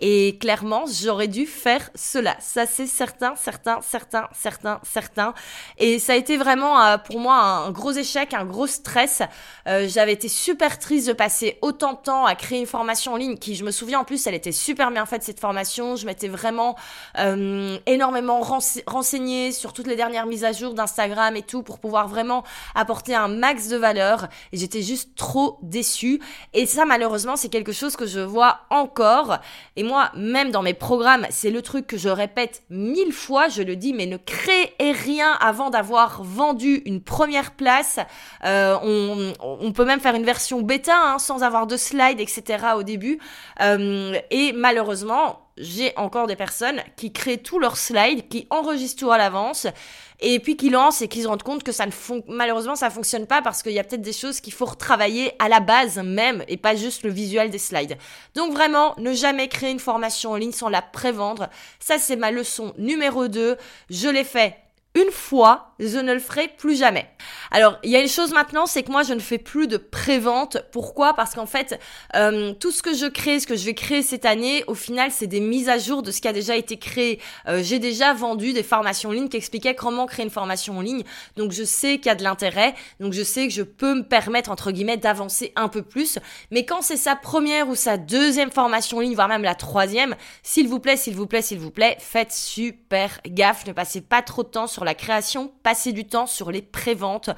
Et 0.00 0.36
clairement, 0.38 0.84
j'aurais 0.86 1.28
dû 1.28 1.46
faire 1.46 1.90
cela. 1.94 2.36
Ça, 2.38 2.66
c'est 2.66 2.86
certain, 2.86 3.34
certain, 3.36 3.80
certain, 3.80 4.28
certain, 4.32 4.80
certain. 4.82 5.34
Et 5.78 5.98
ça 5.98 6.12
a 6.12 6.16
été 6.16 6.36
vraiment 6.36 6.80
euh, 6.80 6.98
pour 6.98 7.18
moi 7.18 7.36
un 7.36 7.70
gros 7.70 7.92
échec, 7.92 8.34
un 8.34 8.44
gros 8.44 8.66
stress. 8.66 9.22
Euh, 9.66 9.88
j'avais 9.88 10.12
été 10.12 10.28
super 10.28 10.78
triste 10.78 11.08
de 11.08 11.12
passer 11.14 11.58
autant 11.62 11.94
de 11.94 11.98
temps 11.98 12.26
à 12.26 12.34
créer 12.34 12.60
une 12.60 12.66
formation 12.66 13.14
en 13.14 13.16
ligne 13.16 13.38
qui, 13.38 13.54
je 13.54 13.64
me 13.64 13.70
souviens 13.70 14.00
en 14.00 14.04
plus, 14.04 14.26
elle 14.26 14.34
était 14.34 14.52
super 14.52 14.90
bien 14.90 15.06
faite 15.06 15.22
cette 15.22 15.40
formation. 15.40 15.96
Je 15.96 16.04
m'étais 16.04 16.28
vraiment 16.28 16.76
euh, 17.18 17.78
énormément 17.86 18.40
renseignée 18.86 19.52
sur 19.52 19.72
toutes 19.72 19.86
les 19.86 19.96
dernières 19.96 20.26
mises 20.26 20.44
à 20.44 20.52
jour 20.52 20.74
d'Instagram 20.74 21.36
et 21.36 21.42
tout 21.42 21.62
pour 21.62 21.78
pouvoir 21.78 22.08
vraiment 22.08 22.44
apporter 22.74 23.14
un 23.14 23.28
max 23.28 23.68
de 23.68 23.76
valeur. 23.76 24.28
Et 24.52 24.58
j'étais 24.58 24.82
juste 24.82 25.14
trop 25.16 25.58
déçue. 25.62 26.20
Et 26.52 26.66
ça, 26.66 26.84
malheureusement, 26.84 27.36
c'est 27.36 27.48
quelque 27.48 27.72
chose 27.72 27.96
que 27.96 28.06
je 28.06 28.20
vois 28.20 28.60
encore. 28.70 29.38
Moi, 29.86 30.10
même 30.14 30.50
dans 30.50 30.62
mes 30.62 30.74
programmes, 30.74 31.26
c'est 31.30 31.50
le 31.50 31.62
truc 31.62 31.86
que 31.86 31.96
je 31.96 32.08
répète 32.08 32.62
mille 32.70 33.12
fois, 33.12 33.48
je 33.48 33.62
le 33.62 33.76
dis, 33.76 33.92
mais 33.92 34.06
ne 34.06 34.16
créez 34.16 34.92
rien 34.92 35.32
avant 35.40 35.70
d'avoir 35.70 36.22
vendu 36.22 36.82
une 36.84 37.00
première 37.00 37.52
place. 37.52 37.98
Euh, 38.44 38.76
on, 38.82 39.72
peut 39.72 39.84
même 39.84 40.00
faire 40.00 40.14
une 40.14 40.24
version 40.24 40.62
bêta 40.62 40.94
hein, 40.96 41.18
sans 41.18 41.42
avoir 41.42 41.66
de 41.66 41.76
slide, 41.76 42.20
etc. 42.20 42.66
au 42.76 42.82
début. 42.82 43.18
Euh, 43.60 44.18
et 44.30 44.52
malheureusement, 44.52 45.45
j'ai 45.56 45.92
encore 45.96 46.26
des 46.26 46.36
personnes 46.36 46.82
qui 46.96 47.12
créent 47.12 47.38
tous 47.38 47.58
leurs 47.58 47.76
slides, 47.76 48.28
qui 48.28 48.46
enregistrent 48.50 49.00
tout 49.00 49.10
à 49.10 49.18
l'avance, 49.18 49.66
et 50.20 50.38
puis 50.40 50.56
qui 50.56 50.70
lancent 50.70 51.02
et 51.02 51.08
qui 51.08 51.22
se 51.22 51.28
rendent 51.28 51.42
compte 51.42 51.62
que 51.62 51.72
ça 51.72 51.86
ne 51.86 51.90
fon 51.90 52.22
malheureusement 52.26 52.74
ça 52.74 52.88
fonctionne 52.88 53.26
pas 53.26 53.42
parce 53.42 53.62
qu'il 53.62 53.72
y 53.72 53.78
a 53.78 53.84
peut-être 53.84 54.02
des 54.02 54.12
choses 54.12 54.40
qu'il 54.40 54.52
faut 54.52 54.64
retravailler 54.64 55.32
à 55.38 55.48
la 55.48 55.60
base 55.60 55.98
même 55.98 56.42
et 56.48 56.56
pas 56.56 56.74
juste 56.74 57.02
le 57.02 57.10
visuel 57.10 57.50
des 57.50 57.58
slides. 57.58 57.98
Donc 58.34 58.52
vraiment, 58.52 58.94
ne 58.98 59.12
jamais 59.12 59.48
créer 59.48 59.70
une 59.70 59.80
formation 59.80 60.32
en 60.32 60.36
ligne 60.36 60.52
sans 60.52 60.68
la 60.68 60.82
prévendre. 60.82 61.48
Ça 61.80 61.98
c'est 61.98 62.16
ma 62.16 62.30
leçon 62.30 62.72
numéro 62.78 63.28
2. 63.28 63.56
Je 63.90 64.08
l'ai 64.08 64.24
fait 64.24 64.56
une 64.96 65.10
fois, 65.10 65.74
je 65.78 65.98
ne 65.98 66.12
le 66.12 66.18
ferai 66.18 66.48
plus 66.48 66.78
jamais. 66.78 67.08
Alors, 67.50 67.78
il 67.82 67.90
y 67.90 67.96
a 67.96 68.00
une 68.00 68.08
chose 68.08 68.32
maintenant, 68.32 68.66
c'est 68.66 68.82
que 68.82 68.90
moi, 68.90 69.02
je 69.02 69.14
ne 69.14 69.20
fais 69.20 69.38
plus 69.38 69.66
de 69.66 69.76
prévente. 69.76 70.58
Pourquoi? 70.72 71.14
Parce 71.14 71.34
qu'en 71.34 71.46
fait, 71.46 71.78
euh, 72.14 72.52
tout 72.54 72.70
ce 72.70 72.82
que 72.82 72.94
je 72.94 73.06
crée, 73.06 73.40
ce 73.40 73.46
que 73.46 73.56
je 73.56 73.64
vais 73.64 73.74
créer 73.74 74.02
cette 74.02 74.24
année, 74.24 74.64
au 74.66 74.74
final, 74.74 75.10
c'est 75.10 75.26
des 75.26 75.40
mises 75.40 75.68
à 75.68 75.78
jour 75.78 76.02
de 76.02 76.10
ce 76.10 76.20
qui 76.20 76.28
a 76.28 76.32
déjà 76.32 76.56
été 76.56 76.76
créé. 76.76 77.20
Euh, 77.48 77.62
j'ai 77.62 77.78
déjà 77.78 78.14
vendu 78.14 78.52
des 78.52 78.62
formations 78.62 79.10
en 79.10 79.12
ligne 79.12 79.28
qui 79.28 79.36
expliquaient 79.36 79.74
comment 79.74 80.06
créer 80.06 80.24
une 80.24 80.30
formation 80.30 80.78
en 80.78 80.80
ligne. 80.80 81.02
Donc, 81.36 81.52
je 81.52 81.64
sais 81.64 81.98
qu'il 81.98 82.06
y 82.06 82.10
a 82.10 82.14
de 82.14 82.24
l'intérêt. 82.24 82.74
Donc, 83.00 83.12
je 83.12 83.22
sais 83.22 83.46
que 83.46 83.52
je 83.52 83.62
peux 83.62 83.94
me 83.94 84.02
permettre, 84.02 84.50
entre 84.50 84.70
guillemets, 84.70 84.96
d'avancer 84.96 85.52
un 85.56 85.68
peu 85.68 85.82
plus. 85.82 86.18
Mais 86.50 86.64
quand 86.64 86.82
c'est 86.82 86.96
sa 86.96 87.16
première 87.16 87.68
ou 87.68 87.74
sa 87.74 87.96
deuxième 87.96 88.50
formation 88.50 88.98
en 88.98 89.00
ligne, 89.00 89.14
voire 89.14 89.28
même 89.28 89.42
la 89.42 89.54
troisième, 89.54 90.16
s'il 90.42 90.68
vous 90.68 90.80
plaît, 90.80 90.96
s'il 90.96 91.14
vous 91.14 91.26
plaît, 91.26 91.42
s'il 91.42 91.58
vous 91.58 91.70
plaît, 91.70 91.96
faites 92.00 92.32
super 92.32 93.20
gaffe. 93.26 93.66
Ne 93.66 93.72
passez 93.72 94.00
pas 94.00 94.22
trop 94.22 94.42
de 94.42 94.48
temps 94.48 94.66
sur 94.66 94.84
la 94.84 94.94
création, 94.94 95.52
passez 95.66 95.92
du 95.92 96.06
temps 96.06 96.28
sur 96.28 96.52
les 96.52 96.62
préventes, 96.62 97.30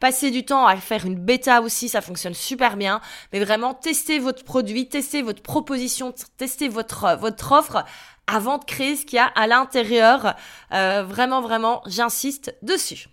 passez 0.00 0.32
du 0.32 0.44
temps 0.44 0.66
à 0.66 0.74
faire 0.74 1.06
une 1.06 1.14
bêta 1.14 1.62
aussi, 1.62 1.88
ça 1.88 2.00
fonctionne 2.00 2.34
super 2.34 2.76
bien. 2.76 3.00
Mais 3.32 3.38
vraiment, 3.38 3.74
testez 3.74 4.18
votre 4.18 4.42
produit, 4.42 4.88
testez 4.88 5.22
votre 5.22 5.40
proposition, 5.40 6.12
testez 6.36 6.66
votre, 6.66 7.16
votre 7.20 7.52
offre 7.52 7.84
avant 8.26 8.58
de 8.58 8.64
créer 8.64 8.96
ce 8.96 9.06
qu'il 9.06 9.18
y 9.18 9.20
a 9.20 9.26
à 9.26 9.46
l'intérieur. 9.46 10.34
Euh, 10.72 11.04
vraiment, 11.04 11.40
vraiment, 11.40 11.80
j'insiste 11.86 12.56
dessus. 12.60 13.06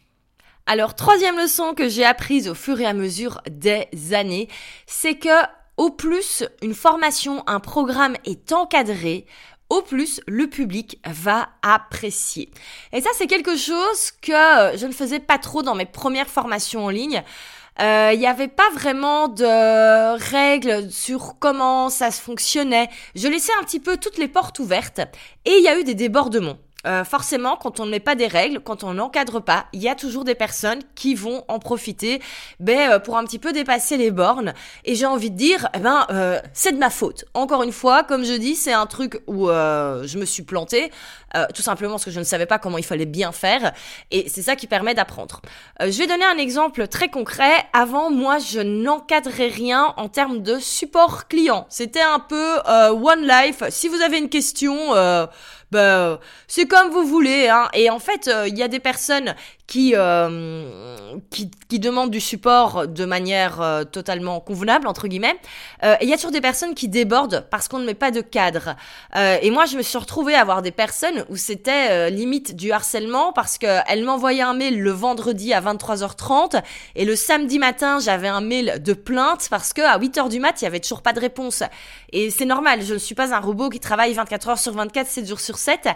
Alors, 0.66 0.96
troisième 0.96 1.38
leçon 1.38 1.76
que 1.76 1.88
j'ai 1.88 2.04
apprise 2.04 2.50
au 2.50 2.56
fur 2.56 2.82
et 2.82 2.88
à 2.88 2.94
mesure 2.94 3.44
des 3.52 3.86
années, 4.16 4.48
c'est 4.88 5.20
que 5.20 5.44
au 5.78 5.92
plus 5.92 6.44
une 6.64 6.74
formation, 6.74 7.44
un 7.48 7.60
programme 7.60 8.16
est 8.26 8.52
encadré, 8.52 9.28
au 9.70 9.82
plus 9.82 10.22
le 10.28 10.48
public 10.48 11.00
va 11.06 11.50
apprécier. 11.62 12.50
Et 12.92 13.02
ça, 13.02 13.10
c'est 13.18 13.28
quelque 13.28 13.56
chose 13.56 14.12
que 14.22 14.78
je 14.78 14.86
ne 14.86 14.94
faisais 14.94 15.20
pas 15.20 15.38
trop 15.38 15.64
dans 15.64 15.76
mes 15.76 15.86
premières 15.86 16.30
formations 16.30 16.86
en 16.86 16.90
ligne. 16.90 17.24
Il 17.80 17.86
euh, 17.86 18.16
n'y 18.16 18.28
avait 18.28 18.48
pas 18.48 18.70
vraiment 18.74 19.28
de 19.28 20.16
règles 20.18 20.92
sur 20.92 21.36
comment 21.40 21.90
ça 21.90 22.12
fonctionnait. 22.12 22.90
Je 23.16 23.28
laissais 23.28 23.54
un 23.60 23.64
petit 23.64 23.80
peu 23.80 23.98
toutes 23.98 24.20
les 24.20 24.28
portes 24.28 24.60
ouvertes 24.60 25.02
et 25.46 25.58
il 25.58 25.64
y 25.64 25.68
a 25.68 25.80
eu 25.80 25.84
des 25.84 25.96
débordements. 25.96 26.58
Euh, 26.86 27.04
forcément, 27.04 27.56
quand 27.56 27.80
on 27.80 27.86
ne 27.86 27.92
met 27.92 28.00
pas 28.00 28.16
des 28.16 28.28
règles, 28.28 28.60
quand 28.60 28.84
on 28.84 28.94
n'encadre 28.94 29.42
pas, 29.42 29.66
il 29.74 29.82
y 29.82 29.88
a 29.88 29.96
toujours 29.96 30.26
des 30.26 30.36
personnes 30.36 30.80
qui 30.96 31.16
vont 31.16 31.46
en 31.48 31.60
profiter 31.60 32.22
ben, 32.60 32.92
euh, 32.92 33.00
pour 33.00 33.18
un 33.18 33.24
petit 33.24 33.40
peu 33.40 33.54
dépasser 33.54 33.98
les 33.98 34.12
bornes. 34.12 34.54
Et 34.84 34.96
j'ai 34.96 35.06
envie 35.06 35.32
de 35.32 35.38
dire, 35.38 35.70
eh 35.74 35.80
ben, 35.80 36.06
euh, 36.10 36.40
c'est 36.54 36.74
de 36.74 36.78
ma 36.78 36.90
faute. 36.90 37.26
Encore 37.34 37.64
une 37.64 37.72
fois, 37.72 38.04
comme 38.04 38.26
je 38.26 38.34
dis, 38.34 38.56
c'est 38.56 38.74
un 38.74 38.86
truc 38.86 39.22
où 39.28 39.48
je 39.48 40.18
me 40.18 40.26
suis 40.26 40.44
plantée, 40.44 40.92
tout 41.54 41.62
simplement 41.62 41.94
parce 41.94 42.06
que 42.06 42.12
je 42.12 42.20
ne 42.20 42.24
savais 42.24 42.46
pas 42.46 42.60
comment 42.60 42.78
il 42.78 42.84
fallait 42.84 43.06
bien 43.06 43.32
faire. 43.32 43.74
Et 44.12 44.30
c'est 44.30 44.42
ça 44.42 44.56
qui 44.56 44.68
permet 44.68 44.94
d'apprendre. 44.94 45.42
je 45.80 45.98
vais 45.98 46.08
donner 46.08 46.26
un 46.26 46.38
exemple 46.38 46.88
très 46.88 47.10
concret. 47.10 47.52
Avant, 47.74 48.10
moi, 48.10 48.38
je 48.40 48.60
n'encadrais 48.60 49.48
rien 49.48 49.94
en 49.98 50.10
termes 50.10 50.42
de 50.42 50.60
support 50.60 51.28
client. 51.28 51.66
C'était 51.70 52.02
un 52.02 52.20
peu 52.20 52.58
One 52.68 53.28
Life. 53.28 53.64
Si 53.70 53.88
vous 53.88 54.02
avez 54.02 54.18
une 54.18 54.30
question 54.30 54.96
bah, 55.74 56.20
c'est 56.48 56.68
comme 56.68 56.90
vous 56.92 57.06
voulez. 57.06 57.50
Hein. 57.50 57.68
Et 57.74 57.90
en 57.90 58.00
fait, 58.00 58.28
euh, 58.28 58.48
il 58.48 58.58
y 58.58 58.64
a 58.64 58.68
des 58.68 58.80
personnes 58.80 59.36
qui, 59.74 59.94
euh, 59.96 61.18
qui, 61.32 61.50
qui, 61.68 61.80
demandent 61.80 62.12
du 62.12 62.20
support 62.20 62.88
de 62.88 63.06
manière 63.06 63.60
euh, 63.60 63.84
totalement 63.84 64.40
convenable, 64.40 64.86
entre 64.86 65.08
guillemets. 65.08 65.36
Euh, 65.84 65.96
et 66.00 66.04
il 66.04 66.10
y 66.10 66.14
a 66.14 66.16
toujours 66.16 66.30
des 66.30 66.42
personnes 66.42 66.76
qui 66.76 66.88
débordent 66.90 67.48
parce 67.50 67.68
qu'on 67.68 67.80
ne 67.80 67.86
met 67.88 67.96
pas 67.96 68.12
de 68.12 68.22
cadre. 68.22 68.76
Euh, 69.16 69.40
et 69.42 69.50
moi, 69.50 69.66
je 69.66 69.76
me 69.76 69.82
suis 69.82 69.98
retrouvée 69.98 70.36
à 70.36 70.42
avoir 70.42 70.62
des 70.62 70.70
personnes 70.70 71.26
où 71.30 71.38
c'était 71.38 72.12
limite 72.12 72.56
du 72.56 72.72
harcèlement 72.72 73.34
parce 73.34 73.58
qu'elles 73.58 74.04
m'envoyaient 74.04 74.44
un 74.44 74.54
mail 74.54 74.80
le 74.80 74.92
vendredi 74.92 75.56
à 75.56 75.62
23h30 75.62 76.62
et 76.96 77.04
le 77.04 77.16
samedi 77.16 77.58
matin, 77.58 77.98
j'avais 78.00 78.28
un 78.28 78.42
mail 78.42 78.80
de 78.80 78.94
plainte 78.94 79.48
parce 79.50 79.74
que 79.74 79.82
à 79.82 79.98
8h 79.98 80.30
du 80.30 80.40
mat, 80.40 80.62
il 80.62 80.66
y 80.66 80.68
avait 80.68 80.82
toujours 80.82 81.02
pas 81.02 81.14
de 81.14 81.20
réponse. 81.20 81.64
Et 82.12 82.30
c'est 82.30 82.46
normal, 82.46 82.84
je 82.84 82.94
ne 82.94 83.00
suis 83.00 83.16
pas 83.16 83.34
un 83.34 83.40
robot 83.40 83.70
qui 83.70 83.80
travaille 83.80 84.14
24 84.14 84.50
h 84.50 84.62
sur 84.62 84.74
24, 84.74 85.08
7 85.08 85.28
jours 85.28 85.40
sur 85.40 85.58
7. 85.58 85.90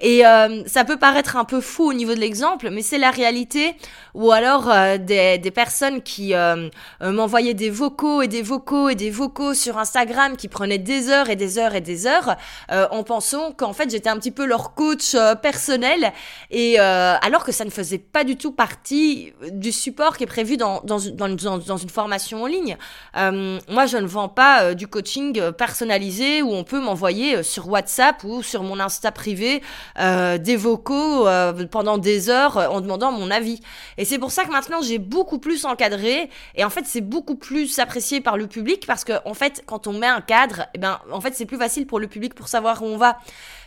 Et 0.00 0.22
ça 0.66 0.84
peut 0.84 0.98
paraître 0.98 1.36
un 1.36 1.44
peu 1.44 1.60
fou 1.60 1.90
au 1.90 1.92
niveau 1.92 2.14
de 2.14 2.20
l'exemple, 2.20 2.70
mais 2.70 2.82
c'est 2.82 2.98
la 2.98 3.10
réalité, 3.16 3.76
ou 4.16 4.32
alors 4.32 4.70
euh, 4.70 4.96
des, 4.96 5.50
personnes 5.50 6.02
qui 6.02 6.34
euh, 6.34 6.68
euh, 7.02 7.12
m'envoyaient 7.12 7.54
des 7.54 7.68
vocaux 7.68 8.22
et 8.22 8.28
des 8.28 8.40
vocaux 8.40 8.88
et 8.88 8.94
des 8.94 9.10
vocaux 9.10 9.52
sur 9.52 9.78
Instagram 9.78 10.36
qui 10.36 10.48
prenaient 10.48 10.78
des 10.78 11.10
heures 11.10 11.28
et 11.28 11.36
des 11.36 11.58
heures 11.58 11.74
et 11.74 11.82
des 11.82 12.06
heures 12.06 12.36
en 12.68 13.02
pensant 13.02 13.52
qu'en 13.52 13.72
fait 13.74 13.90
j'étais 13.90 14.08
un 14.08 14.16
petit 14.16 14.30
peu 14.30 14.46
leur 14.46 14.74
coach 14.74 15.14
personnel 15.42 16.12
et 16.50 16.78
alors 16.78 17.44
que 17.44 17.52
ça 17.52 17.64
ne 17.64 17.70
faisait 17.70 17.98
pas 17.98 18.24
du 18.24 18.36
tout 18.36 18.52
partie 18.52 19.32
du 19.50 19.72
support 19.72 20.16
qui 20.16 20.24
est 20.24 20.26
prévu 20.26 20.56
dans, 20.56 20.80
dans 20.82 20.98
une 20.98 21.90
formation 21.90 22.42
en 22.42 22.46
ligne. 22.46 22.76
moi 23.14 23.86
je 23.86 23.98
ne 23.98 24.06
vends 24.06 24.28
pas 24.28 24.74
du 24.74 24.88
coaching 24.88 25.52
personnalisé 25.52 26.42
où 26.42 26.52
on 26.52 26.64
peut 26.64 26.80
m'envoyer 26.80 27.42
sur 27.42 27.68
WhatsApp 27.68 28.24
ou 28.24 28.42
sur 28.42 28.62
mon 28.62 28.80
Insta 28.80 29.12
privé 29.12 29.62
des 29.98 30.56
vocaux 30.56 31.26
pendant 31.70 31.98
des 31.98 32.30
heures 32.30 32.56
en 32.56 32.80
demandant 32.80 32.95
mon 32.98 33.30
avis. 33.30 33.60
Et 33.98 34.04
c'est 34.04 34.18
pour 34.18 34.30
ça 34.30 34.44
que 34.44 34.50
maintenant 34.50 34.82
j'ai 34.82 34.98
beaucoup 34.98 35.38
plus 35.38 35.64
encadré 35.64 36.30
et 36.54 36.64
en 36.64 36.70
fait 36.70 36.84
c'est 36.86 37.00
beaucoup 37.00 37.36
plus 37.36 37.78
apprécié 37.78 38.20
par 38.20 38.36
le 38.36 38.46
public 38.46 38.86
parce 38.86 39.04
que 39.04 39.12
en 39.24 39.34
fait 39.34 39.62
quand 39.66 39.86
on 39.86 39.92
met 39.92 40.06
un 40.06 40.20
cadre, 40.20 40.66
eh 40.74 40.78
ben 40.78 40.98
en 41.10 41.20
fait 41.20 41.34
c'est 41.34 41.46
plus 41.46 41.58
facile 41.58 41.86
pour 41.86 42.00
le 42.00 42.08
public 42.08 42.34
pour 42.34 42.48
savoir 42.48 42.82
où 42.82 42.86
on 42.86 42.96
va. 42.96 43.18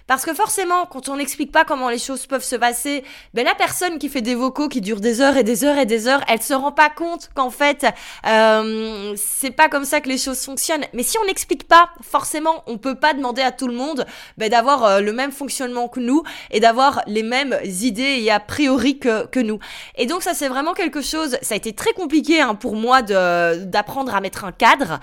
Parce 0.09 0.25
que 0.25 0.33
forcément, 0.33 0.87
quand 0.87 1.07
on 1.07 1.17
n'explique 1.17 1.51
pas 1.51 1.65
comment 1.65 1.87
les 1.87 1.99
choses 1.99 2.25
peuvent 2.25 2.43
se 2.43 2.55
passer, 2.55 3.03
ben 3.35 3.45
la 3.45 3.53
personne 3.53 3.99
qui 3.99 4.09
fait 4.09 4.23
des 4.23 4.33
vocaux 4.33 4.67
qui 4.67 4.81
durent 4.81 5.01
des 5.01 5.21
heures 5.21 5.37
et 5.37 5.43
des 5.43 5.63
heures 5.63 5.77
et 5.77 5.85
des 5.85 6.07
heures, 6.07 6.23
elle 6.27 6.41
se 6.41 6.55
rend 6.55 6.71
pas 6.71 6.89
compte 6.89 7.29
qu'en 7.35 7.51
fait, 7.51 7.85
euh, 8.25 9.13
c'est 9.15 9.51
pas 9.51 9.69
comme 9.69 9.85
ça 9.85 10.01
que 10.01 10.09
les 10.09 10.17
choses 10.17 10.43
fonctionnent. 10.43 10.85
Mais 10.93 11.03
si 11.03 11.19
on 11.19 11.25
n'explique 11.25 11.67
pas, 11.67 11.91
forcément, 12.01 12.63
on 12.65 12.79
peut 12.79 12.95
pas 12.95 13.13
demander 13.13 13.43
à 13.43 13.51
tout 13.51 13.67
le 13.67 13.75
monde 13.75 14.07
ben, 14.39 14.49
d'avoir 14.49 14.83
euh, 14.83 14.99
le 14.99 15.13
même 15.13 15.31
fonctionnement 15.31 15.87
que 15.87 15.99
nous 15.99 16.23
et 16.49 16.59
d'avoir 16.59 17.03
les 17.05 17.21
mêmes 17.21 17.55
idées 17.63 18.17
et 18.19 18.31
a 18.31 18.39
priori 18.39 18.97
que, 18.97 19.27
que 19.27 19.39
nous. 19.39 19.59
Et 19.95 20.07
donc 20.07 20.23
ça, 20.23 20.33
c'est 20.33 20.47
vraiment 20.47 20.73
quelque 20.73 21.03
chose. 21.03 21.37
Ça 21.43 21.53
a 21.53 21.57
été 21.57 21.73
très 21.73 21.93
compliqué 21.93 22.41
hein, 22.41 22.55
pour 22.55 22.75
moi 22.75 23.03
d'apprendre 23.03 24.15
à 24.15 24.21
mettre 24.21 24.43
un 24.43 24.53
cadre. 24.53 24.99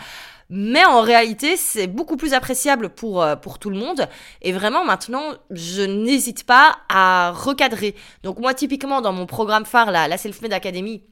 Mais 0.49 0.85
en 0.85 1.01
réalité, 1.01 1.57
c'est 1.57 1.87
beaucoup 1.87 2.17
plus 2.17 2.35
appréciable 2.35 2.91
pour, 2.91 3.23
euh, 3.23 3.37
pour 3.37 3.59
tout 3.59 3.71
le 3.71 3.77
monde. 3.77 4.09
Et 4.43 4.53
vraiment, 4.53 4.85
maintenant, 4.85 5.23
je 5.51 5.83
n'hésite 5.83 6.45
pas 6.45 6.77
à 6.89 7.33
recadrer. 7.33 7.95
Donc 8.23 8.39
moi, 8.39 8.55
typiquement, 8.55 9.01
dans 9.01 9.13
mon 9.13 9.27
programme 9.27 9.65
phare, 9.65 9.91
la, 9.91 10.09
la 10.09 10.19
Self-Made 10.19 10.53
Academy, 10.53 11.03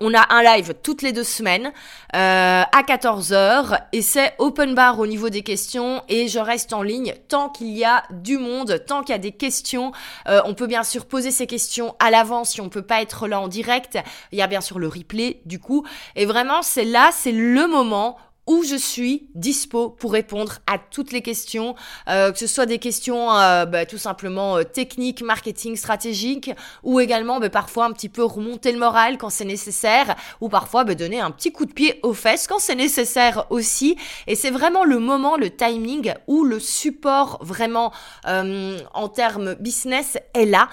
on 0.00 0.14
a 0.14 0.34
un 0.34 0.42
live 0.42 0.74
toutes 0.82 1.02
les 1.02 1.12
deux 1.12 1.24
semaines 1.24 1.72
euh, 2.14 2.62
à 2.62 2.82
14h 2.82 3.80
et 3.92 4.02
c'est 4.02 4.34
open 4.38 4.74
bar 4.74 4.98
au 4.98 5.06
niveau 5.06 5.30
des 5.30 5.42
questions 5.42 6.02
et 6.08 6.28
je 6.28 6.38
reste 6.38 6.72
en 6.72 6.82
ligne 6.82 7.14
tant 7.28 7.48
qu'il 7.48 7.76
y 7.76 7.84
a 7.84 8.04
du 8.10 8.38
monde, 8.38 8.82
tant 8.86 9.02
qu'il 9.02 9.12
y 9.12 9.16
a 9.16 9.18
des 9.18 9.32
questions. 9.32 9.92
Euh, 10.28 10.40
on 10.44 10.54
peut 10.54 10.66
bien 10.66 10.82
sûr 10.82 11.06
poser 11.06 11.30
ces 11.30 11.46
questions 11.46 11.94
à 11.98 12.10
l'avance 12.10 12.50
si 12.50 12.60
on 12.60 12.68
peut 12.68 12.82
pas 12.82 13.02
être 13.02 13.26
là 13.28 13.40
en 13.40 13.48
direct. 13.48 13.98
Il 14.32 14.38
y 14.38 14.42
a 14.42 14.46
bien 14.46 14.60
sûr 14.60 14.78
le 14.78 14.88
replay 14.88 15.40
du 15.46 15.58
coup. 15.58 15.86
Et 16.16 16.26
vraiment 16.26 16.62
c'est 16.62 16.84
là, 16.84 17.10
c'est 17.12 17.32
le 17.32 17.66
moment 17.66 18.18
où 18.48 18.64
je 18.64 18.74
suis 18.74 19.28
dispo 19.34 19.90
pour 19.90 20.10
répondre 20.10 20.58
à 20.66 20.78
toutes 20.78 21.12
les 21.12 21.20
questions, 21.20 21.76
euh, 22.08 22.32
que 22.32 22.38
ce 22.38 22.46
soit 22.46 22.64
des 22.64 22.78
questions 22.78 23.30
euh, 23.36 23.66
bah, 23.66 23.84
tout 23.84 23.98
simplement 23.98 24.56
euh, 24.56 24.62
techniques, 24.64 25.22
marketing, 25.22 25.76
stratégiques, 25.76 26.50
ou 26.82 26.98
également 26.98 27.40
bah, 27.40 27.50
parfois 27.50 27.84
un 27.84 27.92
petit 27.92 28.08
peu 28.08 28.24
remonter 28.24 28.72
le 28.72 28.78
moral 28.78 29.18
quand 29.18 29.28
c'est 29.28 29.44
nécessaire, 29.44 30.16
ou 30.40 30.48
parfois 30.48 30.84
bah, 30.84 30.94
donner 30.94 31.20
un 31.20 31.30
petit 31.30 31.52
coup 31.52 31.66
de 31.66 31.72
pied 31.72 32.00
aux 32.02 32.14
fesses 32.14 32.46
quand 32.46 32.58
c'est 32.58 32.74
nécessaire 32.74 33.46
aussi. 33.50 33.96
Et 34.26 34.34
c'est 34.34 34.50
vraiment 34.50 34.84
le 34.84 34.98
moment, 34.98 35.36
le 35.36 35.50
timing 35.50 36.14
où 36.26 36.42
le 36.44 36.58
support 36.58 37.38
vraiment 37.42 37.92
en 38.24 39.08
termes 39.08 39.54
business 39.56 40.16
est 40.32 40.46
là. 40.46 40.68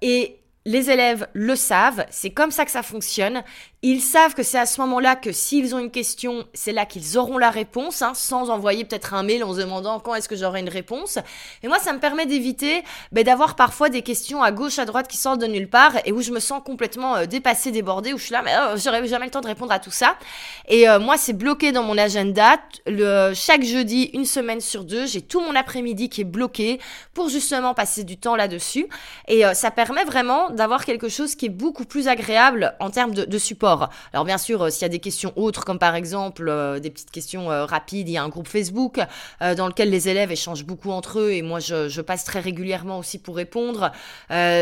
et 0.00 0.42
les 0.64 0.90
élèves 0.90 1.26
le 1.32 1.56
savent, 1.56 2.04
c'est 2.10 2.30
comme 2.30 2.50
ça 2.50 2.64
que 2.64 2.70
ça 2.70 2.82
fonctionne. 2.82 3.42
Ils 3.84 4.00
savent 4.00 4.34
que 4.34 4.44
c'est 4.44 4.60
à 4.60 4.66
ce 4.66 4.80
moment-là 4.82 5.16
que 5.16 5.32
s'ils 5.32 5.74
ont 5.74 5.80
une 5.80 5.90
question, 5.90 6.44
c'est 6.54 6.70
là 6.70 6.86
qu'ils 6.86 7.18
auront 7.18 7.36
la 7.36 7.50
réponse, 7.50 8.00
hein, 8.00 8.12
sans 8.14 8.48
envoyer 8.48 8.84
peut-être 8.84 9.12
un 9.12 9.24
mail 9.24 9.42
en 9.42 9.54
se 9.54 9.58
demandant 9.58 9.98
quand 9.98 10.14
est-ce 10.14 10.28
que 10.28 10.36
j'aurai 10.36 10.60
une 10.60 10.68
réponse. 10.68 11.18
Et 11.64 11.66
moi, 11.66 11.80
ça 11.80 11.92
me 11.92 11.98
permet 11.98 12.24
d'éviter 12.24 12.84
ben, 13.10 13.24
d'avoir 13.24 13.56
parfois 13.56 13.88
des 13.88 14.02
questions 14.02 14.40
à 14.40 14.52
gauche, 14.52 14.78
à 14.78 14.84
droite 14.84 15.08
qui 15.08 15.16
sortent 15.16 15.40
de 15.40 15.48
nulle 15.48 15.68
part 15.68 15.94
et 16.04 16.12
où 16.12 16.22
je 16.22 16.30
me 16.30 16.38
sens 16.38 16.62
complètement 16.64 17.16
euh, 17.16 17.26
dépassée, 17.26 17.72
débordée, 17.72 18.12
où 18.12 18.18
je 18.18 18.22
suis 18.22 18.32
là, 18.32 18.42
mais 18.44 18.54
oh, 18.56 18.76
j'aurais 18.76 19.04
jamais 19.08 19.24
le 19.24 19.32
temps 19.32 19.40
de 19.40 19.48
répondre 19.48 19.72
à 19.72 19.80
tout 19.80 19.90
ça. 19.90 20.14
Et 20.68 20.88
euh, 20.88 21.00
moi, 21.00 21.16
c'est 21.16 21.32
bloqué 21.32 21.72
dans 21.72 21.82
mon 21.82 21.98
agenda. 21.98 22.58
Le, 22.86 23.32
chaque 23.34 23.64
jeudi, 23.64 24.10
une 24.14 24.26
semaine 24.26 24.60
sur 24.60 24.84
deux, 24.84 25.06
j'ai 25.06 25.22
tout 25.22 25.40
mon 25.40 25.56
après-midi 25.56 26.08
qui 26.08 26.20
est 26.20 26.24
bloqué 26.24 26.78
pour 27.14 27.30
justement 27.30 27.74
passer 27.74 28.04
du 28.04 28.16
temps 28.16 28.36
là-dessus. 28.36 28.86
Et 29.26 29.44
euh, 29.44 29.54
ça 29.54 29.72
permet 29.72 30.04
vraiment 30.04 30.50
d'avoir 30.50 30.84
quelque 30.84 31.08
chose 31.08 31.34
qui 31.34 31.46
est 31.46 31.48
beaucoup 31.48 31.84
plus 31.84 32.06
agréable 32.06 32.76
en 32.78 32.90
termes 32.90 33.12
de 33.12 33.38
support. 33.38 33.71
Alors 34.12 34.24
bien 34.24 34.38
sûr, 34.38 34.62
euh, 34.62 34.70
s'il 34.70 34.82
y 34.82 34.84
a 34.84 34.88
des 34.88 34.98
questions 34.98 35.32
autres, 35.36 35.64
comme 35.64 35.78
par 35.78 35.94
exemple 35.94 36.48
euh, 36.48 36.78
des 36.78 36.90
petites 36.90 37.10
questions 37.10 37.50
euh, 37.50 37.64
rapides, 37.64 38.08
il 38.08 38.12
y 38.12 38.16
a 38.16 38.22
un 38.22 38.28
groupe 38.28 38.48
Facebook 38.48 39.00
dans 39.40 39.66
lequel 39.66 39.90
les 39.90 40.08
élèves 40.08 40.30
échangent 40.30 40.64
beaucoup 40.64 40.90
entre 40.90 41.20
eux 41.20 41.32
et 41.32 41.42
moi 41.42 41.58
je, 41.60 42.00
passe 42.00 42.24
très 42.24 42.40
régulièrement 42.40 42.98
aussi 42.98 43.18
pour 43.18 43.36
répondre. 43.36 43.92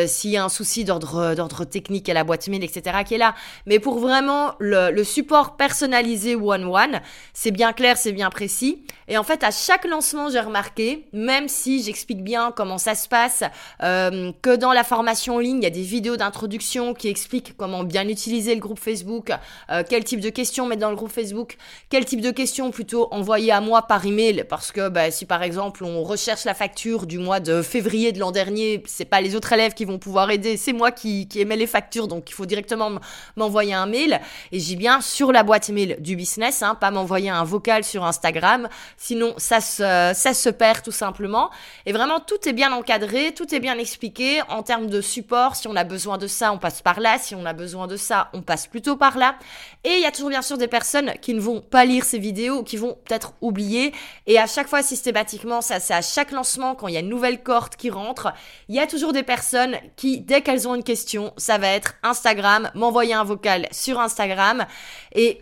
s'il 0.07 0.31
y 0.31 0.37
a 0.37 0.45
un 0.45 0.49
souci 0.49 0.85
d'ordre 0.85 1.65
technique 1.65 2.09
à 2.09 2.15
la 2.15 2.25
boîte 2.25 2.49
mail, 2.49 2.63
etc. 2.65 2.99
qui 3.07 3.15
est 3.15 3.19
là. 3.19 3.35
Mais 3.67 3.79
pour 3.79 3.99
vraiment 3.99 4.55
le, 4.59 4.91
le 4.91 5.05
support 5.05 5.57
personnalisé 5.57 6.37
one-one, 6.37 7.01
c'est 7.33 7.51
bien 7.51 7.73
clair, 7.73 7.97
c'est 7.97 8.13
bien 8.13 8.31
précis. 8.31 8.83
Et 9.09 9.17
en 9.17 9.23
fait, 9.23 9.43
à 9.43 9.51
chaque 9.51 9.85
lancement, 9.85 10.29
j'ai 10.29 10.41
remarqué, 10.41 11.07
même 11.13 11.49
si 11.49 11.83
j'explique 11.83 12.23
bien 12.23 12.53
comment 12.55 12.79
ça 12.79 12.95
se 12.95 13.09
passe, 13.09 13.43
que 13.81 14.57
dans 14.57 14.73
la 14.73 14.85
formation 14.85 15.37
en 15.37 15.39
ligne, 15.39 15.59
il 15.59 15.65
y 15.65 15.67
a 15.67 15.71
des 15.71 15.83
vidéos 15.83 16.17
d'introduction 16.17 16.95
qui 16.95 17.09
expliquent 17.09 17.57
comment 17.57 17.85
bien 17.85 18.09
utiliser 18.09 18.55
le 18.55 18.61
groupe 18.61 18.79
Facebook 18.79 19.00
Facebook, 19.01 19.31
euh, 19.71 19.83
quel 19.89 20.05
type 20.05 20.21
de 20.21 20.29
questions 20.29 20.67
mettre 20.67 20.83
dans 20.83 20.91
le 20.91 20.97
groupe 20.97 21.11
Facebook, 21.11 21.57
quel 21.89 22.05
type 22.05 22.21
de 22.21 22.31
questions 22.31 22.71
plutôt 22.71 23.09
envoyer 23.13 23.51
à 23.53 23.61
moi 23.61 23.83
par 23.83 24.05
email, 24.05 24.45
parce 24.49 24.73
que 24.73 24.89
bah, 24.89 25.11
si 25.11 25.25
par 25.25 25.43
exemple 25.43 25.85
on 25.85 26.03
recherche 26.03 26.45
la 26.45 26.55
facture 26.55 27.07
du 27.07 27.19
mois 27.19 27.41
de 27.41 27.63
février 27.63 28.13
de 28.13 28.19
l'an 28.19 28.31
dernier, 28.31 28.83
c'est 28.87 29.05
pas 29.05 29.21
les 29.21 29.35
autres 29.35 29.53
élèves 29.53 29.75
qui 29.75 29.85
vont 29.85 29.99
pouvoir 29.99 30.31
aider, 30.31 30.57
c'est 30.57 30.73
moi 30.73 30.91
qui, 30.91 31.29
qui 31.29 31.41
émets 31.41 31.57
les 31.57 31.67
factures, 31.67 32.09
donc 32.09 32.31
il 32.31 32.35
faut 32.35 32.47
directement 32.47 32.91
m'envoyer 33.37 33.75
un 33.75 33.87
mail, 33.87 34.21
et 34.53 34.61
j'ai 34.61 34.77
bien 34.77 35.01
sur 35.01 35.33
la 35.33 35.43
boîte 35.43 35.71
mail 35.71 35.97
du 36.01 36.17
business, 36.17 36.63
hein, 36.63 36.75
pas 36.75 36.91
m'envoyer 36.91 37.31
un 37.31 37.45
vocal 37.45 37.85
sur 37.85 38.05
Instagram, 38.05 38.69
sinon 38.97 39.35
ça 39.39 39.61
se, 39.61 40.13
ça 40.15 40.35
se 40.35 40.51
perd 40.51 40.83
tout 40.83 40.93
simplement, 40.93 41.51
et 41.87 41.93
vraiment 41.93 42.21
tout 42.21 42.49
est 42.49 42.53
bien 42.53 42.73
encadré, 42.73 43.33
tout 43.35 43.55
est 43.55 43.61
bien 43.61 43.79
expliqué. 43.79 44.43
En 44.49 44.63
termes 44.63 44.89
de 44.89 45.01
support, 45.01 45.57
si 45.57 45.69
on 45.69 45.77
a 45.77 45.85
besoin 45.85 46.19
de 46.19 46.27
ça, 46.27 46.53
on 46.53 46.59
passe 46.59 46.83
par 46.83 47.01
là, 47.01 47.19
si 47.19 47.35
on 47.35 47.47
a 47.47 47.53
besoin 47.53 47.87
de 47.87 47.97
ça, 47.97 48.29
on 48.33 48.43
passe 48.43 48.67
plutôt 48.67 48.90
par 48.97 49.19
là. 49.19 49.37
Et 49.85 49.95
il 49.95 50.01
y 50.01 50.07
a 50.07 50.11
toujours 50.11 50.29
bien 50.29 50.43
sûr 50.43 50.59
des 50.59 50.69
personnes 50.69 51.13
qui 51.23 51.35
ne 51.35 51.41
vont 51.41 51.61
pas 51.61 51.85
lire 51.85 52.05
ces 52.05 52.19
vidéos, 52.19 52.63
qui 52.63 52.77
vont 52.77 52.99
peut-être 53.05 53.33
oublier. 53.41 53.93
Et 54.27 54.39
à 54.39 54.47
chaque 54.47 54.69
fois, 54.69 54.83
systématiquement, 54.83 55.61
ça 55.61 55.81
c'est 55.81 55.95
à 55.95 56.03
chaque 56.03 56.33
lancement, 56.33 56.75
quand 56.75 56.89
il 56.89 56.95
y 56.95 56.97
a 56.97 57.01
une 57.01 57.09
nouvelle 57.09 57.43
cohorte 57.43 57.77
qui 57.77 57.91
rentre, 57.91 58.33
il 58.69 58.75
y 58.75 58.81
a 58.81 58.87
toujours 58.87 59.13
des 59.13 59.23
personnes 59.23 59.77
qui, 59.97 60.21
dès 60.21 60.43
qu'elles 60.43 60.69
ont 60.69 60.75
une 60.75 60.85
question, 60.85 61.33
ça 61.37 61.59
va 61.59 61.69
être 61.69 61.95
Instagram, 62.03 62.71
m'envoyer 62.75 63.15
un 63.15 63.25
vocal 63.25 63.69
sur 63.71 63.99
Instagram. 64.01 64.67
Et 65.15 65.41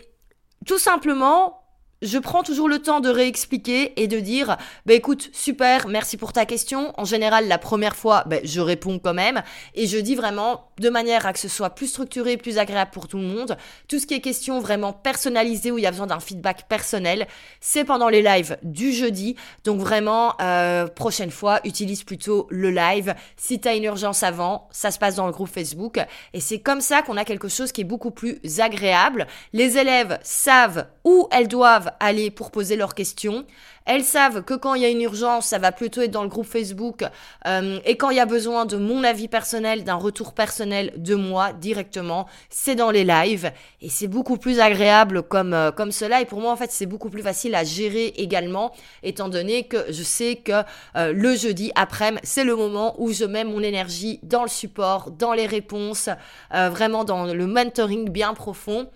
tout 0.66 0.78
simplement, 0.78 1.62
je 2.02 2.18
prends 2.18 2.42
toujours 2.42 2.68
le 2.68 2.78
temps 2.78 3.00
de 3.00 3.08
réexpliquer 3.08 4.00
et 4.00 4.06
de 4.06 4.20
dire, 4.20 4.56
bah 4.86 4.94
écoute, 4.94 5.30
super, 5.32 5.88
merci 5.88 6.16
pour 6.16 6.32
ta 6.32 6.46
question. 6.46 6.92
En 6.96 7.04
général, 7.04 7.48
la 7.48 7.58
première 7.58 7.96
fois, 7.96 8.24
bah, 8.26 8.36
je 8.44 8.60
réponds 8.60 8.98
quand 8.98 9.14
même 9.14 9.42
et 9.74 9.86
je 9.86 9.98
dis 9.98 10.14
vraiment 10.14 10.70
de 10.78 10.90
manière 10.90 11.26
à 11.26 11.32
que 11.32 11.40
ce 11.40 11.48
soit 11.48 11.70
plus 11.70 11.88
structuré, 11.88 12.36
plus 12.36 12.58
agréable 12.58 12.92
pour 12.92 13.08
tout 13.08 13.18
le 13.18 13.24
monde. 13.24 13.56
Tout 13.88 13.98
ce 13.98 14.06
qui 14.06 14.14
est 14.14 14.20
question 14.20 14.60
vraiment 14.60 14.92
personnalisée 14.92 15.72
où 15.72 15.78
il 15.78 15.82
y 15.82 15.86
a 15.86 15.90
besoin 15.90 16.06
d'un 16.06 16.20
feedback 16.20 16.68
personnel, 16.68 17.26
c'est 17.60 17.84
pendant 17.84 18.08
les 18.08 18.22
lives 18.22 18.58
du 18.62 18.92
jeudi. 18.92 19.34
Donc 19.64 19.80
vraiment, 19.80 20.34
euh, 20.40 20.86
prochaine 20.86 21.32
fois, 21.32 21.60
utilise 21.64 22.04
plutôt 22.04 22.46
le 22.50 22.70
live. 22.70 23.14
Si 23.36 23.60
tu 23.60 23.66
as 23.66 23.74
une 23.74 23.84
urgence 23.84 24.22
avant, 24.22 24.68
ça 24.70 24.92
se 24.92 25.00
passe 25.00 25.16
dans 25.16 25.26
le 25.26 25.32
groupe 25.32 25.48
Facebook 25.48 25.98
et 26.32 26.40
c'est 26.40 26.60
comme 26.60 26.80
ça 26.80 27.02
qu'on 27.02 27.16
a 27.16 27.24
quelque 27.24 27.48
chose 27.48 27.72
qui 27.72 27.80
est 27.80 27.84
beaucoup 27.84 28.12
plus 28.12 28.38
agréable. 28.60 29.26
Les 29.52 29.78
élèves 29.78 30.18
savent 30.22 30.86
où 31.04 31.26
elles 31.32 31.48
doivent 31.48 31.87
aller 32.00 32.30
pour 32.30 32.50
poser 32.50 32.76
leurs 32.76 32.94
questions. 32.94 33.44
Elles 33.88 34.04
savent 34.04 34.42
que 34.42 34.52
quand 34.52 34.74
il 34.74 34.82
y 34.82 34.84
a 34.84 34.90
une 34.90 35.00
urgence, 35.00 35.46
ça 35.46 35.58
va 35.58 35.72
plutôt 35.72 36.02
être 36.02 36.10
dans 36.10 36.22
le 36.22 36.28
groupe 36.28 36.46
Facebook. 36.46 37.04
Euh, 37.46 37.80
et 37.86 37.96
quand 37.96 38.10
il 38.10 38.18
y 38.18 38.20
a 38.20 38.26
besoin 38.26 38.66
de 38.66 38.76
mon 38.76 39.02
avis 39.02 39.28
personnel, 39.28 39.82
d'un 39.82 39.94
retour 39.94 40.34
personnel 40.34 40.92
de 40.96 41.14
moi 41.14 41.54
directement, 41.54 42.26
c'est 42.50 42.74
dans 42.74 42.90
les 42.90 43.04
lives. 43.04 43.50
Et 43.80 43.88
c'est 43.88 44.06
beaucoup 44.06 44.36
plus 44.36 44.60
agréable 44.60 45.22
comme, 45.22 45.54
euh, 45.54 45.70
comme 45.70 45.90
cela. 45.90 46.20
Et 46.20 46.26
pour 46.26 46.42
moi, 46.42 46.52
en 46.52 46.56
fait, 46.56 46.70
c'est 46.70 46.84
beaucoup 46.84 47.08
plus 47.08 47.22
facile 47.22 47.54
à 47.54 47.64
gérer 47.64 48.08
également, 48.18 48.72
étant 49.02 49.30
donné 49.30 49.64
que 49.64 49.86
je 49.88 50.02
sais 50.02 50.36
que 50.36 50.52
euh, 50.96 51.14
le 51.14 51.34
jeudi 51.34 51.72
après, 51.74 52.12
c'est 52.22 52.44
le 52.44 52.56
moment 52.56 52.94
où 52.98 53.10
je 53.10 53.24
mets 53.24 53.44
mon 53.44 53.62
énergie 53.62 54.20
dans 54.22 54.42
le 54.42 54.50
support, 54.50 55.12
dans 55.12 55.32
les 55.32 55.46
réponses, 55.46 56.10
vraiment 56.50 57.04
dans 57.04 57.24
le 57.26 57.46
mentoring 57.46 58.10
bien 58.10 58.34
profond. 58.34 58.88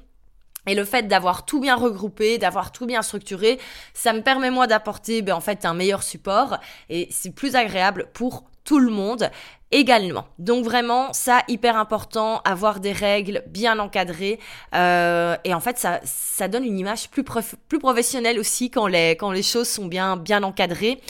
Et 0.66 0.74
le 0.74 0.84
fait 0.84 1.08
d'avoir 1.08 1.44
tout 1.44 1.60
bien 1.60 1.74
regroupé, 1.74 2.38
d'avoir 2.38 2.70
tout 2.70 2.86
bien 2.86 3.02
structuré, 3.02 3.58
ça 3.94 4.12
me 4.12 4.22
permet 4.22 4.50
moi 4.50 4.66
d'apporter 4.66 5.20
ben, 5.22 5.34
en 5.34 5.40
fait 5.40 5.64
un 5.64 5.74
meilleur 5.74 6.02
support 6.02 6.58
et 6.88 7.08
c'est 7.10 7.34
plus 7.34 7.56
agréable 7.56 8.08
pour 8.12 8.44
tout 8.64 8.78
le 8.78 8.90
monde 8.90 9.28
également. 9.72 10.26
Donc 10.38 10.64
vraiment, 10.64 11.12
ça 11.12 11.42
hyper 11.48 11.76
important, 11.76 12.40
avoir 12.44 12.78
des 12.78 12.92
règles 12.92 13.42
bien 13.48 13.78
encadrées 13.80 14.38
euh, 14.74 15.36
et 15.44 15.52
en 15.52 15.60
fait 15.60 15.78
ça 15.78 16.00
ça 16.04 16.46
donne 16.46 16.64
une 16.64 16.78
image 16.78 17.10
plus 17.10 17.24
plus 17.68 17.78
professionnelle 17.78 18.38
aussi 18.38 18.70
quand 18.70 18.86
les 18.86 19.12
quand 19.12 19.32
les 19.32 19.42
choses 19.42 19.68
sont 19.68 19.86
bien 19.86 20.16
bien 20.16 20.42
encadrées. 20.42 21.00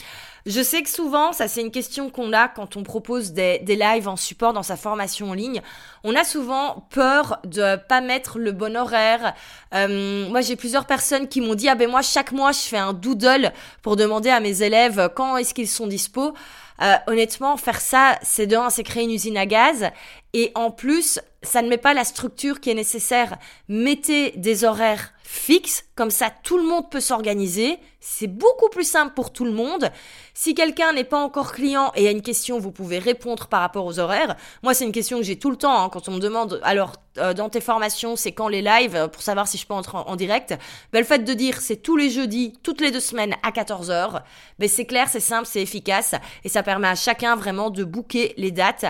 Je 0.45 0.61
sais 0.61 0.83
que 0.83 0.89
souvent, 0.89 1.31
ça 1.31 1.47
c'est 1.47 1.61
une 1.61 1.71
question 1.71 2.09
qu'on 2.09 2.33
a 2.33 2.49
quand 2.49 2.75
on 2.75 2.83
propose 2.83 3.31
des, 3.31 3.59
des 3.59 3.77
lives 3.77 4.09
en 4.09 4.17
support 4.17 4.51
dans 4.51 4.63
sa 4.63 4.75
formation 4.75 5.29
en 5.29 5.33
ligne. 5.33 5.61
On 6.03 6.15
a 6.15 6.25
souvent 6.25 6.85
peur 6.89 7.39
de 7.45 7.77
pas 7.87 8.01
mettre 8.01 8.39
le 8.39 8.51
bon 8.51 8.75
horaire. 8.75 9.33
Euh, 9.73 10.27
moi, 10.27 10.41
j'ai 10.41 10.57
plusieurs 10.57 10.85
personnes 10.85 11.29
qui 11.29 11.39
m'ont 11.39 11.55
dit 11.55 11.69
ah 11.69 11.75
ben 11.75 11.89
moi 11.89 12.01
chaque 12.01 12.33
mois 12.33 12.51
je 12.51 12.59
fais 12.59 12.77
un 12.77 12.91
doodle 12.91 13.53
pour 13.81 13.95
demander 13.95 14.29
à 14.29 14.41
mes 14.41 14.63
élèves 14.63 15.09
quand 15.15 15.37
est-ce 15.37 15.53
qu'ils 15.53 15.69
sont 15.69 15.87
dispo. 15.87 16.33
Euh, 16.81 16.95
honnêtement, 17.07 17.55
faire 17.55 17.79
ça, 17.79 18.17
c'est 18.23 18.47
de 18.47 18.57
c'est 18.69 18.83
créer 18.83 19.03
une 19.03 19.11
usine 19.11 19.37
à 19.37 19.45
gaz, 19.45 19.89
et 20.33 20.51
en 20.55 20.71
plus, 20.71 21.19
ça 21.41 21.61
ne 21.61 21.69
met 21.69 21.77
pas 21.77 21.93
la 21.93 22.03
structure 22.03 22.59
qui 22.59 22.71
est 22.71 22.75
nécessaire. 22.75 23.37
Mettez 23.69 24.31
des 24.31 24.63
horaires 24.63 25.13
fixes, 25.23 25.85
comme 25.95 26.11
ça 26.11 26.29
tout 26.43 26.57
le 26.57 26.63
monde 26.63 26.89
peut 26.89 26.99
s'organiser. 26.99 27.77
C'est 28.05 28.27
beaucoup 28.27 28.67
plus 28.67 28.83
simple 28.83 29.13
pour 29.13 29.31
tout 29.31 29.45
le 29.45 29.53
monde. 29.53 29.89
Si 30.33 30.53
quelqu'un 30.53 30.91
n'est 30.91 31.05
pas 31.05 31.23
encore 31.23 31.53
client 31.53 31.93
et 31.95 32.05
a 32.09 32.11
une 32.11 32.21
question, 32.21 32.59
vous 32.59 32.71
pouvez 32.71 32.99
répondre 32.99 33.47
par 33.47 33.61
rapport 33.61 33.85
aux 33.85 33.97
horaires. 33.97 34.35
Moi, 34.61 34.73
c'est 34.73 34.83
une 34.83 34.91
question 34.91 35.19
que 35.19 35.23
j'ai 35.23 35.39
tout 35.39 35.49
le 35.49 35.55
temps 35.55 35.85
hein, 35.85 35.89
quand 35.89 36.09
on 36.09 36.11
me 36.11 36.19
demande, 36.19 36.59
alors 36.63 36.97
euh, 37.19 37.33
dans 37.33 37.49
tes 37.49 37.61
formations, 37.61 38.15
c'est 38.15 38.31
quand 38.31 38.47
les 38.47 38.61
lives 38.61 38.95
euh, 38.95 39.07
pour 39.07 39.21
savoir 39.21 39.47
si 39.47 39.57
je 39.57 39.67
peux 39.67 39.73
entrer 39.73 39.97
en, 39.97 40.15
direct? 40.15 40.57
Ben, 40.91 40.99
le 40.99 41.05
fait 41.05 41.19
de 41.19 41.33
dire 41.33 41.61
c'est 41.61 41.77
tous 41.77 41.95
les 41.95 42.09
jeudis, 42.09 42.53
toutes 42.63 42.81
les 42.81 42.91
deux 42.91 42.99
semaines 42.99 43.35
à 43.43 43.51
14h, 43.51 44.21
ben, 44.59 44.67
c'est 44.67 44.85
clair, 44.85 45.07
c'est 45.09 45.19
simple, 45.19 45.45
c'est 45.45 45.61
efficace 45.61 46.15
et 46.43 46.49
ça 46.49 46.63
permet 46.63 46.87
à 46.87 46.95
chacun 46.95 47.35
vraiment 47.35 47.69
de 47.69 47.83
booker 47.83 48.33
les 48.37 48.51
dates 48.51 48.85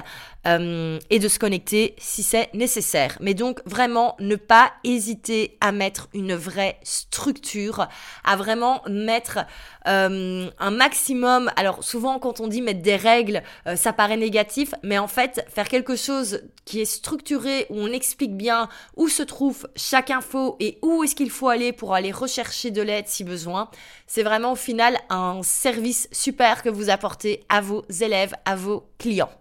euh, 0.48 1.00
et 1.10 1.20
de 1.20 1.28
se 1.28 1.38
connecter 1.38 1.96
si 1.98 2.24
c'est 2.24 2.54
nécessaire. 2.54 3.18
Mais 3.20 3.34
donc 3.34 3.62
vraiment 3.66 4.16
ne 4.20 4.38
pas 4.38 4.72
hésiter 4.84 5.58
à 5.60 5.72
mettre 5.72 6.08
une 6.14 6.34
vraie 6.34 6.80
structure, 6.84 7.88
à 8.24 8.36
vraiment 8.38 8.82
mettre 9.04 9.40
euh, 9.88 10.50
un 10.60 10.72
maximum. 10.72 11.52
Alors 11.56 11.84
souvent 11.84 12.20
quand 12.20 12.40
on 12.40 12.48
dit 12.48 12.62
mettre 12.62 12.82
des 12.82 12.96
règles, 12.96 13.44
euh, 13.68 13.76
ça 13.76 13.94
paraît 13.94 14.18
négatif, 14.18 14.74
mais 14.84 14.98
en 14.98 15.08
fait 15.08 15.46
faire 15.50 15.68
quelque 15.68 15.96
chose 15.96 16.42
qui 16.66 16.82
est 16.82 16.86
structuré 16.86 17.66
où 17.70 17.80
on 17.80 17.88
explique 17.88 18.36
bien 18.36 18.70
où 18.96 19.08
se 19.08 19.24
trouve 19.24 19.68
chaque 19.76 20.12
info 20.12 20.56
et 20.60 20.80
où 20.82 21.04
est-ce 21.04 21.16
qu'il 21.16 21.30
faut 21.30 21.50
aller 21.50 21.74
pour 21.74 21.94
aller 21.94 22.12
rechercher 22.12 22.72
de 22.72 22.82
l'aide 22.82 23.08
si 23.08 23.24
besoin, 23.24 23.70
c'est 24.08 24.24
vraiment 24.24 24.54
au 24.54 24.56
final 24.56 24.98
un 25.10 25.42
service 25.44 26.08
super 26.12 26.64
que 26.64 26.70
vous 26.70 26.90
apportez 26.90 27.44
à 27.50 27.62
vos 27.62 27.86
élèves, 28.02 28.34
à 28.46 28.56
vos 28.56 28.88
clients. 28.98 29.32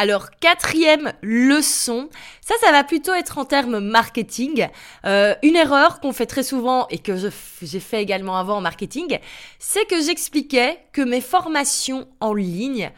Alors, 0.00 0.30
quatrième 0.40 1.12
leçon, 1.22 2.08
ça, 2.40 2.54
ça 2.60 2.70
va 2.70 2.84
plutôt 2.84 3.12
être 3.14 3.36
en 3.36 3.44
termes 3.44 3.80
marketing. 3.80 4.68
Euh, 5.04 5.34
une 5.42 5.56
erreur 5.56 5.98
qu'on 5.98 6.12
fait 6.12 6.26
très 6.26 6.44
souvent 6.44 6.86
et 6.88 6.98
que 6.98 7.16
j'ai 7.60 7.80
fait 7.80 8.00
également 8.00 8.38
avant 8.38 8.58
en 8.58 8.60
marketing, 8.60 9.18
c'est 9.58 9.84
que 9.86 10.00
j'expliquais 10.00 10.78
que 10.92 11.02
mes 11.02 11.20
formations 11.20 12.06
en 12.20 12.32
ligne 12.32 12.92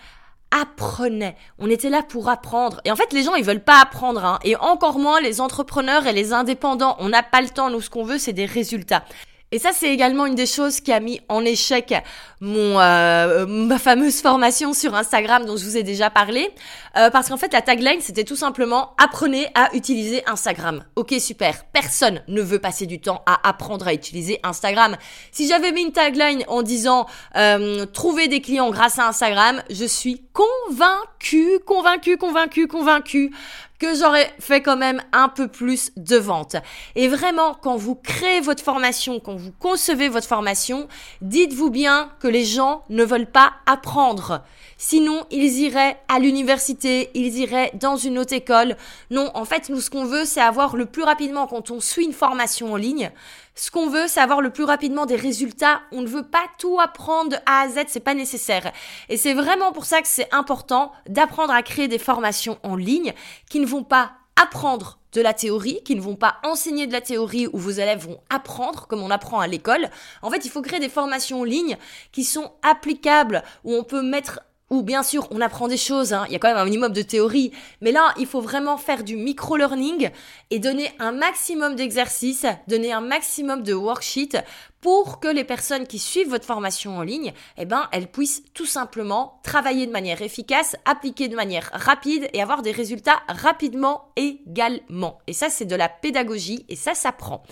apprenaient. 0.51 1.36
On 1.59 1.70
était 1.70 1.88
là 1.88 2.03
pour 2.03 2.28
apprendre. 2.28 2.82
Et 2.84 2.90
en 2.90 2.96
fait, 2.96 3.14
les 3.14 3.22
gens, 3.22 3.34
ils 3.34 3.44
veulent 3.44 3.64
pas 3.64 3.80
apprendre. 3.80 4.22
Hein. 4.22 4.38
Et 4.44 4.55
encore 4.57 4.98
moins 4.98 5.22
les 5.22 5.40
entrepreneurs 5.40 6.07
et 6.07 6.12
les 6.12 6.34
indépendants. 6.34 6.96
On 6.98 7.09
n'a 7.09 7.22
pas 7.22 7.40
le 7.40 7.48
temps. 7.48 7.70
Nous, 7.70 7.80
ce 7.80 7.88
qu'on 7.88 8.05
veut, 8.05 8.18
c'est 8.18 8.34
des 8.34 8.46
résultats. 8.46 9.05
Et 9.53 9.59
ça, 9.59 9.70
c'est 9.72 9.88
également 9.88 10.26
une 10.26 10.36
des 10.36 10.46
choses 10.46 10.80
qui 10.80 10.92
a 10.92 11.01
mis 11.01 11.20
en 11.28 11.44
échec 11.44 11.92
mon 12.40 12.78
euh, 12.78 13.46
ma 13.46 13.80
fameuse 13.80 14.22
formation 14.22 14.72
sur 14.72 14.94
Instagram 14.94 15.44
dont 15.44 15.57
je 15.57 15.64
vous 15.64 15.76
ai 15.76 15.82
déjà 15.82 16.09
parlé, 16.09 16.51
euh, 16.96 17.11
parce 17.11 17.28
qu'en 17.28 17.36
fait, 17.36 17.53
la 17.53 17.61
tagline, 17.61 18.01
c'était 18.01 18.22
tout 18.22 18.36
simplement 18.36 18.94
apprenez 18.96 19.48
à 19.57 19.74
utiliser 19.74 20.22
Instagram. 20.28 20.84
Ok, 20.94 21.14
super. 21.18 21.64
Personne 21.72 22.22
ne 22.28 22.42
veut 22.42 22.61
passer 22.61 22.86
du 22.86 23.01
temps 23.01 23.22
à 23.26 23.48
apprendre 23.48 23.88
à 23.88 23.92
utiliser 23.92 24.38
Instagram. 24.44 24.96
Si 25.32 25.48
j'avais 25.48 25.72
mis 25.72 25.82
une 25.82 25.92
tagline 25.92 26.44
en 26.46 26.62
disant 26.62 27.07
euh, 27.36 27.86
trouver 27.86 28.28
des 28.28 28.40
clients 28.40 28.70
grâce 28.70 29.01
à 29.01 29.09
Instagram, 29.09 29.62
je 29.68 29.84
suis 29.84 30.22
convaincue, 30.32 31.59
convaincue, 31.66 32.16
convaincue, 32.16 32.68
convaincue 32.68 33.32
que 33.81 33.95
j'aurais 33.95 34.33
fait 34.39 34.61
quand 34.61 34.76
même 34.76 35.03
un 35.12 35.28
peu 35.28 35.49
plus 35.49 35.91
de 35.97 36.16
ventes. 36.16 36.57
Et 36.95 37.09
vraiment, 37.09 37.55
quand 37.55 37.76
vous 37.76 37.95
créez 37.97 38.41
votre 38.41 38.62
formation, 38.62 39.18
quand 39.18 39.35
vous 39.35 39.53
concevez 39.59 40.09
votre 40.09 40.28
formation, 40.28 40.87
dites-vous 41.22 41.70
bien 41.70 42.12
que 42.20 42.28
les 42.28 42.45
gens 42.45 42.85
ne 42.91 43.03
veulent 43.03 43.31
pas 43.31 43.55
apprendre. 43.66 44.43
Sinon, 44.76 45.26
ils 45.31 45.59
iraient 45.61 45.99
à 46.09 46.18
l'université, 46.18 47.11
ils 47.14 47.39
iraient 47.39 47.72
dans 47.74 47.97
une 47.97 48.18
autre 48.18 48.35
école. 48.35 48.76
Non, 49.11 49.31
en 49.35 49.45
fait, 49.45 49.68
nous, 49.68 49.81
ce 49.81 49.91
qu'on 49.91 50.05
veut, 50.05 50.24
c'est 50.24 50.41
avoir 50.41 50.76
le 50.76 50.87
plus 50.87 51.03
rapidement, 51.03 51.47
quand 51.47 51.70
on 51.70 51.81
suit 51.81 52.05
une 52.05 52.12
formation 52.12 52.72
en 52.72 52.76
ligne, 52.76 53.11
ce 53.55 53.70
qu'on 53.70 53.88
veut, 53.88 54.07
c'est 54.07 54.20
avoir 54.20 54.40
le 54.40 54.51
plus 54.51 54.64
rapidement 54.64 55.07
des 55.07 55.16
résultats. 55.16 55.80
On 55.92 56.03
ne 56.03 56.07
veut 56.07 56.26
pas 56.26 56.44
tout 56.59 56.78
apprendre 56.80 57.30
de 57.30 57.36
A 57.46 57.62
à 57.62 57.68
Z, 57.68 57.84
c'est 57.88 58.01
pas 58.01 58.14
nécessaire. 58.14 58.72
Et 59.09 59.16
c'est 59.16 59.34
vraiment 59.34 59.72
pour 59.72 59.84
ça 59.84 60.01
que 60.01 60.09
c'est 60.09 60.32
important 60.32 60.92
d'apprendre 61.09 61.53
à 61.53 61.62
créer 61.62 61.88
des 61.88 61.98
formations 61.98 62.59
en 62.62 62.76
ligne 62.76 63.12
qui 63.48 63.61
ne 63.61 63.66
vont 63.66 63.84
pas 63.84 64.12
apprendre 64.40 64.98
de 65.12 65.20
la 65.20 65.34
théorie, 65.34 65.80
qui 65.84 65.96
ne 65.96 66.01
vont 66.01 66.16
pas 66.16 66.36
enseigner 66.44 66.86
de 66.86 66.92
la 66.92 67.01
théorie 67.01 67.48
où 67.53 67.59
vos 67.59 67.70
élèves 67.70 68.07
vont 68.07 68.20
apprendre 68.30 68.86
comme 68.86 69.03
on 69.03 69.11
apprend 69.11 69.40
à 69.40 69.46
l'école. 69.46 69.90
En 70.22 70.30
fait, 70.30 70.44
il 70.44 70.51
faut 70.51 70.62
créer 70.62 70.80
des 70.80 70.88
formations 70.88 71.40
en 71.40 71.44
ligne 71.44 71.76
qui 72.12 72.24
sont 72.24 72.53
applicables, 72.62 73.42
où 73.64 73.74
on 73.74 73.82
peut 73.82 74.03
mettre 74.03 74.40
ou 74.71 74.83
bien 74.83 75.03
sûr 75.03 75.27
on 75.31 75.41
apprend 75.41 75.68
des 75.68 75.77
choses, 75.77 76.12
hein. 76.12 76.25
il 76.29 76.33
y 76.33 76.37
a 76.37 76.39
quand 76.39 76.49
même 76.49 76.57
un 76.57 76.64
minimum 76.64 76.93
de 76.93 77.03
théorie, 77.03 77.53
mais 77.81 77.93
là 77.93 78.14
il 78.18 78.27
faut 78.27 78.41
vraiment 78.41 78.77
faire 78.77 79.05
du 79.05 79.16
micro-learning 79.16 80.11
et 80.51 80.59
donner 80.59 80.91
un 80.99 81.12
maximum 81.12 81.75
d'exercices, 81.75 82.47
donner 82.68 82.93
un 82.93 83.01
maximum 83.01 83.62
de 83.62 83.75
worksheets 83.75 84.43
pour 84.81 85.21
que 85.21 85.29
les 85.29 85.45
personnes 85.45 85.87
qui 85.87 85.99
suivent 85.99 86.31
votre 86.31 86.47
formation 86.47 86.97
en 86.97 87.03
ligne, 87.03 87.33
eh 87.59 87.66
ben, 87.66 87.89
elles 87.93 88.11
puissent 88.11 88.43
tout 88.55 88.66
simplement 88.66 89.41
travailler 89.43 89.87
de 89.87 89.93
manière 89.93 90.23
efficace, 90.23 90.77
appliquer 90.85 91.29
de 91.29 91.37
manière 91.37 91.71
rapide 91.73 92.29
et 92.33 92.41
avoir 92.41 92.62
des 92.62 92.73
résultats 92.73 93.21
rapidement 93.29 94.12
également. 94.16 95.18
Et 95.27 95.33
ça, 95.33 95.51
c'est 95.51 95.66
de 95.66 95.77
la 95.77 95.89
pédagogie 95.89 96.64
et 96.68 96.77
ça 96.77 96.95
s'apprend. 96.95 97.43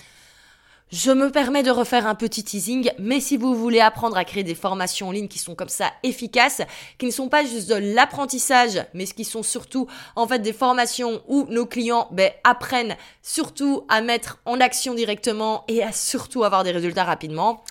Je 0.90 1.10
me 1.10 1.30
permets 1.30 1.62
de 1.62 1.70
refaire 1.70 2.06
un 2.06 2.14
petit 2.14 2.42
teasing, 2.42 2.90
mais 2.98 3.20
si 3.20 3.36
vous 3.36 3.54
voulez 3.54 3.78
apprendre 3.78 4.16
à 4.16 4.24
créer 4.24 4.42
des 4.42 4.54
formations 4.54 5.08
en 5.08 5.12
ligne 5.12 5.28
qui 5.28 5.38
sont 5.38 5.54
comme 5.54 5.68
ça 5.68 5.92
efficaces, 6.02 6.62
qui 6.96 7.04
ne 7.04 7.10
sont 7.10 7.28
pas 7.28 7.44
juste 7.44 7.68
de 7.68 7.74
l'apprentissage, 7.74 8.82
mais 8.94 9.04
qui 9.04 9.24
sont 9.24 9.42
surtout 9.42 9.86
en 10.16 10.26
fait 10.26 10.38
des 10.38 10.54
formations 10.54 11.20
où 11.28 11.46
nos 11.50 11.66
clients 11.66 12.08
ben, 12.10 12.32
apprennent 12.42 12.96
surtout 13.20 13.84
à 13.90 14.00
mettre 14.00 14.38
en 14.46 14.60
action 14.60 14.94
directement 14.94 15.64
et 15.68 15.82
à 15.82 15.92
surtout 15.92 16.42
avoir 16.42 16.64
des 16.64 16.72
résultats 16.72 17.04
rapidement, 17.04 17.64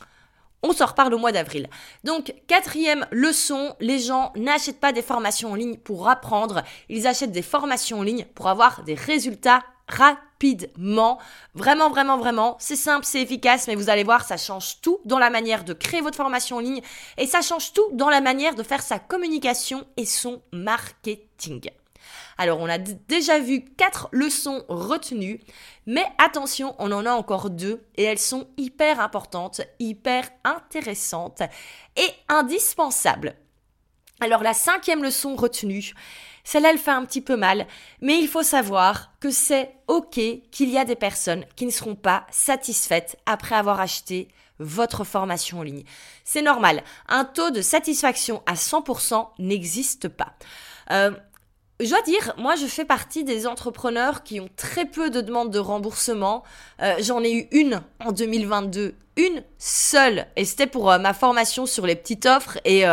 on 0.61 0.71
s'en 0.71 0.85
reparle 0.85 1.15
au 1.15 1.17
mois 1.17 1.31
d'avril. 1.31 1.69
Donc, 2.03 2.35
quatrième 2.45 3.07
leçon, 3.09 3.75
les 3.79 3.97
gens 3.97 4.31
n'achètent 4.35 4.79
pas 4.79 4.91
des 4.91 5.01
formations 5.01 5.51
en 5.53 5.55
ligne 5.55 5.77
pour 5.77 6.07
apprendre, 6.07 6.61
ils 6.87 7.07
achètent 7.07 7.31
des 7.31 7.41
formations 7.41 7.99
en 7.99 8.03
ligne 8.03 8.25
pour 8.35 8.47
avoir 8.47 8.83
des 8.83 8.95
résultats 8.95 9.63
rapidement. 9.87 11.19
Vraiment, 11.55 11.89
vraiment, 11.89 12.17
vraiment. 12.17 12.57
C'est 12.59 12.75
simple, 12.75 13.05
c'est 13.05 13.21
efficace, 13.21 13.67
mais 13.67 13.75
vous 13.75 13.89
allez 13.89 14.03
voir, 14.03 14.23
ça 14.23 14.37
change 14.37 14.81
tout 14.81 14.99
dans 15.05 15.19
la 15.19 15.29
manière 15.29 15.63
de 15.63 15.73
créer 15.73 16.01
votre 16.01 16.17
formation 16.17 16.57
en 16.57 16.61
ligne 16.61 16.81
et 17.17 17.27
ça 17.27 17.41
change 17.41 17.73
tout 17.73 17.89
dans 17.93 18.09
la 18.09 18.21
manière 18.21 18.55
de 18.55 18.63
faire 18.63 18.81
sa 18.81 18.99
communication 18.99 19.85
et 19.97 20.05
son 20.05 20.41
marketing. 20.51 21.69
Alors, 22.37 22.59
on 22.59 22.69
a 22.69 22.77
déjà 22.77 23.39
vu 23.39 23.65
quatre 23.65 24.09
leçons 24.11 24.63
retenues, 24.69 25.39
mais 25.87 26.05
attention, 26.19 26.75
on 26.77 26.91
en 26.91 27.05
a 27.05 27.11
encore 27.11 27.49
deux 27.49 27.83
et 27.95 28.03
elles 28.03 28.19
sont 28.19 28.47
hyper 28.57 28.99
importantes, 28.99 29.61
hyper 29.79 30.29
intéressantes 30.43 31.41
et 31.95 32.09
indispensables. 32.29 33.35
Alors, 34.19 34.43
la 34.43 34.53
cinquième 34.53 35.03
leçon 35.03 35.35
retenue, 35.35 35.93
celle-là, 36.47 36.69
elle 36.71 36.77
fait 36.77 36.91
un 36.91 37.03
petit 37.03 37.19
peu 37.19 37.35
mal, 37.35 37.67
mais 37.99 38.17
il 38.19 38.27
faut 38.29 38.41
savoir 38.41 39.11
que 39.19 39.31
c'est 39.31 39.75
OK 39.87 40.13
qu'il 40.13 40.69
y 40.69 40.77
a 40.77 40.85
des 40.85 40.95
personnes 40.95 41.43
qui 41.57 41.65
ne 41.65 41.71
seront 41.71 41.95
pas 41.95 42.25
satisfaites 42.31 43.17
après 43.25 43.55
avoir 43.55 43.81
acheté 43.81 44.29
votre 44.57 45.03
formation 45.03 45.59
en 45.59 45.63
ligne. 45.63 45.83
C'est 46.23 46.41
normal. 46.41 46.83
Un 47.09 47.25
taux 47.25 47.51
de 47.51 47.59
satisfaction 47.59 48.43
à 48.45 48.53
100% 48.53 49.27
n'existe 49.39 50.07
pas. 50.07 50.35
Euh, 50.91 51.11
je 51.81 51.89
dois 51.89 52.01
dire, 52.03 52.33
moi 52.37 52.55
je 52.55 52.65
fais 52.65 52.85
partie 52.85 53.25
des 53.25 53.45
entrepreneurs 53.45 54.23
qui 54.23 54.39
ont 54.39 54.49
très 54.55 54.85
peu 54.85 55.09
de 55.09 55.19
demandes 55.19 55.51
de 55.51 55.59
remboursement. 55.59 56.43
Euh, 56.81 56.95
j'en 57.01 57.25
ai 57.25 57.33
eu 57.33 57.47
une 57.51 57.81
en 57.99 58.13
2022, 58.13 58.95
une 59.17 59.43
seule, 59.57 60.27
et 60.37 60.45
c'était 60.45 60.65
pour 60.65 60.93
euh, 60.93 60.97
ma 60.97 61.13
formation 61.13 61.65
sur 61.65 61.85
les 61.85 61.97
petites 61.97 62.25
offres 62.25 62.57
et 62.63 62.85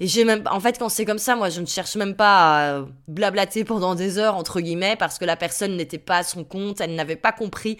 et 0.00 0.06
j'ai 0.06 0.24
même, 0.24 0.44
en 0.50 0.60
fait, 0.60 0.78
quand 0.78 0.88
c'est 0.88 1.04
comme 1.04 1.18
ça, 1.18 1.34
moi, 1.34 1.50
je 1.50 1.60
ne 1.60 1.66
cherche 1.66 1.96
même 1.96 2.14
pas 2.14 2.76
à 2.76 2.84
blablater 3.08 3.64
pendant 3.64 3.94
des 3.94 4.18
heures, 4.18 4.36
entre 4.36 4.60
guillemets, 4.60 4.96
parce 4.96 5.18
que 5.18 5.24
la 5.24 5.36
personne 5.36 5.76
n'était 5.76 5.98
pas 5.98 6.18
à 6.18 6.22
son 6.22 6.44
compte, 6.44 6.80
elle 6.80 6.94
n'avait 6.94 7.16
pas 7.16 7.32
compris 7.32 7.78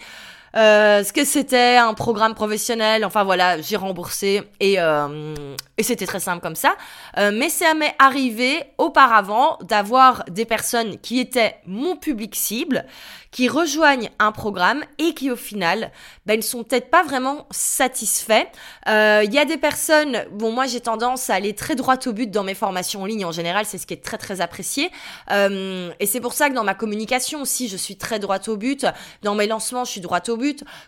euh, 0.55 1.03
ce 1.03 1.13
que 1.13 1.25
c'était 1.25 1.77
un 1.77 1.93
programme 1.93 2.35
professionnel. 2.35 3.05
Enfin 3.05 3.23
voilà, 3.23 3.61
j'ai 3.61 3.75
remboursé 3.75 4.43
et, 4.59 4.79
euh, 4.79 5.35
et 5.77 5.83
c'était 5.83 6.05
très 6.05 6.19
simple 6.19 6.41
comme 6.41 6.55
ça. 6.55 6.75
Euh, 7.17 7.31
mais 7.33 7.49
ça 7.49 7.73
m'est 7.73 7.95
arrivé 7.99 8.63
auparavant 8.77 9.57
d'avoir 9.61 10.23
des 10.29 10.45
personnes 10.45 10.97
qui 10.99 11.19
étaient 11.19 11.55
mon 11.65 11.95
public 11.95 12.35
cible, 12.35 12.85
qui 13.31 13.47
rejoignent 13.47 14.09
un 14.17 14.31
programme 14.31 14.83
et 14.97 15.13
qui 15.13 15.29
au 15.29 15.35
final 15.35 15.91
ben, 16.25 16.37
ne 16.37 16.41
sont 16.41 16.63
peut-être 16.63 16.89
pas 16.89 17.03
vraiment 17.03 17.45
satisfaits. 17.51 18.47
Euh, 18.87 19.21
il 19.23 19.33
y 19.33 19.37
a 19.37 19.45
des 19.45 19.57
personnes, 19.57 20.25
bon 20.31 20.51
moi 20.51 20.65
j'ai 20.65 20.81
tendance 20.81 21.29
à 21.29 21.35
aller 21.35 21.53
très 21.53 21.75
droit 21.75 21.95
au 22.07 22.13
but 22.13 22.31
dans 22.31 22.43
mes 22.43 22.55
formations 22.55 23.03
en 23.03 23.05
ligne 23.05 23.25
en 23.25 23.31
général, 23.31 23.65
c'est 23.65 23.77
ce 23.77 23.85
qui 23.85 23.93
est 23.93 24.03
très 24.03 24.17
très 24.17 24.41
apprécié. 24.41 24.89
Euh, 25.31 25.91
et 25.99 26.07
c'est 26.07 26.21
pour 26.21 26.33
ça 26.33 26.49
que 26.49 26.55
dans 26.55 26.63
ma 26.63 26.73
communication 26.73 27.41
aussi 27.41 27.67
je 27.67 27.77
suis 27.77 27.97
très 27.97 28.19
droit 28.19 28.39
au 28.47 28.57
but. 28.57 28.85
Dans 29.21 29.35
mes 29.35 29.47
lancements 29.47 29.85
je 29.85 29.91
suis 29.91 30.01
droit 30.01 30.21
au 30.27 30.37
but. 30.37 30.38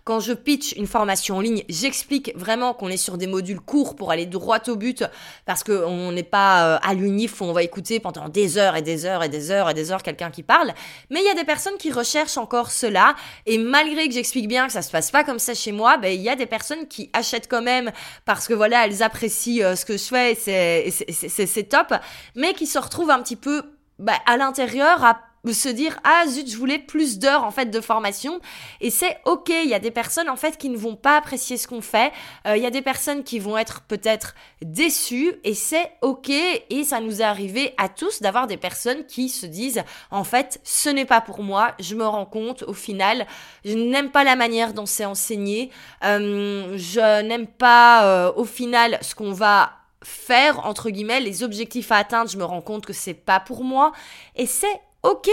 Quand 0.04 0.20
je 0.20 0.34
pitch 0.34 0.74
une 0.74 0.88
formation 0.88 1.38
en 1.38 1.42
ligne, 1.42 1.64
j'explique 1.70 2.32
vraiment 2.36 2.74
qu'on 2.74 2.90
est 2.90 2.98
sur 2.98 3.18
des 3.18 3.28
modules 3.28 3.60
courts 3.60 3.96
pour 3.96 4.12
aller 4.12 4.26
droit 4.26 4.60
au 4.68 4.76
but 4.76 5.04
parce 5.46 5.64
qu'on 5.64 6.12
n'est 6.12 6.24
pas 6.24 6.66
euh, 6.66 6.80
à 6.82 6.94
l'unif 6.94 7.42
où 7.42 7.46
on 7.46 7.54
va 7.54 7.64
écouter 7.64 8.00
pendant 8.00 8.30
des 8.30 8.58
heures 8.58 8.76
et 8.76 8.82
des 8.82 9.06
heures 9.06 9.24
et 9.24 9.30
des 9.30 9.52
heures 9.52 9.70
et 9.70 9.74
des 9.74 9.92
heures 9.92 10.04
quelqu'un 10.04 10.32
qui 10.32 10.44
parle. 10.44 10.74
Mais 11.10 11.20
il 11.22 11.26
y 11.26 11.30
a 11.30 11.36
des 11.36 11.44
personnes 11.44 11.78
qui 11.78 11.92
recherchent 11.92 12.38
encore 12.38 12.72
cela. 12.72 13.16
Et 13.46 13.58
malgré 13.58 14.08
que 14.08 14.14
j'explique 14.14 14.48
bien 14.48 14.68
que 14.68 14.74
ça 14.74 14.82
se 14.82 14.92
passe 14.92 15.12
pas 15.12 15.24
comme 15.24 15.40
ça 15.40 15.54
chez 15.54 15.72
moi, 15.72 15.98
ben, 15.98 16.14
il 16.14 16.22
y 16.22 16.30
a 16.30 16.36
des 16.36 16.46
personnes 16.46 16.88
qui 16.88 17.10
achètent 17.14 17.50
quand 17.50 17.62
même 17.62 17.92
parce 18.26 18.48
que 18.48 18.54
voilà, 18.54 18.86
elles 18.86 19.04
apprécient 19.04 19.66
euh, 19.66 19.76
ce 19.76 19.86
que 19.86 19.98
je 19.98 20.04
fais 20.04 20.32
et 20.34 20.92
c'est 20.92 21.64
top, 21.64 21.94
mais 22.36 22.54
qui 22.54 22.68
se 22.68 22.80
retrouvent 22.80 23.12
un 23.12 23.22
petit 23.22 23.36
peu 23.36 23.64
bah, 24.00 24.14
à 24.26 24.38
l'intérieur 24.38 25.04
à 25.04 25.20
se 25.50 25.70
dire 25.70 26.00
ah 26.04 26.24
zut 26.28 26.50
je 26.50 26.58
voulais 26.58 26.78
plus 26.78 27.18
d'heures 27.18 27.44
en 27.44 27.52
fait 27.52 27.66
de 27.66 27.82
formation 27.82 28.40
et 28.80 28.92
c'est 28.92 29.18
ok 29.26 29.50
il 29.50 29.70
y 29.70 29.74
a 29.74 29.80
des 29.80 29.92
personnes 29.92 30.30
en 30.30 30.36
fait 30.36 30.58
qui 30.58 30.70
ne 30.70 30.78
vont 30.78 30.96
pas 30.96 31.18
apprécier 31.18 31.58
ce 31.58 31.68
qu'on 31.68 31.82
fait. 31.82 32.12
Euh, 32.48 32.58
il 32.58 32.64
y 32.64 32.66
a 32.66 32.72
des 32.72 32.82
personnes 32.82 33.24
qui 33.24 33.40
vont 33.40 33.58
être 33.58 33.82
peut-être 33.82 34.36
déçues 34.62 35.34
et 35.44 35.54
c'est 35.54 35.92
ok. 36.02 36.30
Et 36.30 36.84
ça 36.84 37.00
nous 37.00 37.22
est 37.22 37.26
arrivé 37.26 37.74
à 37.78 37.90
tous 37.90 38.22
d'avoir 38.22 38.48
des 38.48 38.58
personnes 38.58 39.06
qui 39.06 39.30
se 39.30 39.46
disent 39.46 39.84
en 40.12 40.24
fait 40.24 40.60
ce 40.64 40.90
n'est 40.90 41.06
pas 41.06 41.22
pour 41.22 41.42
moi 41.44 41.74
je 41.80 41.96
me 41.96 42.06
rends 42.06 42.26
compte 42.26 42.64
au 42.64 42.74
final 42.74 43.26
je 43.66 43.74
n'aime 43.74 44.12
pas 44.12 44.24
la 44.24 44.36
manière 44.36 44.74
dont 44.74 44.86
c'est 44.86 45.06
enseigné. 45.06 45.72
Euh, 46.04 46.78
je 46.78 47.22
n'aime 47.24 47.48
pas 47.48 48.06
euh, 48.06 48.32
au 48.36 48.46
final 48.46 48.98
ce 49.02 49.16
qu'on 49.16 49.34
va 49.34 49.74
faire 50.04 50.66
entre 50.66 50.90
guillemets 50.90 51.20
les 51.20 51.44
objectifs 51.44 51.92
à 51.92 51.98
atteindre 51.98 52.30
je 52.30 52.38
me 52.38 52.44
rends 52.44 52.62
compte 52.62 52.86
que 52.86 52.94
c'est 52.94 53.14
pas 53.14 53.40
pour 53.40 53.64
moi 53.64 53.92
et 54.36 54.48
c'est 54.48 54.82
ok. 55.04 55.30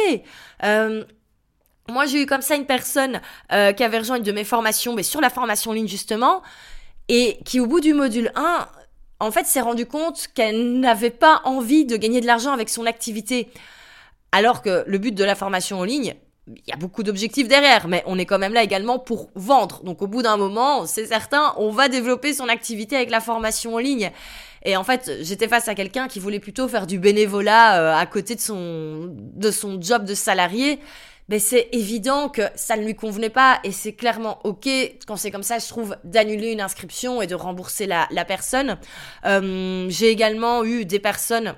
Euh, 0.64 1.04
moi, 1.88 2.06
j'ai 2.06 2.22
eu 2.22 2.26
comme 2.26 2.42
ça 2.42 2.54
une 2.54 2.66
personne 2.66 3.20
euh, 3.52 3.72
qui 3.72 3.82
avait 3.82 3.98
rejoint 3.98 4.16
une 4.16 4.22
de 4.22 4.32
mes 4.32 4.44
formations, 4.44 4.94
mais 4.94 5.02
sur 5.02 5.20
la 5.20 5.30
formation 5.30 5.70
en 5.70 5.74
ligne 5.74 5.88
justement, 5.88 6.42
et 7.08 7.38
qui 7.44 7.60
au 7.60 7.66
bout 7.66 7.80
du 7.80 7.94
module 7.94 8.30
1, 8.34 8.68
en 9.20 9.30
fait, 9.30 9.46
s'est 9.46 9.60
rendu 9.60 9.86
compte 9.86 10.28
qu'elle 10.34 10.78
n'avait 10.80 11.10
pas 11.10 11.40
envie 11.44 11.84
de 11.84 11.96
gagner 11.96 12.20
de 12.20 12.26
l'argent 12.26 12.52
avec 12.52 12.68
son 12.68 12.86
activité. 12.86 13.48
Alors 14.32 14.62
que 14.62 14.84
le 14.86 14.98
but 14.98 15.14
de 15.14 15.24
la 15.24 15.34
formation 15.34 15.80
en 15.80 15.84
ligne, 15.84 16.14
il 16.46 16.62
y 16.66 16.72
a 16.72 16.76
beaucoup 16.76 17.02
d'objectifs 17.02 17.48
derrière, 17.48 17.88
mais 17.88 18.02
on 18.06 18.18
est 18.18 18.26
quand 18.26 18.38
même 18.38 18.52
là 18.52 18.62
également 18.62 18.98
pour 18.98 19.30
vendre. 19.34 19.82
Donc 19.82 20.02
au 20.02 20.06
bout 20.06 20.22
d'un 20.22 20.36
moment, 20.36 20.86
c'est 20.86 21.06
certain, 21.06 21.54
on 21.56 21.70
va 21.70 21.88
développer 21.88 22.34
son 22.34 22.48
activité 22.48 22.96
avec 22.96 23.10
la 23.10 23.20
formation 23.20 23.74
en 23.74 23.78
ligne. 23.78 24.10
Et 24.64 24.76
en 24.76 24.84
fait, 24.84 25.10
j'étais 25.20 25.48
face 25.48 25.68
à 25.68 25.74
quelqu'un 25.74 26.08
qui 26.08 26.18
voulait 26.20 26.40
plutôt 26.40 26.68
faire 26.68 26.86
du 26.86 26.98
bénévolat 26.98 27.80
euh, 27.80 27.94
à 27.94 28.06
côté 28.06 28.34
de 28.34 28.40
son, 28.40 29.14
de 29.14 29.50
son 29.50 29.80
job 29.80 30.04
de 30.04 30.14
salarié. 30.14 30.80
ben 31.28 31.38
c'est 31.38 31.68
évident 31.72 32.28
que 32.28 32.42
ça 32.54 32.76
ne 32.76 32.84
lui 32.84 32.94
convenait 32.94 33.30
pas. 33.30 33.60
Et 33.64 33.72
c'est 33.72 33.92
clairement 33.92 34.40
ok 34.44 34.68
quand 35.06 35.16
c'est 35.16 35.30
comme 35.30 35.42
ça 35.42 35.58
je 35.58 35.68
trouve 35.68 35.96
d'annuler 36.04 36.52
une 36.52 36.60
inscription 36.60 37.22
et 37.22 37.26
de 37.26 37.34
rembourser 37.34 37.86
la, 37.86 38.08
la 38.10 38.24
personne. 38.24 38.78
Euh, 39.26 39.86
j'ai 39.90 40.08
également 40.08 40.64
eu 40.64 40.84
des 40.84 40.98
personnes 40.98 41.54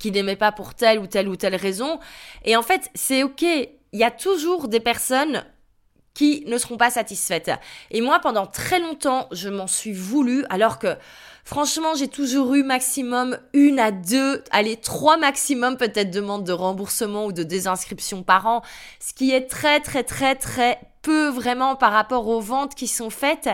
qui 0.00 0.10
n'aimaient 0.10 0.36
pas 0.36 0.52
pour 0.52 0.74
telle 0.74 0.98
ou 0.98 1.06
telle 1.06 1.28
ou 1.28 1.36
telle 1.36 1.56
raison. 1.56 2.00
Et 2.44 2.56
en 2.56 2.62
fait 2.62 2.90
c'est 2.94 3.22
ok. 3.22 3.42
Il 3.42 4.00
y 4.00 4.04
a 4.04 4.10
toujours 4.10 4.68
des 4.68 4.80
personnes 4.80 5.44
qui 6.12 6.44
ne 6.46 6.58
seront 6.58 6.76
pas 6.76 6.90
satisfaites. 6.90 7.50
Et 7.90 8.00
moi 8.00 8.20
pendant 8.20 8.46
très 8.46 8.80
longtemps 8.80 9.28
je 9.32 9.48
m'en 9.48 9.66
suis 9.66 9.92
voulu 9.92 10.44
alors 10.48 10.78
que 10.78 10.96
Franchement, 11.46 11.94
j'ai 11.94 12.08
toujours 12.08 12.54
eu 12.54 12.64
maximum 12.64 13.38
une 13.52 13.78
à 13.78 13.92
deux, 13.92 14.42
allez, 14.50 14.76
trois 14.76 15.16
maximum 15.16 15.76
peut-être 15.76 16.10
demandes 16.10 16.42
de 16.42 16.50
remboursement 16.50 17.26
ou 17.26 17.32
de 17.32 17.44
désinscription 17.44 18.24
par 18.24 18.48
an, 18.48 18.62
ce 18.98 19.14
qui 19.14 19.30
est 19.30 19.46
très 19.46 19.78
très 19.78 20.02
très 20.02 20.34
très 20.34 20.80
peu 21.02 21.28
vraiment 21.28 21.76
par 21.76 21.92
rapport 21.92 22.26
aux 22.26 22.40
ventes 22.40 22.74
qui 22.74 22.88
sont 22.88 23.10
faites. 23.10 23.48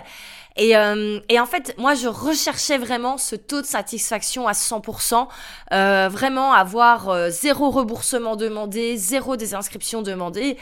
Et, 0.56 0.74
euh, 0.74 1.20
et, 1.28 1.38
en 1.38 1.44
fait, 1.44 1.74
moi, 1.76 1.94
je 1.94 2.08
recherchais 2.08 2.78
vraiment 2.78 3.18
ce 3.18 3.36
taux 3.36 3.60
de 3.60 3.66
satisfaction 3.66 4.48
à 4.48 4.52
100%, 4.52 5.28
euh, 5.72 6.08
vraiment 6.10 6.54
avoir 6.54 7.10
euh, 7.10 7.28
zéro 7.28 7.68
remboursement 7.68 8.36
demandé, 8.36 8.96
zéro 8.96 9.36
désinscription 9.36 10.00
demandée. 10.00 10.56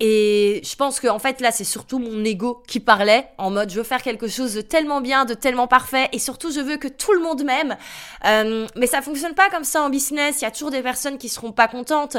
Et 0.00 0.60
je 0.64 0.76
pense 0.76 1.00
que 1.00 1.08
en 1.08 1.18
fait 1.18 1.40
là 1.40 1.50
c'est 1.50 1.64
surtout 1.64 1.98
mon 1.98 2.24
ego 2.24 2.62
qui 2.68 2.78
parlait 2.78 3.28
en 3.36 3.50
mode 3.50 3.70
je 3.70 3.76
veux 3.76 3.82
faire 3.82 4.02
quelque 4.02 4.28
chose 4.28 4.54
de 4.54 4.60
tellement 4.60 5.00
bien, 5.00 5.24
de 5.24 5.34
tellement 5.34 5.66
parfait 5.66 6.08
et 6.12 6.20
surtout 6.20 6.52
je 6.52 6.60
veux 6.60 6.76
que 6.76 6.86
tout 6.86 7.12
le 7.12 7.20
monde 7.20 7.42
m'aime. 7.42 7.76
Euh, 8.24 8.66
mais 8.76 8.86
ça 8.86 9.02
fonctionne 9.02 9.34
pas 9.34 9.50
comme 9.50 9.64
ça 9.64 9.82
en 9.82 9.90
business. 9.90 10.40
Il 10.40 10.44
y 10.44 10.46
a 10.46 10.52
toujours 10.52 10.70
des 10.70 10.82
personnes 10.82 11.18
qui 11.18 11.28
seront 11.28 11.50
pas 11.50 11.66
contentes. 11.66 12.16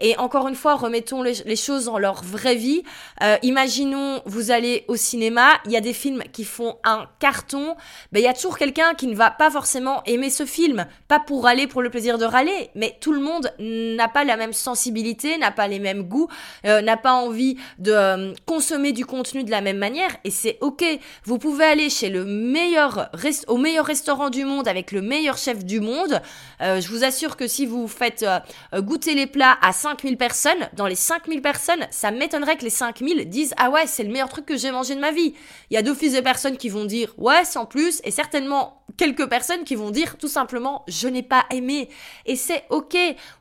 Et 0.00 0.16
encore 0.18 0.48
une 0.48 0.56
fois 0.56 0.74
remettons 0.74 1.22
les, 1.22 1.56
choses 1.56 1.84
dans 1.84 1.98
leur 1.98 2.24
vraie 2.24 2.56
vie. 2.56 2.82
Euh, 3.22 3.36
imaginons 3.42 4.22
vous 4.26 4.50
allez 4.50 4.84
au 4.88 4.96
cinéma, 4.96 5.50
il 5.66 5.72
y 5.72 5.76
a 5.76 5.80
des 5.80 5.92
films 5.92 6.24
qui 6.32 6.44
font 6.44 6.78
un 6.82 7.06
carton. 7.20 7.76
Ben 8.10 8.20
il 8.20 8.24
y 8.24 8.28
a 8.28 8.34
toujours 8.34 8.58
quelqu'un 8.58 8.94
qui 8.94 9.06
ne 9.06 9.14
va 9.14 9.30
pas 9.30 9.50
forcément 9.50 10.02
aimer 10.04 10.30
ce 10.30 10.44
film, 10.44 10.86
pas 11.06 11.20
pour 11.20 11.46
aller 11.46 11.68
pour 11.68 11.82
le 11.82 11.90
plaisir 11.90 12.18
de 12.18 12.24
râler, 12.24 12.70
mais 12.74 12.96
tout 13.00 13.12
le 13.12 13.20
monde 13.20 13.52
n'a 13.60 14.08
pas 14.08 14.24
la 14.24 14.36
même 14.36 14.52
sensibilité, 14.52 15.38
n'a 15.38 15.52
pas 15.52 15.68
les 15.68 15.78
mêmes 15.78 16.02
goûts, 16.02 16.28
euh, 16.64 16.80
n'a 16.82 16.96
pas 16.96 17.19
envie 17.20 17.56
de 17.78 17.92
euh, 17.92 18.34
consommer 18.46 18.92
du 18.92 19.06
contenu 19.06 19.44
de 19.44 19.50
la 19.50 19.60
même 19.60 19.78
manière 19.78 20.16
et 20.24 20.30
c'est 20.30 20.58
ok. 20.60 20.84
Vous 21.24 21.38
pouvez 21.38 21.64
aller 21.64 21.90
chez 21.90 22.08
le 22.10 22.24
meilleur 22.24 23.10
au 23.48 23.56
meilleur 23.56 23.86
restaurant 23.86 24.30
du 24.30 24.44
monde 24.44 24.68
avec 24.68 24.92
le 24.92 25.02
meilleur 25.02 25.36
chef 25.36 25.64
du 25.64 25.80
monde. 25.80 26.20
Euh, 26.60 26.80
je 26.80 26.88
vous 26.88 27.04
assure 27.04 27.36
que 27.36 27.46
si 27.46 27.66
vous 27.66 27.88
faites 27.88 28.24
euh, 28.24 28.80
goûter 28.80 29.14
les 29.14 29.26
plats 29.26 29.58
à 29.62 29.72
5000 29.72 30.16
personnes, 30.16 30.68
dans 30.74 30.86
les 30.86 30.94
5000 30.94 31.42
personnes, 31.42 31.86
ça 31.90 32.10
m'étonnerait 32.10 32.56
que 32.56 32.64
les 32.64 32.70
5000 32.70 33.28
disent 33.28 33.54
ah 33.56 33.70
ouais 33.70 33.86
c'est 33.86 34.04
le 34.04 34.10
meilleur 34.10 34.28
truc 34.28 34.46
que 34.46 34.56
j'ai 34.56 34.70
mangé 34.70 34.94
de 34.94 35.00
ma 35.00 35.12
vie. 35.12 35.34
Il 35.70 35.74
y 35.74 35.76
a 35.76 35.82
d'office 35.82 36.12
des 36.12 36.22
personnes 36.22 36.56
qui 36.56 36.68
vont 36.68 36.84
dire 36.84 37.14
ouais 37.18 37.44
sans 37.44 37.66
plus 37.66 38.00
et 38.04 38.10
certainement 38.10 38.82
quelques 38.96 39.28
personnes 39.28 39.64
qui 39.64 39.74
vont 39.74 39.90
dire 39.90 40.18
tout 40.18 40.28
simplement 40.28 40.84
je 40.88 41.08
n'ai 41.08 41.22
pas 41.22 41.44
aimé 41.50 41.88
et 42.26 42.36
c'est 42.36 42.64
ok. 42.70 42.96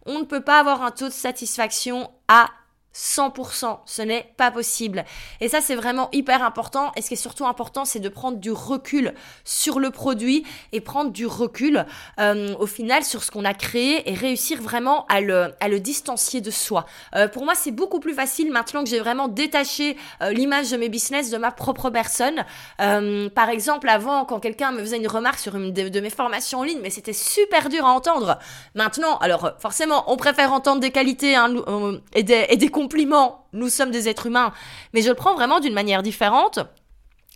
On 0.06 0.20
ne 0.20 0.24
peut 0.24 0.42
pas 0.42 0.60
avoir 0.60 0.84
un 0.84 0.92
taux 0.92 1.08
de 1.08 1.14
satisfaction 1.14 2.10
à 2.28 2.50
100%, 3.00 3.80
ce 3.86 4.02
n'est 4.02 4.30
pas 4.36 4.52
possible. 4.52 5.06
Et 5.40 5.48
ça, 5.48 5.62
c'est 5.62 5.76
vraiment 5.76 6.10
hyper 6.12 6.44
important. 6.44 6.92
Et 6.98 7.02
ce 7.02 7.08
qui 7.08 7.14
est 7.14 7.18
surtout 7.18 7.46
important, 7.48 7.86
c'est 7.86 8.02
de 8.02 8.10
prendre 8.10 8.38
du 8.38 8.52
recul 8.52 9.14
sur 9.46 9.80
le 9.80 9.90
produit 9.90 10.46
et 10.74 10.82
prendre 10.82 11.10
du 11.10 11.26
recul 11.26 11.86
euh, 12.20 12.54
au 12.60 12.66
final 12.66 13.06
sur 13.06 13.24
ce 13.24 13.32
qu'on 13.32 13.46
a 13.46 13.54
créé 13.54 14.10
et 14.10 14.14
réussir 14.14 14.62
vraiment 14.62 15.06
à 15.08 15.22
le, 15.22 15.54
à 15.62 15.70
le 15.70 15.80
distancier 15.80 16.42
de 16.42 16.52
soi. 16.52 16.86
Euh, 17.16 17.30
pour 17.30 17.46
moi, 17.46 17.56
c'est 17.56 17.72
beaucoup 17.72 18.02
plus 18.02 18.14
facile 18.14 18.52
maintenant 18.52 18.84
que 18.84 18.90
j'ai 18.90 19.00
vraiment 19.00 19.30
détaché 19.30 19.96
euh, 20.22 20.32
l'image 20.32 20.72
de 20.72 20.76
mes 20.76 20.90
business 20.90 21.30
de 21.30 21.38
ma 21.38 21.52
propre 21.52 21.90
personne. 21.90 22.44
par 22.78 23.50
exemple, 23.50 23.88
avant, 23.88 24.26
quand 24.26 24.42
quelqu'un 24.42 24.72
me 24.72 24.80
faisait 24.80 24.98
une 24.98 25.08
remarque 25.08 25.40
sur 25.40 25.56
une 25.56 25.72
de, 25.72 26.00
mes 26.02 26.10
formations 26.10 26.60
en 26.60 26.64
ligne, 26.64 26.80
mais 26.82 26.90
c'était 26.90 27.14
super 27.14 27.70
dur 27.70 27.86
à 27.86 27.92
entendre. 27.92 28.40
Maintenant, 28.76 29.18
alors 29.20 29.54
forcément, 29.60 30.12
on 30.12 30.18
préfère 30.18 30.52
entendre 30.52 30.82
des 30.82 30.92
qualités 30.92 31.36
hein, 31.36 31.54
et 32.14 32.24
des, 32.24 32.46
et 32.50 32.58
des 32.58 32.68
compliment, 32.90 33.46
nous 33.54 33.70
sommes 33.70 33.92
des 33.92 34.10
êtres 34.10 34.26
humains, 34.26 34.52
mais 34.94 35.04
je 35.04 35.10
le 35.10 35.14
prends 35.14 35.36
vraiment 35.36 35.60
d'une 35.60 35.76
manière 35.76 36.02
différente. 36.02 36.58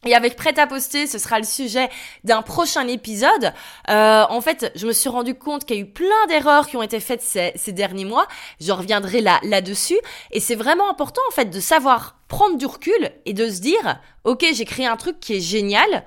Et 0.04 0.16
avec 0.16 0.36
prêt 0.36 0.58
à 0.58 0.66
poster, 0.66 1.06
ce 1.06 1.20
sera 1.20 1.38
le 1.38 1.46
sujet 1.46 1.90
d'un 2.24 2.42
prochain 2.42 2.88
épisode. 2.88 3.54
Euh, 3.90 4.26
en 4.28 4.42
fait, 4.42 4.72
je 4.74 4.88
me 4.88 4.94
suis 4.94 5.10
rendu 5.10 5.36
compte 5.36 5.64
qu'il 5.64 5.76
y 5.76 5.80
a 5.80 5.84
eu 5.84 5.90
plein 5.90 6.26
d'erreurs 6.28 6.68
qui 6.68 6.76
ont 6.76 6.82
été 6.82 7.00
faites 7.00 7.22
ces, 7.22 7.72
derniers 7.72 8.04
mois. 8.04 8.28
Je 8.60 8.72
reviendrai 8.72 9.22
là 9.22 9.40
là-dessus. 9.44 10.00
Et 10.32 10.40
c'est 10.40 10.56
vraiment 10.56 10.90
important 10.90 11.22
en 11.30 11.32
fait 11.32 11.52
de 11.52 11.60
savoir 11.60 12.18
prendre 12.28 12.58
du 12.58 12.66
recul 12.66 13.12
et 13.26 13.34
de 13.34 13.48
se 13.48 13.62
dire, 13.62 14.02
ok, 14.24 14.44
j'ai 14.54 14.66
créé 14.66 14.88
un 14.88 14.98
truc 14.98 15.20
qui 15.20 15.36
est 15.36 15.40
génial. 15.40 16.04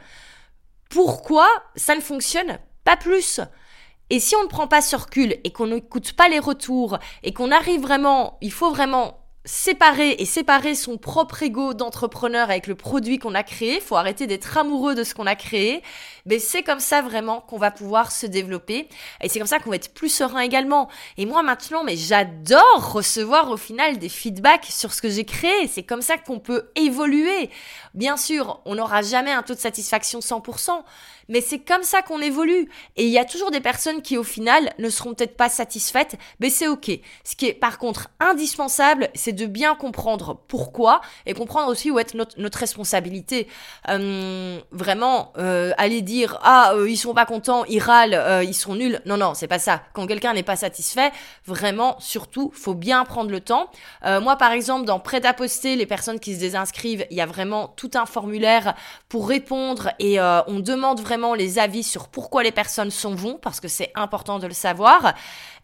Pourquoi 0.91 1.49
ça 1.77 1.95
ne 1.95 2.01
fonctionne 2.01 2.59
pas 2.85 2.97
plus? 2.97 3.41
Et 4.11 4.21
si 4.21 4.37
on 4.37 4.43
ne 4.43 4.49
prend 4.49 4.69
pas 4.69 4.83
ce 4.83 4.97
recul 4.97 5.37
et 5.43 5.53
qu'on 5.53 5.69
n'écoute 5.69 6.13
pas 6.15 6.29
les 6.29 6.39
retours 6.39 6.99
et 7.23 7.33
qu'on 7.33 7.51
arrive 7.51 7.81
vraiment, 7.81 8.39
il 8.41 8.53
faut 8.53 8.71
vraiment 8.71 9.26
séparer 9.47 10.17
et 10.19 10.25
séparer 10.25 10.75
son 10.75 10.99
propre 10.99 11.45
ego 11.45 11.73
d'entrepreneur 11.73 12.51
avec 12.51 12.67
le 12.67 12.75
produit 12.75 13.19
qu'on 13.19 13.35
a 13.35 13.45
créé. 13.45 13.81
Faut 13.81 13.97
arrêter 13.97 14.27
d'être 14.27 14.59
amoureux 14.59 14.95
de 14.95 15.05
ce 15.05 15.15
qu'on 15.15 15.27
a 15.27 15.37
créé. 15.37 15.83
Mais 16.27 16.41
c'est 16.41 16.65
comme 16.65 16.81
ça 16.81 17.01
vraiment 17.01 17.41
qu'on 17.41 17.57
va 17.57 17.71
pouvoir 17.71 18.11
se 18.11 18.27
développer. 18.27 18.89
Et 19.23 19.29
c'est 19.29 19.39
comme 19.39 19.47
ça 19.47 19.61
qu'on 19.61 19.71
va 19.71 19.77
être 19.77 19.95
plus 19.95 20.09
serein 20.09 20.41
également. 20.41 20.89
Et 21.17 21.27
moi 21.27 21.43
maintenant, 21.43 21.85
mais 21.85 21.97
j'adore 21.97 22.93
recevoir 22.93 23.51
au 23.51 23.57
final 23.57 23.99
des 23.99 24.09
feedbacks 24.09 24.67
sur 24.67 24.93
ce 24.93 25.01
que 25.01 25.09
j'ai 25.09 25.25
créé. 25.25 25.69
C'est 25.69 25.85
comme 25.85 26.03
ça 26.03 26.19
qu'on 26.19 26.41
peut 26.41 26.69
évoluer. 26.75 27.49
Bien 27.95 28.17
sûr, 28.17 28.61
on 28.65 28.75
n'aura 28.75 29.03
jamais 29.03 29.33
un 29.33 29.43
taux 29.43 29.55
de 29.55 29.61
satisfaction 29.61 30.19
100% 30.19 30.83
mais 31.29 31.41
c'est 31.41 31.59
comme 31.59 31.83
ça 31.83 32.03
qu'on 32.03 32.21
évolue. 32.21 32.69
Et 32.97 33.05
il 33.05 33.11
y 33.11 33.19
a 33.19 33.25
toujours 33.25 33.51
des 33.51 33.61
personnes 33.61 34.03
qui, 34.03 34.17
au 34.17 34.23
final, 34.23 34.73
ne 34.79 34.89
seront 34.89 35.15
peut-être 35.15 35.37
pas 35.37 35.49
satisfaites, 35.49 36.17
mais 36.41 36.51
c'est 36.51 36.69
ok. 36.69 36.91
Ce 37.25 37.37
qui 37.37 37.47
est 37.47 37.55
par 37.55 37.79
contre 37.79 38.09
indispensable, 38.21 39.09
c'est 39.15 39.33
de 39.37 39.47
bien 39.47 39.75
comprendre 39.75 40.41
pourquoi 40.49 41.01
et 41.27 41.35
comprendre 41.35 41.69
aussi 41.71 41.91
où 41.91 41.99
est 41.99 42.15
notre, 42.15 42.41
notre 42.41 42.59
responsabilité. 42.59 43.47
Euh, 43.89 44.59
vraiment, 44.73 45.33
euh, 45.39 45.73
aller 45.79 46.03
dire 46.03 46.39
ah 46.43 46.73
euh, 46.75 46.89
ils 46.89 46.97
sont 46.97 47.15
pas 47.15 47.27
contents, 47.27 47.65
ils 47.67 47.79
râlent, 47.79 48.15
euh, 48.15 48.43
ils 48.43 48.55
sont 48.55 48.75
nuls. 48.75 49.01
Non 49.07 49.17
non, 49.17 49.35
c'est 49.35 49.47
pas 49.47 49.59
ça. 49.59 49.83
Quand 49.93 50.07
quelqu'un 50.07 50.33
n'est 50.35 50.43
pas 50.43 50.57
satisfait, 50.57 51.13
vraiment, 51.45 51.97
surtout, 52.01 52.51
faut 52.55 52.75
bien 52.75 53.05
prendre 53.05 53.31
le 53.31 53.41
temps. 53.41 53.71
Moi, 54.05 54.37
par 54.37 54.53
exemple, 54.53 54.87
dans 54.87 54.99
prêt 54.99 55.25
à 55.27 55.33
poster, 55.33 55.77
les 55.77 55.87
personnes 55.87 56.21
qui 56.21 56.35
se 56.35 56.41
désinscrivent, 56.41 57.07
il 57.11 57.17
y 57.17 57.21
a 57.21 57.27
vraiment 57.27 57.69
tout 57.69 57.91
un 57.95 58.07
formulaire 58.07 58.75
pour 59.09 59.29
répondre 59.29 59.91
et 59.99 60.19
on 60.21 60.61
demande 60.61 61.01
vraiment 61.01 61.35
les 61.35 61.59
avis 61.59 61.83
sur 61.83 62.09
pourquoi 62.09 62.43
les 62.43 62.53
personnes 62.53 62.91
s'en 62.91 63.15
vont, 63.15 63.35
parce 63.35 63.61
que 63.61 63.69
c'est 63.69 63.93
important 63.95 64.39
de 64.39 64.47
le 64.47 64.55
savoir. 64.55 65.15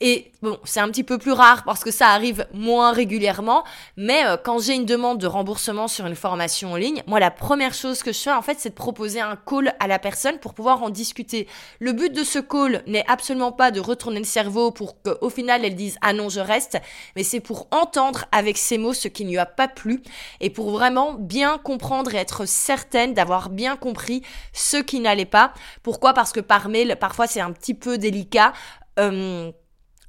Et 0.00 0.32
bon, 0.42 0.58
c'est 0.64 0.80
un 0.80 0.88
petit 0.88 1.04
peu 1.04 1.18
plus 1.18 1.32
rare 1.32 1.62
parce 1.64 1.84
que 1.84 1.90
ça 1.90 2.08
arrive 2.08 2.46
moins 2.52 2.92
régulièrement, 2.92 3.61
mais 3.96 4.24
euh, 4.24 4.36
quand 4.36 4.58
j'ai 4.58 4.74
une 4.74 4.86
demande 4.86 5.18
de 5.18 5.26
remboursement 5.26 5.88
sur 5.88 6.06
une 6.06 6.14
formation 6.14 6.72
en 6.72 6.76
ligne, 6.76 7.02
moi 7.06 7.20
la 7.20 7.30
première 7.30 7.74
chose 7.74 8.02
que 8.02 8.12
je 8.12 8.18
fais 8.18 8.32
en 8.32 8.42
fait, 8.42 8.58
c'est 8.58 8.70
de 8.70 8.74
proposer 8.74 9.20
un 9.20 9.36
call 9.36 9.74
à 9.80 9.86
la 9.86 9.98
personne 9.98 10.38
pour 10.38 10.54
pouvoir 10.54 10.82
en 10.82 10.90
discuter. 10.90 11.46
Le 11.80 11.92
but 11.92 12.12
de 12.12 12.24
ce 12.24 12.38
call 12.38 12.82
n'est 12.86 13.04
absolument 13.08 13.52
pas 13.52 13.70
de 13.70 13.80
retourner 13.80 14.18
le 14.18 14.24
cerveau 14.24 14.70
pour 14.70 15.00
qu'au 15.02 15.30
final 15.30 15.64
elle 15.64 15.76
dise 15.76 15.96
ah 16.02 16.12
non 16.12 16.28
je 16.28 16.40
reste, 16.40 16.78
mais 17.16 17.24
c'est 17.24 17.40
pour 17.40 17.68
entendre 17.70 18.24
avec 18.32 18.58
ses 18.58 18.78
mots 18.78 18.94
ce 18.94 19.08
qui 19.08 19.24
ne 19.24 19.30
lui 19.30 19.38
a 19.38 19.46
pas 19.46 19.68
plu 19.68 20.02
et 20.40 20.50
pour 20.50 20.70
vraiment 20.70 21.14
bien 21.14 21.58
comprendre 21.58 22.14
et 22.14 22.18
être 22.18 22.46
certaine 22.46 23.14
d'avoir 23.14 23.50
bien 23.50 23.76
compris 23.76 24.22
ce 24.52 24.76
qui 24.76 25.00
n'allait 25.00 25.24
pas. 25.24 25.52
Pourquoi? 25.82 26.14
Parce 26.14 26.32
que 26.32 26.40
par 26.40 26.68
mail, 26.68 26.96
parfois 27.00 27.26
c'est 27.26 27.40
un 27.40 27.52
petit 27.52 27.74
peu 27.74 27.98
délicat. 27.98 28.52
Euh, 28.98 29.50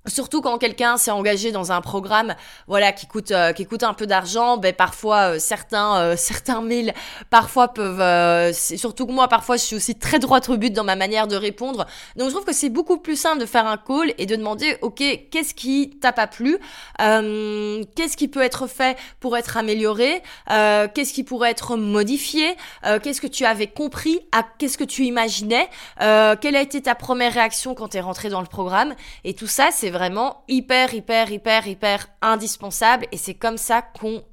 Surtout 0.05 0.41
quand 0.41 0.57
quelqu'un 0.57 0.97
s'est 0.97 1.11
engagé 1.11 1.53
dans 1.53 1.71
un 1.71 1.79
programme, 1.79 2.35
voilà, 2.67 2.91
qui 2.91 3.07
coûte, 3.07 3.31
euh, 3.31 3.53
qui 3.53 3.65
coûte 3.65 3.83
un 3.83 3.93
peu 3.93 4.05
d'argent, 4.05 4.57
ben 4.57 4.73
parfois 4.73 5.35
euh, 5.35 5.39
certains, 5.39 5.95
euh, 5.95 6.15
certains 6.17 6.61
mails, 6.61 6.93
parfois 7.29 7.69
peuvent, 7.69 8.51
surtout 8.53 9.07
que 9.07 9.13
moi, 9.13 9.29
parfois 9.29 9.55
je 9.55 9.61
suis 9.61 9.77
aussi 9.77 9.95
très 9.95 10.19
droit 10.19 10.41
au 10.49 10.57
but 10.57 10.73
dans 10.73 10.83
ma 10.83 10.97
manière 10.97 11.27
de 11.27 11.37
répondre. 11.37 11.87
Donc 12.17 12.27
je 12.27 12.33
trouve 12.33 12.43
que 12.43 12.51
c'est 12.51 12.67
beaucoup 12.69 12.97
plus 12.97 13.15
simple 13.15 13.39
de 13.39 13.45
faire 13.45 13.65
un 13.65 13.77
call 13.77 14.13
et 14.17 14.25
de 14.25 14.35
demander, 14.35 14.77
ok, 14.81 15.01
qu'est-ce 15.31 15.53
qui 15.53 15.91
t'a 16.01 16.11
pas 16.11 16.27
plu, 16.27 16.57
qu'est-ce 16.97 18.17
qui 18.17 18.27
peut 18.27 18.41
être 18.41 18.67
fait 18.67 18.97
pour 19.21 19.37
être 19.37 19.55
amélioré, 19.55 20.21
qu'est-ce 20.47 21.13
qui 21.13 21.23
pourrait 21.23 21.51
être 21.51 21.77
modifié, 21.77 22.57
qu'est-ce 23.03 23.21
que 23.21 23.27
tu 23.27 23.45
avais 23.45 23.67
compris, 23.67 24.19
qu'est-ce 24.57 24.77
que 24.77 24.83
tu 24.83 25.05
imaginais, 25.05 25.69
quelle 25.97 26.57
a 26.57 26.61
été 26.61 26.81
ta 26.81 26.95
première 26.95 27.33
réaction 27.33 27.73
quand 27.73 27.89
tu 27.89 27.97
es 27.97 28.01
rentré 28.01 28.27
dans 28.27 28.41
le 28.41 28.47
programme, 28.47 28.95
et 29.23 29.33
tout 29.33 29.47
ça, 29.47 29.69
c'est 29.71 29.92
vraiment 29.93 30.43
hyper, 30.49 30.93
hyper, 30.93 31.31
hyper, 31.31 31.67
hyper 31.67 32.07
indispensable 32.21 33.05
et 33.13 33.17
c'est 33.17 33.35
comme 33.35 33.57
ça 33.57 33.81
qu'on 33.81 34.23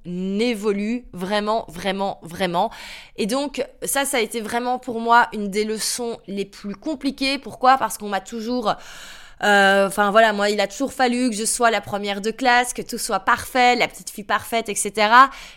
évolue 0.40 1.04
vraiment, 1.12 1.64
vraiment, 1.68 2.18
vraiment. 2.22 2.70
Et 3.16 3.26
donc, 3.26 3.64
ça, 3.84 4.04
ça 4.04 4.16
a 4.16 4.20
été 4.20 4.40
vraiment 4.40 4.80
pour 4.80 4.98
moi 5.00 5.28
une 5.32 5.48
des 5.48 5.64
leçons 5.64 6.18
les 6.26 6.44
plus 6.44 6.74
compliquées. 6.74 7.38
Pourquoi? 7.38 7.76
Parce 7.76 7.98
qu'on 7.98 8.08
m'a 8.08 8.20
toujours 8.20 8.74
Euh, 9.42 9.86
enfin 9.86 10.10
voilà, 10.10 10.32
moi, 10.32 10.50
il 10.50 10.60
a 10.60 10.66
toujours 10.66 10.92
fallu 10.92 11.30
que 11.30 11.36
je 11.36 11.44
sois 11.44 11.70
la 11.70 11.80
première 11.80 12.20
de 12.20 12.30
classe, 12.30 12.72
que 12.72 12.82
tout 12.82 12.98
soit 12.98 13.20
parfait, 13.20 13.76
la 13.76 13.88
petite 13.88 14.10
fille 14.10 14.24
parfaite, 14.24 14.68
etc. 14.68 15.08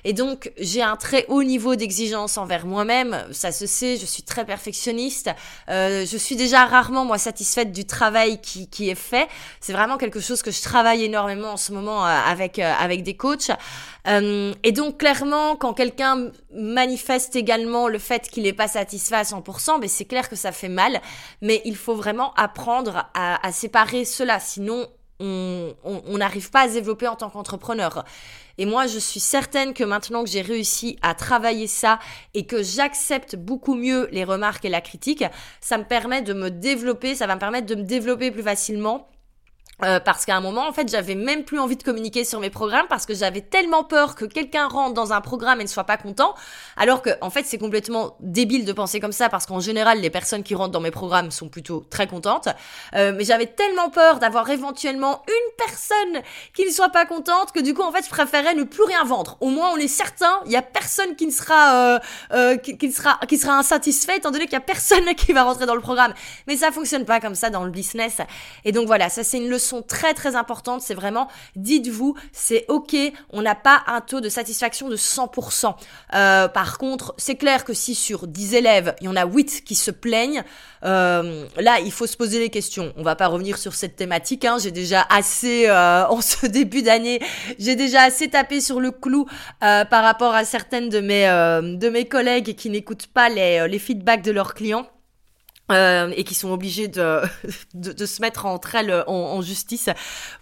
Et 0.04 0.14
donc, 0.14 0.52
j'ai 0.58 0.82
un 0.82 0.96
très 0.96 1.26
haut 1.28 1.44
niveau 1.44 1.76
d'exigence 1.76 2.38
envers 2.38 2.66
moi-même. 2.66 3.26
Ça 3.32 3.52
se 3.52 3.66
sait, 3.66 3.98
je 3.98 4.06
suis 4.06 4.24
très 4.24 4.46
perfectionniste. 4.46 5.30
Euh, 5.70 6.06
je 6.06 6.18
suis 6.18 6.36
déjà 6.36 6.66
rarement, 6.66 7.06
moi, 7.06 7.18
satisfaite 7.18 7.72
du 7.72 7.86
travail 7.86 8.40
qui, 8.42 8.68
qui 8.70 8.90
est 8.90 8.96
fait. 8.96 9.28
C'est 9.60 9.74
vraiment 9.74 9.98
quelque 9.98 10.20
chose 10.20 10.42
que 10.42 10.52
je 10.52 10.62
travaille 10.62 11.04
énormément 11.04 11.52
en 11.52 11.58
ce 11.58 11.72
moment 11.72 12.06
euh, 12.06 12.10
avec, 12.10 12.60
euh, 12.60 12.74
avec 12.80 13.04
des 13.04 13.16
coachs. 13.16 13.52
Euh, 14.08 14.54
et 14.64 14.72
donc, 14.72 14.98
clairement, 14.98 15.56
quand 15.56 15.74
quelqu'un 15.74 16.32
manifeste 16.54 17.36
également 17.36 17.88
le 17.88 18.00
fait 18.00 18.30
qu'il 18.30 18.44
n'est 18.44 18.54
pas 18.54 18.68
satisfait 18.68 19.16
à 19.16 19.24
100%, 19.24 19.80
mais 19.80 19.88
c'est 19.88 20.06
clair 20.06 20.30
que 20.30 20.36
ça 20.36 20.52
fait 20.52 20.70
mal. 20.70 21.02
Mais 21.42 21.62
il 21.66 21.76
faut 21.76 21.96
vraiment 21.96 22.34
apprendre 22.36 23.10
à, 23.14 23.46
à 23.46 23.52
cela. 24.06 24.40
Sinon, 24.40 24.88
on 25.20 26.18
n'arrive 26.18 26.50
pas 26.50 26.62
à 26.62 26.68
se 26.68 26.74
développer 26.74 27.08
en 27.08 27.16
tant 27.16 27.30
qu'entrepreneur. 27.30 28.06
Et 28.58 28.66
moi, 28.66 28.88
je 28.88 29.00
suis 29.00 29.20
certaine 29.20 29.74
que 29.74 29.84
maintenant 29.84 30.24
que 30.24 30.30
j'ai 30.30 30.42
réussi 30.42 30.98
à 31.02 31.16
travailler 31.16 31.68
ça 31.68 32.00
et 32.34 32.46
que 32.46 32.62
j'accepte 32.62 33.36
beaucoup 33.36 33.76
mieux 33.76 34.08
les 34.12 34.24
remarques 34.24 34.66
et 34.66 34.70
la 34.70 34.82
critique, 34.82 35.24
ça 35.60 35.78
me 35.78 35.84
permet 35.84 36.22
de 36.22 36.34
me 36.34 36.50
développer, 36.50 37.16
ça 37.16 37.26
va 37.26 37.36
me 37.36 37.40
permettre 37.40 37.66
de 37.66 37.76
me 37.76 37.84
développer 37.84 38.32
plus 38.32 38.44
facilement 38.44 39.08
euh, 39.82 40.00
parce 40.00 40.26
qu'à 40.26 40.36
un 40.36 40.42
moment, 40.42 40.68
en 40.68 40.72
fait, 40.72 40.90
j'avais 40.90 41.16
même 41.16 41.44
plus 41.44 41.60
envie 41.60 41.76
de 41.76 41.84
communiquer 41.84 42.24
sur 42.24 42.40
mes 42.40 42.52
programmes 42.52 42.86
parce 42.90 43.08
que 43.08 43.16
j'avais 43.16 43.42
tellement 43.42 43.84
peur 43.84 44.16
que 44.16 44.26
quelqu'un 44.26 44.68
rentre 44.68 44.94
dans 44.94 45.14
un 45.14 45.22
programme 45.22 45.62
et 45.62 45.64
ne 45.64 45.70
soit 45.70 45.84
pas 45.84 45.98
content. 45.98 46.36
Alors 46.78 47.02
que, 47.02 47.10
en 47.22 47.32
fait, 47.32 47.44
c'est 47.46 47.58
complètement 47.58 48.16
débile 48.20 48.66
de 48.66 48.74
penser 48.74 49.00
comme 49.00 49.12
ça 49.12 49.30
parce 49.30 49.48
qu'en 49.48 49.60
général, 49.60 50.00
les 50.00 50.12
personnes 50.12 50.44
qui 50.44 50.54
rentrent 50.54 50.72
dans 50.72 50.80
mes 50.80 50.92
programmes 50.92 51.32
sont 51.32 51.50
plutôt 51.50 51.86
très 51.90 52.06
contentes. 52.06 52.50
Euh, 52.96 53.14
mais 53.16 53.24
j'avais 53.24 53.48
tellement 53.48 53.90
peur 53.90 54.20
d'avoir 54.20 54.48
éventuellement 54.52 55.24
une 55.28 55.66
personne 55.66 56.22
qui 56.54 56.66
ne 56.66 56.72
soit 56.72 56.90
pas 56.90 57.06
contente 57.06 57.52
que 57.52 57.60
du 57.60 57.74
coup, 57.74 57.82
en 57.82 57.92
fait, 57.92 58.06
je 58.06 58.10
préférais 58.10 58.54
ne 58.54 58.64
plus 58.64 58.84
rien 58.84 59.04
vendre. 59.04 59.38
Au 59.42 59.50
moins, 59.50 59.72
on 59.74 59.78
est 59.78 59.88
certain, 59.88 60.40
il 60.46 60.52
y 60.52 60.56
a 60.56 60.62
personne 60.62 61.16
qui 61.16 61.26
ne 61.26 61.32
sera, 61.32 62.00
euh, 62.32 62.58
qui, 62.58 62.78
qui, 62.78 62.92
sera, 62.92 63.20
qui 63.28 63.40
sera 63.40 63.58
insatisfait 63.58 64.18
étant 64.18 64.30
donné 64.30 64.46
qu'il 64.46 64.54
y 64.54 64.58
a 64.58 64.62
personne 64.62 65.16
qui 65.18 65.34
va 65.34 65.44
rentrer 65.44 65.66
dans 65.66 65.76
le 65.76 65.82
programme. 65.82 66.14
Mais 66.48 66.58
ça 66.58 66.72
fonctionne 66.72 67.06
pas 67.06 67.20
comme 67.20 67.36
ça 67.36 67.50
dans 67.50 67.64
le 67.64 67.72
business. 67.72 68.18
Et 68.66 68.72
donc 68.72 68.86
voilà, 68.86 69.10
ça 69.10 69.24
c'est 69.24 69.38
une 69.38 69.50
leçon 69.50 69.63
très 69.82 70.14
très 70.14 70.36
importantes, 70.36 70.82
c'est 70.82 70.94
vraiment, 70.94 71.28
dites-vous, 71.56 72.16
c'est 72.32 72.66
ok, 72.68 72.96
on 73.32 73.42
n'a 73.42 73.56
pas 73.56 73.84
un 73.88 74.02
taux 74.02 74.22
de 74.22 74.30
satisfaction 74.30 74.90
de 74.90 74.96
100%. 74.96 75.76
Euh, 76.14 76.48
par 76.48 76.78
contre, 76.78 77.14
c'est 77.18 77.36
clair 77.36 77.66
que 77.66 77.74
si 77.74 77.96
sur 77.96 78.28
10 78.28 78.56
élèves, 78.56 78.96
il 79.02 79.06
y 79.06 79.08
en 79.08 79.16
a 79.16 79.26
8 79.26 79.64
qui 79.66 79.76
se 79.76 79.92
plaignent, 79.92 80.44
euh, 80.84 81.46
là, 81.58 81.80
il 81.80 81.92
faut 81.92 82.08
se 82.08 82.18
poser 82.18 82.40
les 82.40 82.50
questions. 82.50 82.94
On 82.98 83.04
va 83.04 83.16
pas 83.16 83.28
revenir 83.28 83.58
sur 83.58 83.74
cette 83.74 83.96
thématique, 83.96 84.46
hein, 84.46 84.58
j'ai 84.62 84.72
déjà 84.72 85.06
assez, 85.10 85.68
euh, 85.68 86.06
en 86.10 86.22
ce 86.22 86.46
début 86.46 86.82
d'année, 86.82 87.20
j'ai 87.60 87.76
déjà 87.76 88.02
assez 88.04 88.30
tapé 88.30 88.62
sur 88.62 88.80
le 88.80 88.92
clou 88.92 89.26
par 89.60 90.04
rapport 90.04 90.34
à 90.34 90.46
certaines 90.46 90.90
de 90.90 91.00
mes, 91.00 91.26
de 91.26 91.90
mes 91.90 92.06
collègues 92.06 92.56
qui 92.56 92.70
n'écoutent 92.70 93.08
pas 93.08 93.30
les, 93.30 93.68
les 93.68 93.80
feedbacks 93.80 94.24
de 94.24 94.32
leurs 94.32 94.54
clients. 94.54 94.88
Euh, 95.72 96.12
et 96.18 96.26
qui 96.26 96.36
sont 96.36 96.52
obligés 96.52 96.90
de, 96.90 97.22
de, 97.74 97.94
de, 97.94 98.06
se 98.06 98.22
mettre 98.22 98.46
entre 98.46 98.76
elles 98.76 99.06
en, 99.08 99.14
en, 99.14 99.42
justice 99.42 99.88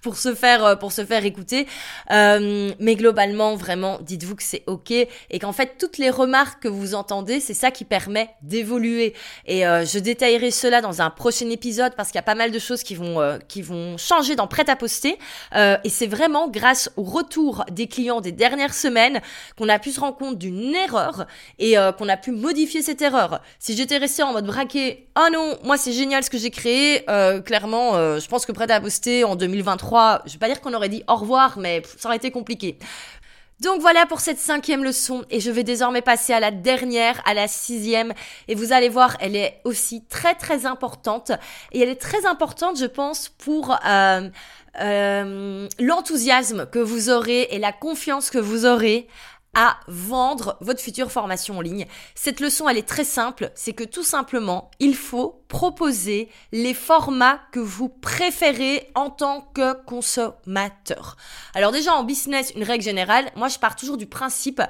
pour 0.01 0.17
se 0.17 0.33
faire 0.33 0.65
euh, 0.65 0.75
pour 0.75 0.91
se 0.91 1.05
faire 1.05 1.23
écouter. 1.23 1.67
Euh, 2.09 2.71
mais 2.79 2.95
globalement 2.95 3.55
vraiment 3.55 3.99
dites-vous 4.01 4.35
que 4.35 4.41
c'est 4.41 4.63
ok 4.65 4.89
et 4.89 5.39
qu'en 5.39 5.53
fait 5.53 5.75
toutes 5.77 5.99
les 5.99 6.09
remarques 6.09 6.63
que 6.63 6.67
vous 6.67 6.95
entendez 6.95 7.39
c'est 7.39 7.53
ça 7.53 7.69
qui 7.69 7.85
permet 7.85 8.31
d'évoluer. 8.41 9.13
Et 9.45 9.67
euh, 9.67 9.85
je 9.85 9.99
détaillerai 9.99 10.49
cela 10.49 10.81
dans 10.81 11.03
un 11.03 11.11
prochain 11.11 11.51
épisode 11.51 11.93
parce 11.95 12.09
qu'il 12.09 12.17
y 12.17 12.19
a 12.19 12.23
pas 12.23 12.33
mal 12.33 12.49
de 12.49 12.57
choses 12.57 12.81
qui 12.81 12.95
vont 12.95 13.39
qui 13.47 13.61
vont 13.61 13.97
changer 13.99 14.35
dans 14.35 14.47
prêt 14.47 14.67
à 14.71 14.75
poster. 14.75 15.19
Et 15.55 15.89
c'est 15.89 16.07
vraiment 16.07 16.49
grâce 16.49 16.89
au 16.97 17.03
retour 17.03 17.63
des 17.69 17.85
clients 17.85 18.21
des 18.21 18.31
dernières 18.31 18.73
semaines 18.73 19.21
qu'on 19.55 19.69
a 19.69 19.77
pu 19.77 19.91
se 19.91 19.99
rendre 19.99 20.17
compte 20.17 20.39
d'une 20.39 20.73
erreur 20.73 21.27
et 21.59 21.75
qu'on 21.99 22.09
a 22.09 22.17
pu 22.17 22.31
modifier 22.31 22.81
cette 22.81 23.03
erreur. 23.03 23.41
Si 23.59 23.77
j'étais 23.77 23.97
resté 23.97 24.23
en 24.23 24.33
mode 24.33 24.47
braqué 24.47 25.07
ah 25.15 25.29
non, 25.31 25.57
moi 25.63 25.77
c'est 25.77 25.91
génial 25.91 26.23
ce 26.23 26.29
que 26.29 26.37
j'ai 26.37 26.51
créé. 26.51 27.03
Euh, 27.09 27.41
clairement, 27.41 27.95
euh, 27.95 28.19
je 28.19 28.27
pense 28.27 28.45
que 28.45 28.51
prêt 28.53 28.71
à 28.71 28.79
poster 28.79 29.23
en 29.25 29.35
2023, 29.35 30.21
je 30.25 30.33
vais 30.33 30.39
pas 30.39 30.47
dire 30.47 30.61
qu'on 30.61 30.73
aurait 30.73 30.89
dit 30.89 31.03
au 31.07 31.15
revoir, 31.15 31.59
mais 31.59 31.81
ça 31.97 32.07
aurait 32.07 32.17
été 32.17 32.31
compliqué. 32.31 32.77
Donc 33.59 33.79
voilà 33.79 34.05
pour 34.07 34.21
cette 34.21 34.39
cinquième 34.39 34.83
leçon 34.83 35.23
et 35.29 35.39
je 35.39 35.51
vais 35.51 35.63
désormais 35.63 36.01
passer 36.01 36.33
à 36.33 36.39
la 36.39 36.49
dernière, 36.49 37.21
à 37.25 37.35
la 37.35 37.47
sixième 37.47 38.13
et 38.47 38.55
vous 38.55 38.73
allez 38.73 38.89
voir, 38.89 39.17
elle 39.19 39.35
est 39.35 39.59
aussi 39.65 40.03
très 40.05 40.33
très 40.33 40.65
importante 40.65 41.31
et 41.71 41.81
elle 41.81 41.89
est 41.89 42.01
très 42.01 42.25
importante 42.25 42.79
je 42.79 42.87
pense 42.87 43.29
pour 43.29 43.77
euh, 43.85 45.67
l'enthousiasme 45.79 46.65
que 46.65 46.79
vous 46.79 47.09
aurez 47.11 47.49
et 47.51 47.59
la 47.59 47.71
confiance 47.71 48.31
que 48.31 48.39
vous 48.39 48.65
aurez 48.65 49.07
à 49.53 49.77
vendre 49.87 50.57
votre 50.61 50.79
future 50.79 51.11
formation 51.11 51.57
en 51.57 51.61
ligne. 51.61 51.85
Cette 52.15 52.39
leçon, 52.39 52.69
elle 52.69 52.77
est 52.77 52.87
très 52.87 53.03
simple, 53.03 53.51
c'est 53.53 53.73
que 53.73 53.83
tout 53.83 54.03
simplement, 54.03 54.71
il 54.79 54.95
faut 54.95 55.43
proposer 55.49 56.29
les 56.53 56.73
formats 56.73 57.39
que 57.51 57.59
vous 57.59 57.89
préférez 57.89 58.89
en 58.95 59.09
tant 59.09 59.41
que 59.53 59.73
consommateur. 59.83 61.17
Alors 61.53 61.73
déjà 61.73 61.93
en 61.93 62.03
business, 62.03 62.53
une 62.55 62.63
règle 62.63 62.83
générale, 62.83 63.29
moi 63.35 63.49
je 63.49 63.59
pars 63.59 63.75
toujours 63.75 63.97
du 63.97 64.07
principe 64.07 64.61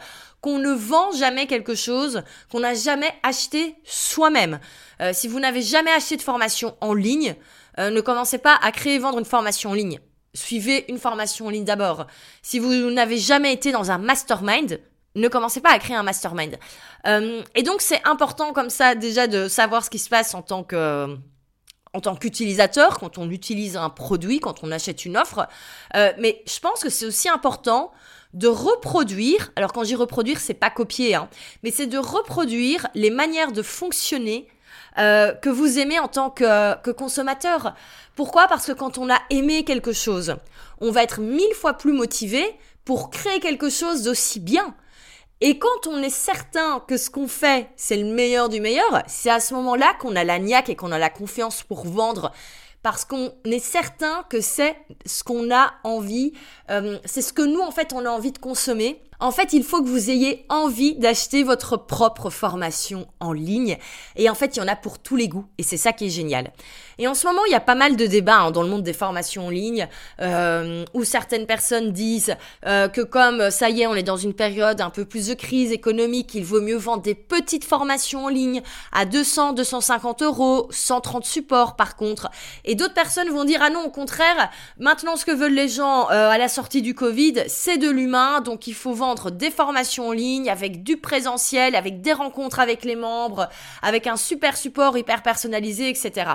qu'on 0.41 0.57
ne 0.57 0.71
vend 0.71 1.11
jamais 1.11 1.45
quelque 1.45 1.75
chose 1.75 2.23
qu'on 2.51 2.61
n'a 2.61 2.73
jamais 2.73 3.13
acheté 3.21 3.75
soi-même. 3.83 4.59
Euh, 4.99 5.11
si 5.13 5.27
vous 5.27 5.39
n'avez 5.39 5.61
jamais 5.61 5.91
acheté 5.91 6.17
de 6.17 6.23
formation 6.23 6.75
en 6.81 6.95
ligne, 6.95 7.35
euh, 7.77 7.91
ne 7.91 8.01
commencez 8.01 8.39
pas 8.39 8.57
à 8.63 8.71
créer 8.71 8.95
et 8.95 8.99
vendre 8.99 9.19
une 9.19 9.25
formation 9.25 9.69
en 9.69 9.73
ligne 9.75 9.99
suivez 10.33 10.85
une 10.89 10.97
formation 10.97 11.47
en 11.47 11.49
ligne 11.49 11.65
d'abord. 11.65 12.07
Si 12.41 12.59
vous 12.59 12.71
n'avez 12.89 13.17
jamais 13.17 13.53
été 13.53 13.71
dans 13.71 13.91
un 13.91 13.97
mastermind, 13.97 14.79
ne 15.15 15.27
commencez 15.27 15.59
pas 15.59 15.71
à 15.71 15.79
créer 15.79 15.95
un 15.95 16.03
mastermind. 16.03 16.57
Euh, 17.07 17.41
et 17.55 17.63
donc 17.63 17.81
c'est 17.81 18.01
important 18.07 18.53
comme 18.53 18.69
ça 18.69 18.95
déjà 18.95 19.27
de 19.27 19.47
savoir 19.47 19.83
ce 19.83 19.89
qui 19.89 19.99
se 19.99 20.09
passe 20.09 20.33
en 20.33 20.41
tant 20.41 20.63
que 20.63 21.17
en 21.93 21.99
tant 21.99 22.15
qu'utilisateur, 22.15 22.99
quand 22.99 23.17
on 23.17 23.29
utilise 23.29 23.75
un 23.75 23.89
produit, 23.89 24.39
quand 24.39 24.63
on 24.63 24.71
achète 24.71 25.03
une 25.03 25.17
offre. 25.17 25.47
Euh, 25.95 26.13
mais 26.19 26.41
je 26.47 26.57
pense 26.59 26.81
que 26.81 26.89
c'est 26.89 27.05
aussi 27.05 27.27
important 27.27 27.91
de 28.33 28.47
reproduire, 28.47 29.51
alors 29.57 29.73
quand 29.73 29.83
j'y 29.83 29.95
reproduire, 29.95 30.39
c'est 30.39 30.53
pas 30.53 30.69
copier, 30.69 31.15
hein, 31.15 31.29
mais 31.63 31.71
c'est 31.71 31.87
de 31.87 31.97
reproduire 31.97 32.87
les 32.95 33.09
manières 33.09 33.51
de 33.51 33.61
fonctionner 33.61 34.47
euh, 34.97 35.33
que 35.33 35.49
vous 35.49 35.79
aimez 35.79 35.99
en 35.99 36.07
tant 36.07 36.29
que, 36.29 36.75
que 36.81 36.91
consommateur. 36.91 37.73
Pourquoi? 38.15 38.47
Parce 38.47 38.67
que 38.67 38.71
quand 38.73 38.97
on 38.97 39.09
a 39.09 39.19
aimé 39.29 39.63
quelque 39.63 39.93
chose, 39.93 40.35
on 40.79 40.91
va 40.91 41.03
être 41.03 41.21
mille 41.21 41.53
fois 41.53 41.73
plus 41.73 41.93
motivé 41.93 42.43
pour 42.85 43.09
créer 43.09 43.39
quelque 43.39 43.69
chose 43.69 44.03
d'aussi 44.03 44.39
bien. 44.39 44.75
Et 45.39 45.57
quand 45.57 45.87
on 45.87 46.01
est 46.03 46.11
certain 46.11 46.81
que 46.87 46.97
ce 46.97 47.09
qu'on 47.09 47.27
fait, 47.27 47.69
c'est 47.75 47.97
le 47.97 48.05
meilleur 48.05 48.47
du 48.47 48.61
meilleur, 48.61 49.01
c'est 49.07 49.31
à 49.31 49.39
ce 49.39 49.55
moment-là 49.55 49.95
qu'on 49.99 50.15
a 50.15 50.23
la 50.23 50.37
niaque 50.37 50.69
et 50.69 50.75
qu'on 50.75 50.91
a 50.91 50.99
la 50.99 51.09
confiance 51.09 51.63
pour 51.63 51.85
vendre. 51.85 52.31
Parce 52.83 53.05
qu'on 53.05 53.31
est 53.45 53.59
certain 53.59 54.23
que 54.29 54.41
c'est 54.41 54.75
ce 55.05 55.23
qu'on 55.23 55.51
a 55.53 55.73
envie, 55.83 56.33
euh, 56.69 56.97
c'est 57.05 57.21
ce 57.21 57.33
que 57.33 57.41
nous, 57.41 57.59
en 57.59 57.71
fait, 57.71 57.93
on 57.93 58.05
a 58.05 58.09
envie 58.09 58.31
de 58.31 58.39
consommer. 58.39 59.01
En 59.21 59.29
fait, 59.29 59.53
il 59.53 59.63
faut 59.63 59.83
que 59.83 59.87
vous 59.87 60.09
ayez 60.09 60.45
envie 60.49 60.95
d'acheter 60.95 61.43
votre 61.43 61.77
propre 61.77 62.31
formation 62.31 63.05
en 63.19 63.33
ligne. 63.33 63.77
Et 64.15 64.31
en 64.31 64.33
fait, 64.33 64.55
il 64.55 64.59
y 64.59 64.63
en 64.63 64.67
a 64.67 64.75
pour 64.75 64.97
tous 64.97 65.15
les 65.15 65.27
goûts. 65.27 65.45
Et 65.59 65.63
c'est 65.63 65.77
ça 65.77 65.93
qui 65.93 66.07
est 66.07 66.09
génial. 66.09 66.51
Et 66.97 67.07
en 67.07 67.13
ce 67.13 67.27
moment, 67.27 67.41
il 67.47 67.51
y 67.51 67.55
a 67.55 67.59
pas 67.59 67.75
mal 67.75 67.95
de 67.95 68.05
débats 68.07 68.39
hein, 68.39 68.51
dans 68.51 68.63
le 68.63 68.69
monde 68.69 68.81
des 68.81 68.93
formations 68.93 69.47
en 69.47 69.49
ligne 69.49 69.87
euh, 70.21 70.85
où 70.93 71.03
certaines 71.03 71.45
personnes 71.45 71.91
disent 71.91 72.35
euh, 72.65 72.87
que 72.87 73.01
comme 73.01 73.51
ça 73.51 73.69
y 73.69 73.81
est, 73.81 73.87
on 73.87 73.95
est 73.95 74.03
dans 74.03 74.17
une 74.17 74.33
période 74.33 74.81
un 74.81 74.89
peu 74.89 75.05
plus 75.05 75.27
de 75.27 75.33
crise 75.33 75.71
économique, 75.71 76.33
il 76.33 76.43
vaut 76.43 76.61
mieux 76.61 76.77
vendre 76.77 77.03
des 77.03 77.15
petites 77.15 77.65
formations 77.65 78.25
en 78.25 78.29
ligne 78.29 78.61
à 78.91 79.05
200, 79.05 79.53
250 79.53 80.21
euros, 80.23 80.67
130 80.71 81.25
supports 81.25 81.75
par 81.75 81.95
contre. 81.95 82.29
Et 82.65 82.75
d'autres 82.75 82.93
personnes 82.93 83.29
vont 83.29 83.45
dire 83.45 83.61
ah 83.63 83.69
non, 83.69 83.85
au 83.85 83.89
contraire, 83.89 84.51
maintenant 84.77 85.15
ce 85.15 85.25
que 85.25 85.31
veulent 85.31 85.53
les 85.53 85.69
gens 85.69 86.09
euh, 86.11 86.29
à 86.29 86.37
la 86.37 86.47
sortie 86.47 86.81
du 86.81 86.93
Covid, 86.93 87.43
c'est 87.47 87.77
de 87.77 87.89
l'humain, 87.89 88.41
donc 88.41 88.67
il 88.67 88.75
faut 88.75 88.93
vendre 88.93 89.10
des 89.15 89.51
formations 89.51 90.09
en 90.09 90.11
ligne, 90.11 90.49
avec 90.49 90.83
du 90.83 90.97
présentiel, 90.97 91.75
avec 91.75 92.01
des 92.01 92.13
rencontres 92.13 92.59
avec 92.59 92.83
les 92.83 92.95
membres, 92.95 93.49
avec 93.81 94.07
un 94.07 94.17
super 94.17 94.57
support 94.57 94.97
hyper 94.97 95.21
personnalisé, 95.23 95.89
etc. 95.89 96.31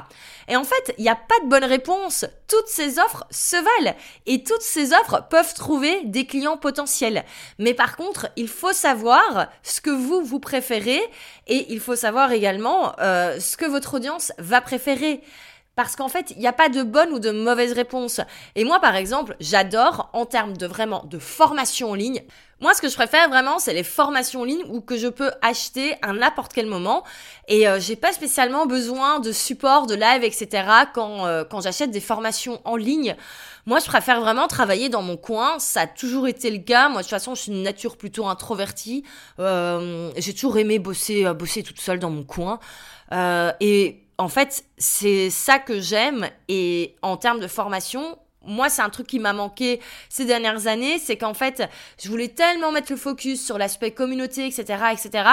Et 0.49 0.57
en 0.57 0.65
fait, 0.65 0.95
il 0.99 1.03
n'y 1.03 1.09
a 1.09 1.17
pas 1.17 1.39
de 1.45 1.49
bonne 1.49 1.65
réponse. 1.65 2.27
Toutes 2.49 2.69
ces 2.69 2.99
offres 2.99 3.25
se 3.31 3.57
valent 3.57 3.97
et 4.27 4.43
toutes 4.43 4.63
ces 4.63 4.93
offres 4.93 5.27
peuvent 5.29 5.55
trouver 5.55 6.03
des 6.05 6.27
clients 6.27 6.57
potentiels. 6.57 7.25
Mais 7.59 7.75
par 7.75 7.97
contre, 7.97 8.29
il 8.37 8.49
faut 8.49 8.73
savoir 8.73 9.49
ce 9.63 9.81
que 9.81 9.91
vous, 9.91 10.23
vous 10.23 10.41
préférez 10.41 11.03
et 11.47 11.73
il 11.73 11.81
faut 11.81 11.97
savoir 11.97 12.33
également 12.33 12.93
euh, 13.01 13.41
ce 13.41 13.57
que 13.57 13.65
votre 13.65 13.95
audience 13.95 14.33
va 14.39 14.61
préférer. 14.61 15.23
Parce 15.77 15.95
qu'en 15.95 16.09
fait, 16.09 16.31
il 16.31 16.39
n'y 16.39 16.47
a 16.47 16.55
pas 16.55 16.71
de 16.71 16.83
bonne 16.83 17.11
ou 17.11 17.19
de 17.19 17.31
mauvaise 17.31 17.75
réponse. 17.75 18.23
Et 18.55 18.65
moi, 18.65 18.81
par 18.81 18.97
exemple, 18.97 19.37
j'adore, 19.41 20.09
en 20.15 20.25
termes 20.25 20.57
de 20.57 20.67
vraiment 20.67 21.05
de 21.05 21.19
formation 21.19 21.91
en 21.91 21.95
ligne, 21.95 22.23
moi, 22.63 22.73
ce 22.73 22.81
que 22.81 22.89
je 22.89 22.95
préfère 22.95 23.29
vraiment, 23.29 23.59
c'est 23.59 23.75
les 23.75 23.83
formations 23.83 24.41
en 24.41 24.45
ligne 24.45 24.65
ou 24.71 24.81
que 24.81 24.97
je 24.97 25.09
peux 25.09 25.31
acheter 25.43 25.95
à 26.01 26.15
n'importe 26.15 26.55
quel 26.55 26.65
moment. 26.65 27.05
Et 27.49 27.69
euh, 27.69 27.79
j'ai 27.79 27.95
pas 27.95 28.15
spécialement 28.15 28.65
besoin 28.65 29.21
de 29.21 29.31
support, 29.33 29.87
de 29.87 29.95
live, 29.95 30.25
etc. 30.25 30.67
quand, 30.95 31.27
euh, 31.27 31.45
quand 31.45 31.61
j'achète 31.61 31.91
des 31.91 32.01
formations 32.01 32.63
en 32.65 32.77
ligne. 32.77 33.15
Moi, 33.67 33.79
je 33.79 33.85
préfère 33.85 34.23
vraiment 34.23 34.49
travailler 34.49 34.89
dans 34.89 35.03
mon 35.03 35.19
coin. 35.19 35.59
Ça 35.59 35.83
a 35.83 35.87
toujours 35.87 36.27
été 36.27 36.51
le 36.51 36.61
cas. 36.61 36.89
Moi, 36.89 37.03
de 37.03 37.03
toute 37.03 37.11
façon, 37.11 37.35
je 37.35 37.43
suis 37.43 37.53
une 37.53 37.63
nature 37.63 37.99
plutôt 37.99 38.27
introvertie. 38.27 39.05
Euh, 39.41 40.11
j'ai 40.17 40.33
toujours 40.33 40.57
aimé 40.57 40.79
bosser, 40.79 41.31
bosser 41.35 41.63
toute 41.63 41.81
seule 41.81 41.99
dans 41.99 42.09
mon 42.11 42.25
coin. 42.25 42.61
et 43.61 44.06
en 44.19 44.29
fait, 44.29 44.65
c'est 44.79 45.31
ça 45.31 45.59
que 45.59 45.81
j'aime. 45.81 46.29
Et 46.49 46.97
en 47.03 47.17
termes 47.17 47.41
de 47.41 47.49
formation, 47.49 48.19
moi, 48.47 48.69
c'est 48.69 48.83
un 48.83 48.91
truc 48.91 49.07
qui 49.07 49.19
m'a 49.19 49.33
manqué 49.33 49.81
ces 50.09 50.25
dernières 50.25 50.67
années, 50.67 50.99
c'est 50.99 51.17
qu'en 51.17 51.35
fait, 51.35 51.69
je 52.03 52.09
voulais 52.09 52.29
tellement 52.29 52.73
mettre 52.73 52.93
le 52.93 52.99
focus 52.99 53.45
sur 53.45 53.59
l'aspect 53.59 53.91
communauté, 53.91 54.47
etc., 54.47 54.85
etc., 54.93 55.29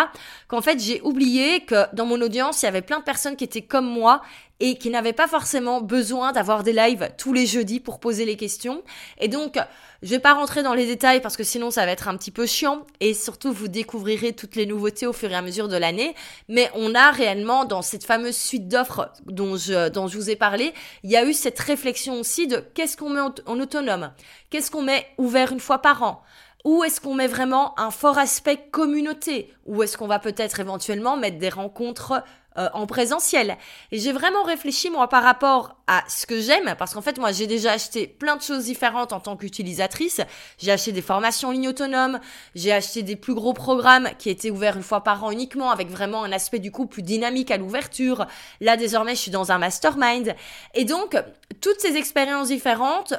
qu'en 0.47 0.61
fait, 0.61 0.79
j'ai 0.79 0.99
oublié 1.01 1.61
que 1.61 1.93
dans 1.95 2.05
mon 2.05 2.19
audience, 2.21 2.61
il 2.63 2.65
y 2.65 2.67
avait 2.67 2.81
plein 2.81 2.99
de 2.99 3.03
personnes 3.03 3.36
qui 3.36 3.43
étaient 3.43 3.61
comme 3.61 3.88
moi 3.88 4.21
et 4.66 4.76
qui 4.78 4.89
n'avaient 4.89 5.11
pas 5.11 5.28
forcément 5.28 5.82
besoin 5.82 6.32
d'avoir 6.32 6.64
des 6.64 6.72
lives 6.72 7.11
tous 7.18 7.34
les 7.34 7.45
jeudis 7.45 7.82
pour 7.82 7.99
poser 7.99 8.24
les 8.24 8.38
questions. 8.38 8.82
Et 9.20 9.28
donc, 9.28 9.59
je 10.01 10.09
vais 10.09 10.20
pas 10.20 10.34
rentrer 10.34 10.64
dans 10.64 10.74
les 10.74 10.86
détails 10.86 11.20
parce 11.20 11.36
que 11.36 11.43
sinon 11.43 11.70
ça 11.70 11.86
va 11.86 11.91
être 11.91 12.07
un 12.07 12.16
petit 12.16 12.32
peu 12.32 12.45
chiant 12.45 12.86
et 13.01 13.14
surtout 13.14 13.51
vous 13.51 13.68
découvrirez 13.68 14.32
toutes 14.32 14.55
les 14.55 14.66
nouveautés 14.66 15.05
au 15.05 15.11
fur 15.11 15.30
et 15.30 15.36
à 15.36 15.41
mesure 15.41 15.68
de 15.68 15.76
l'année. 15.76 16.16
Mais 16.47 16.72
on 16.76 16.95
a 16.95 17.11
réellement 17.11 17.66
dans 17.66 17.82
cette 17.82 18.05
fameuse 18.05 18.38
suite 18.38 18.70
d'offres 18.70 19.11
dont 19.26 19.57
je, 19.57 19.89
dont 19.89 20.07
je 20.07 20.18
vous 20.18 20.30
ai 20.30 20.38
parlé, 20.38 20.74
il 21.03 21.11
y 21.11 21.18
a 21.18 21.26
eu 21.26 21.34
cette 21.34 21.59
réflexion 21.59 22.22
aussi 22.22 22.47
de 22.47 22.64
qu'est-ce 22.74 22.95
qu'on 22.95 23.09
met 23.09 23.20
en 23.20 23.59
autonome, 23.59 24.14
qu'est-ce 24.49 24.72
qu'on 24.72 24.82
met 24.82 25.05
ouvert 25.18 25.51
une 25.51 25.59
fois 25.59 25.80
par 25.80 26.03
an? 26.03 26.24
Où 26.64 26.86
est-ce 26.86 27.01
qu'on 27.01 27.16
met 27.16 27.28
vraiment 27.28 27.78
un 27.78 27.91
fort 27.91 28.18
aspect 28.18 28.70
communauté? 28.72 29.53
Ou 29.66 29.84
est-ce 29.84 29.97
qu'on 29.97 30.07
va 30.07 30.20
peut-être 30.20 30.61
éventuellement 30.61 31.18
mettre 31.18 31.38
des 31.38 31.49
rencontres 31.49 32.24
euh, 32.58 32.70
en 32.74 32.86
présentiel. 32.86 33.58
Et 33.91 33.99
j'ai 33.99 34.12
vraiment 34.12 34.43
réfléchi 34.43 34.89
moi 34.89 35.10
par 35.10 35.24
rapport 35.24 35.76
à 35.88 36.04
ce 36.08 36.26
que 36.26 36.39
j'aime, 36.39 36.76
parce 36.78 36.93
qu'en 36.93 37.01
fait 37.01 37.18
moi 37.18 37.32
j'ai 37.32 37.47
déjà 37.47 37.72
acheté 37.72 38.08
plein 38.08 38.36
de 38.36 38.41
choses 38.41 38.66
différentes 38.66 39.14
en 39.14 39.20
tant 39.20 39.36
qu'utilisatrice. 39.36 40.22
J'ai 40.58 40.72
acheté 40.72 40.91
des 40.91 41.01
formations 41.01 41.49
en 41.49 41.51
ligne 41.51 41.70
autonome, 41.70 42.20
j'ai 42.56 42.72
acheté 42.72 43.04
des 43.04 43.16
plus 43.16 43.34
gros 43.34 43.54
programmes 43.54 44.10
qui 44.20 44.30
étaient 44.30 44.51
ouverts 44.51 44.78
une 44.78 44.84
fois 44.84 45.04
par 45.04 45.24
an 45.24 45.32
uniquement, 45.32 45.72
avec 45.72 45.89
vraiment 45.89 46.24
un 46.24 46.32
aspect 46.32 46.60
du 46.60 46.72
coup 46.72 46.86
plus 46.86 47.01
dynamique 47.01 47.51
à 47.51 47.58
l'ouverture. 47.58 48.28
Là 48.62 48.78
désormais 48.78 49.16
je 49.16 49.22
suis 49.22 49.32
dans 49.32 49.51
un 49.51 49.58
mastermind. 49.58 50.36
Et 50.74 50.86
donc 50.86 51.18
toutes 51.62 51.80
ces 51.80 51.97
expériences 51.97 52.49
différentes 52.49 53.14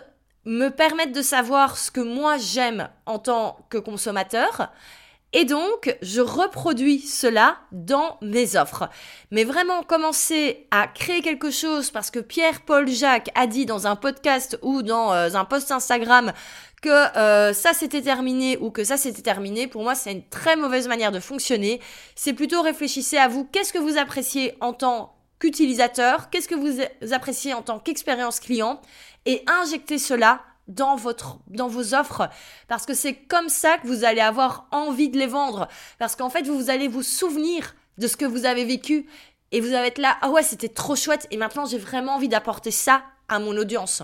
me 0.44 0.68
permettent 0.68 1.14
de 1.14 1.22
savoir 1.22 1.76
ce 1.78 1.90
que 1.90 2.00
moi 2.00 2.36
j'aime 2.38 2.88
en 3.06 3.18
tant 3.18 3.58
que 3.70 3.78
consommateur 3.78 4.70
et 5.36 5.44
donc, 5.44 5.96
je 6.00 6.20
reproduis 6.20 7.00
cela 7.00 7.56
dans 7.72 8.18
mes 8.22 8.54
offres. 8.54 8.88
Mais 9.32 9.42
vraiment 9.42 9.82
commencer 9.82 10.68
à 10.70 10.86
créer 10.86 11.22
quelque 11.22 11.50
chose 11.50 11.90
parce 11.90 12.12
que 12.12 12.20
Pierre-Paul 12.20 12.88
Jacques 12.88 13.30
a 13.34 13.48
dit 13.48 13.66
dans 13.66 13.88
un 13.88 13.96
podcast 13.96 14.56
ou 14.62 14.82
dans 14.82 15.12
euh, 15.12 15.34
un 15.34 15.44
post 15.44 15.72
Instagram 15.72 16.32
que 16.80 17.16
euh, 17.18 17.52
ça 17.52 17.72
s'était 17.72 18.02
terminé 18.02 18.58
ou 18.58 18.70
que 18.70 18.84
ça 18.84 18.96
s'était 18.96 19.22
terminé, 19.22 19.66
pour 19.66 19.82
moi 19.82 19.96
c'est 19.96 20.12
une 20.12 20.28
très 20.28 20.54
mauvaise 20.54 20.86
manière 20.86 21.10
de 21.10 21.18
fonctionner. 21.18 21.80
C'est 22.14 22.34
plutôt 22.34 22.62
réfléchissez 22.62 23.16
à 23.16 23.26
vous, 23.26 23.44
qu'est-ce 23.44 23.72
que 23.72 23.78
vous 23.78 23.98
appréciez 23.98 24.54
en 24.60 24.72
tant 24.72 25.16
qu'utilisateur, 25.40 26.30
qu'est-ce 26.30 26.46
que 26.46 26.54
vous 26.54 26.80
appréciez 27.12 27.54
en 27.54 27.62
tant 27.62 27.80
qu'expérience 27.80 28.38
client? 28.38 28.80
Et 29.26 29.42
injectez 29.48 29.98
cela 29.98 30.42
dans 30.68 30.96
votre 30.96 31.38
dans 31.48 31.68
vos 31.68 31.94
offres. 31.94 32.28
Parce 32.68 32.86
que 32.86 32.94
c'est 32.94 33.14
comme 33.14 33.48
ça 33.48 33.78
que 33.78 33.86
vous 33.86 34.04
allez 34.04 34.20
avoir 34.20 34.66
envie 34.70 35.08
de 35.08 35.18
les 35.18 35.26
vendre. 35.26 35.68
Parce 35.98 36.16
qu'en 36.16 36.30
fait 36.30 36.46
vous, 36.46 36.70
allez 36.70 36.88
vous 36.88 37.02
souvenir 37.02 37.74
de 37.98 38.06
ce 38.06 38.16
que 38.16 38.24
vous 38.24 38.44
avez 38.44 38.64
vécu. 38.64 39.06
Et 39.52 39.60
vous 39.60 39.74
allez 39.74 39.88
être 39.88 39.98
là 39.98 40.16
ah 40.20 40.30
ouais 40.30 40.42
c'était 40.42 40.68
trop 40.68 40.96
chouette. 40.96 41.26
Et 41.30 41.36
maintenant 41.36 41.66
j'ai 41.66 41.78
vraiment 41.78 42.14
envie 42.14 42.28
d'apporter 42.28 42.70
ça 42.70 43.02
à 43.28 43.38
mon 43.38 43.56
audience. 43.56 44.02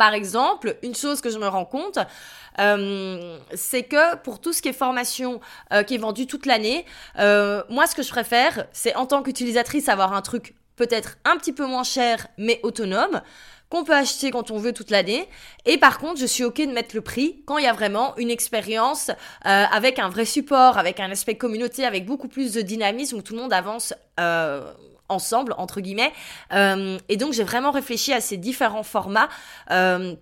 Par 0.00 0.14
exemple, 0.14 0.78
une 0.82 0.94
chose 0.94 1.20
que 1.20 1.28
je 1.28 1.38
me 1.38 1.46
rends 1.46 1.66
compte, 1.66 1.98
euh, 2.58 3.38
c'est 3.54 3.82
que 3.82 4.16
pour 4.16 4.40
tout 4.40 4.54
ce 4.54 4.62
qui 4.62 4.68
est 4.68 4.72
formation 4.72 5.40
euh, 5.74 5.82
qui 5.82 5.94
est 5.94 5.98
vendu 5.98 6.26
toute 6.26 6.46
l'année, 6.46 6.86
euh, 7.18 7.62
moi 7.68 7.86
ce 7.86 7.94
que 7.94 8.02
je 8.02 8.08
préfère, 8.08 8.66
c'est 8.72 8.94
en 8.94 9.04
tant 9.04 9.22
qu'utilisatrice 9.22 9.90
avoir 9.90 10.14
un 10.14 10.22
truc 10.22 10.54
peut-être 10.76 11.18
un 11.26 11.36
petit 11.36 11.52
peu 11.52 11.66
moins 11.66 11.84
cher 11.84 12.28
mais 12.38 12.60
autonome 12.62 13.20
qu'on 13.70 13.84
peut 13.84 13.94
acheter 13.94 14.30
quand 14.30 14.50
on 14.50 14.58
veut 14.58 14.72
toute 14.72 14.90
l'année. 14.90 15.28
Et 15.64 15.78
par 15.78 15.98
contre, 15.98 16.20
je 16.20 16.26
suis 16.26 16.44
OK 16.44 16.58
de 16.58 16.72
mettre 16.72 16.94
le 16.94 17.00
prix 17.00 17.42
quand 17.46 17.56
il 17.56 17.64
y 17.64 17.68
a 17.68 17.72
vraiment 17.72 18.16
une 18.18 18.30
expérience 18.30 19.10
euh, 19.46 19.64
avec 19.72 19.98
un 19.98 20.08
vrai 20.08 20.24
support, 20.24 20.76
avec 20.76 21.00
un 21.00 21.10
aspect 21.10 21.36
communauté, 21.36 21.86
avec 21.86 22.04
beaucoup 22.04 22.28
plus 22.28 22.52
de 22.52 22.60
dynamisme 22.60 23.16
où 23.16 23.22
tout 23.22 23.34
le 23.34 23.40
monde 23.40 23.52
avance. 23.52 23.94
Euh, 24.18 24.72
ensemble 25.08 25.56
entre 25.58 25.80
guillemets 25.80 26.12
euh, 26.52 26.96
et 27.08 27.16
donc 27.16 27.32
j'ai 27.32 27.42
vraiment 27.42 27.72
réfléchi 27.72 28.12
à 28.12 28.20
ces 28.20 28.36
différents 28.36 28.84
formats 28.84 29.28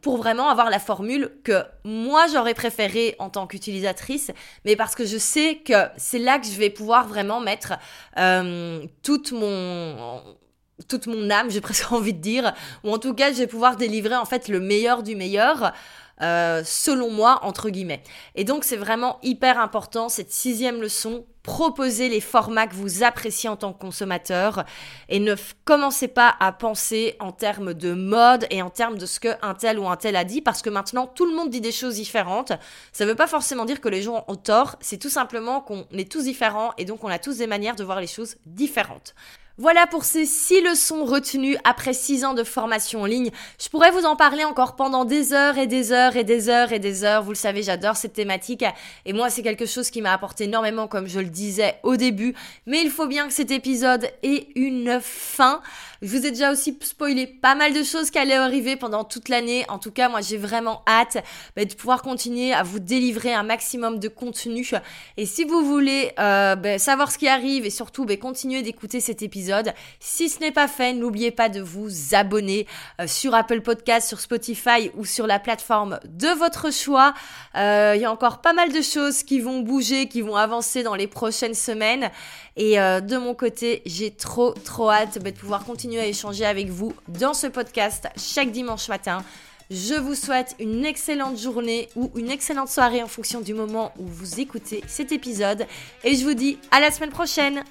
pour 0.01 0.17
vraiment 0.17 0.49
avoir 0.49 0.71
la 0.71 0.79
formule 0.79 1.31
que 1.45 1.63
moi 1.85 2.25
j'aurais 2.33 2.55
préféré 2.55 3.15
en 3.19 3.29
tant 3.29 3.47
qu'utilisatrice 3.47 4.31
mais 4.65 4.77
parce 4.77 4.95
que 4.95 5.05
je 5.05 5.19
sais 5.19 5.57
que 5.57 5.75
c'est 5.99 6.19
là 6.19 6.39
que 6.39 6.47
je 6.47 6.57
vais 6.57 6.71
pouvoir 6.71 7.07
vraiment 7.07 7.39
mettre 7.39 7.75
toute 9.03 9.33
mon 9.33 10.23
toute 10.87 11.07
mon 11.07 11.31
âme, 11.31 11.51
j'ai 11.51 11.61
presque 11.63 11.91
envie 11.93 12.15
de 12.15 12.21
dire, 12.21 12.53
ou 12.85 12.93
en 12.93 12.99
tout 12.99 13.15
cas, 13.15 13.33
je 13.33 13.39
vais 13.39 13.47
pouvoir 13.47 13.77
délivrer 13.77 14.17
en 14.17 14.25
fait 14.25 14.49
le 14.49 14.61
meilleur 14.61 15.03
du 15.03 15.17
meilleur. 15.17 15.73
Euh, 16.21 16.63
selon 16.65 17.13
moi, 17.13 17.39
entre 17.43 17.71
guillemets. 17.71 18.03
Et 18.35 18.43
donc, 18.43 18.65
c'est 18.65 18.77
vraiment 18.77 19.21
hyper 19.23 19.61
important, 19.61 20.09
cette 20.09 20.33
sixième 20.33 20.81
leçon, 20.81 21.25
proposez 21.45 22.09
les 22.09 22.21
formats 22.21 22.67
que 22.67 22.75
vous 22.75 23.05
appréciez 23.05 23.49
en 23.49 23.57
tant 23.57 23.73
que 23.73 23.79
consommateur 23.79 24.65
et 25.09 25.19
ne 25.19 25.35
commencez 25.65 26.09
pas 26.09 26.35
à 26.41 26.53
penser 26.53 27.17
en 27.21 27.33
termes 27.33 27.73
de 27.73 27.95
mode 27.95 28.47
et 28.51 28.61
en 28.63 28.69
termes 28.69 28.99
de 28.99 29.07
ce 29.07 29.19
qu'un 29.19 29.55
tel 29.55 29.79
ou 29.79 29.89
un 29.89 29.97
tel 29.97 30.17
a 30.17 30.25
dit 30.25 30.43
parce 30.43 30.61
que 30.61 30.69
maintenant 30.69 31.07
tout 31.07 31.25
le 31.25 31.35
monde 31.35 31.49
dit 31.49 31.63
des 31.63 31.73
choses 31.73 31.95
différentes. 31.95 32.53
Ça 32.93 33.05
ne 33.05 33.11
veut 33.11 33.17
pas 33.17 33.27
forcément 33.27 33.65
dire 33.65 33.81
que 33.81 33.89
les 33.89 34.03
gens 34.03 34.25
ont 34.29 34.37
tort, 34.37 34.77
c'est 34.81 34.99
tout 34.99 35.09
simplement 35.09 35.61
qu'on 35.63 35.87
est 35.93 36.11
tous 36.11 36.25
différents 36.25 36.73
et 36.77 36.85
donc 36.85 37.03
on 37.03 37.09
a 37.09 37.19
tous 37.19 37.39
des 37.39 37.47
manières 37.47 37.77
de 37.77 37.85
voir 37.85 38.01
les 38.01 38.07
choses 38.07 38.37
différentes. 38.45 39.15
Voilà 39.61 39.89
pour 39.89 40.05
ces 40.05 40.25
six 40.25 40.61
leçons 40.61 41.05
retenues 41.05 41.57
après 41.65 41.93
six 41.93 42.25
ans 42.25 42.33
de 42.33 42.45
formation 42.45 43.03
en 43.03 43.07
ligne. 43.07 43.33
Je 43.61 43.69
pourrais 43.69 43.91
vous 43.91 44.05
en 44.05 44.15
parler 44.15 44.45
encore 44.45 44.77
pendant 44.77 45.05
des 45.05 45.33
heures 45.33 45.59
et 45.59 45.67
des 45.67 45.91
heures 45.91 46.15
et 46.15 46.23
des 46.23 46.49
heures 46.49 46.73
et 46.73 46.79
des 46.79 47.03
heures. 47.03 47.25
Vous 47.25 47.33
le 47.33 47.37
savez, 47.37 47.65
j'adore 47.65 47.97
cette 47.97 48.13
thématique 48.13 48.65
et 49.05 49.13
moi 49.13 49.31
c'est 49.31 49.43
quelque 49.43 49.67
chose 49.67 49.91
qui 49.91 50.01
m'a 50.01 50.13
apporté 50.13 50.45
énormément 50.45 50.87
comme 50.87 51.09
je 51.09 51.19
le 51.19 51.27
disais 51.27 51.75
au 51.83 51.97
début. 51.97 52.37
Mais 52.67 52.81
il 52.83 52.89
faut 52.89 53.09
bien 53.09 53.27
que 53.27 53.33
cet 53.33 53.51
épisode 53.51 54.09
ait 54.23 54.47
une 54.55 55.01
fin. 55.03 55.61
Je 56.03 56.17
vous 56.17 56.25
ai 56.25 56.31
déjà 56.31 56.53
aussi 56.53 56.79
spoilé 56.81 57.27
pas 57.27 57.57
mal 57.57 57.73
de 57.73 57.83
choses 57.83 58.13
qui 58.13 58.19
allaient 58.19 58.35
arriver 58.35 58.77
pendant 58.77 59.03
toute 59.03 59.29
l'année. 59.29 59.65
En 59.69 59.81
tout 59.81 59.91
cas, 59.91 60.09
moi 60.09 60.21
j'ai 60.21 60.37
vraiment 60.37 60.83
hâte 60.87 61.17
bah, 61.57 61.65
de 61.65 61.75
pouvoir 61.75 62.03
continuer 62.03 62.53
à 62.53 62.63
vous 62.63 62.79
délivrer 62.79 63.35
un 63.35 63.43
maximum 63.43 63.99
de 63.99 64.07
contenu. 64.07 64.65
Et 65.17 65.27
si 65.27 65.43
vous 65.43 65.65
voulez 65.65 66.13
euh, 66.21 66.55
bah, 66.55 66.79
savoir 66.79 67.11
ce 67.11 67.19
qui 67.19 67.27
arrive 67.27 67.67
et 67.67 67.71
surtout 67.71 68.05
bah, 68.05 68.17
continuer 68.17 68.63
d'écouter 68.63 69.01
cet 69.01 69.23
épisode, 69.23 69.48
si 70.01 70.29
ce 70.29 70.41
n'est 70.41 70.53
pas 70.53 70.69
fait, 70.69 70.93
n'oubliez 70.93 71.31
pas 71.31 71.49
de 71.49 71.61
vous 71.61 71.89
abonner 72.13 72.67
euh, 73.01 73.07
sur 73.07 73.35
Apple 73.35 73.61
Podcast, 73.61 74.09
sur 74.09 74.21
Spotify 74.21 74.91
ou 74.97 75.05
sur 75.05 75.27
la 75.27 75.39
plateforme 75.39 75.99
de 76.05 76.29
votre 76.39 76.73
choix. 76.73 77.15
Euh, 77.57 77.93
il 77.97 78.03
y 78.03 78.05
a 78.05 78.13
encore 78.13 78.41
pas 78.41 78.53
mal 78.53 78.73
de 78.73 78.83
choses 78.83 79.23
qui 79.23 79.41
vont 79.41 79.61
bouger, 79.61 80.09
qui 80.09 80.21
vont 80.21 80.37
avancer 80.37 80.83
dans 80.83 80.95
les 80.95 81.07
prochaines 81.07 81.55
semaines. 81.55 82.11
Et 82.57 82.81
euh, 82.81 83.01
de 83.01 83.17
mon 83.17 83.35
côté, 83.35 83.83
j'ai 83.87 84.11
trop 84.11 84.53
trop 84.53 84.91
hâte 84.91 85.23
de 85.23 85.31
pouvoir 85.31 85.65
continuer 85.65 86.01
à 86.01 86.07
échanger 86.07 86.45
avec 86.45 86.69
vous 86.69 86.93
dans 87.09 87.35
ce 87.35 87.47
podcast 87.47 88.09
chaque 88.17 88.51
dimanche 88.51 88.89
matin. 88.89 89.23
Je 89.71 89.95
vous 89.95 90.15
souhaite 90.15 90.57
une 90.59 90.87
excellente 90.87 91.39
journée 91.39 91.91
ou 91.95 92.11
une 92.17 92.31
excellente 92.31 92.71
soirée 92.71 93.03
en 93.03 93.07
fonction 93.07 93.43
du 93.43 93.53
moment 93.53 93.93
où 93.99 94.07
vous 94.07 94.41
écoutez 94.41 94.83
cet 94.87 95.13
épisode. 95.13 95.67
Et 96.05 96.15
je 96.15 96.25
vous 96.25 96.33
dis 96.33 96.59
à 96.71 96.81
la 96.81 96.91
semaine 96.91 97.11
prochaine. 97.11 97.63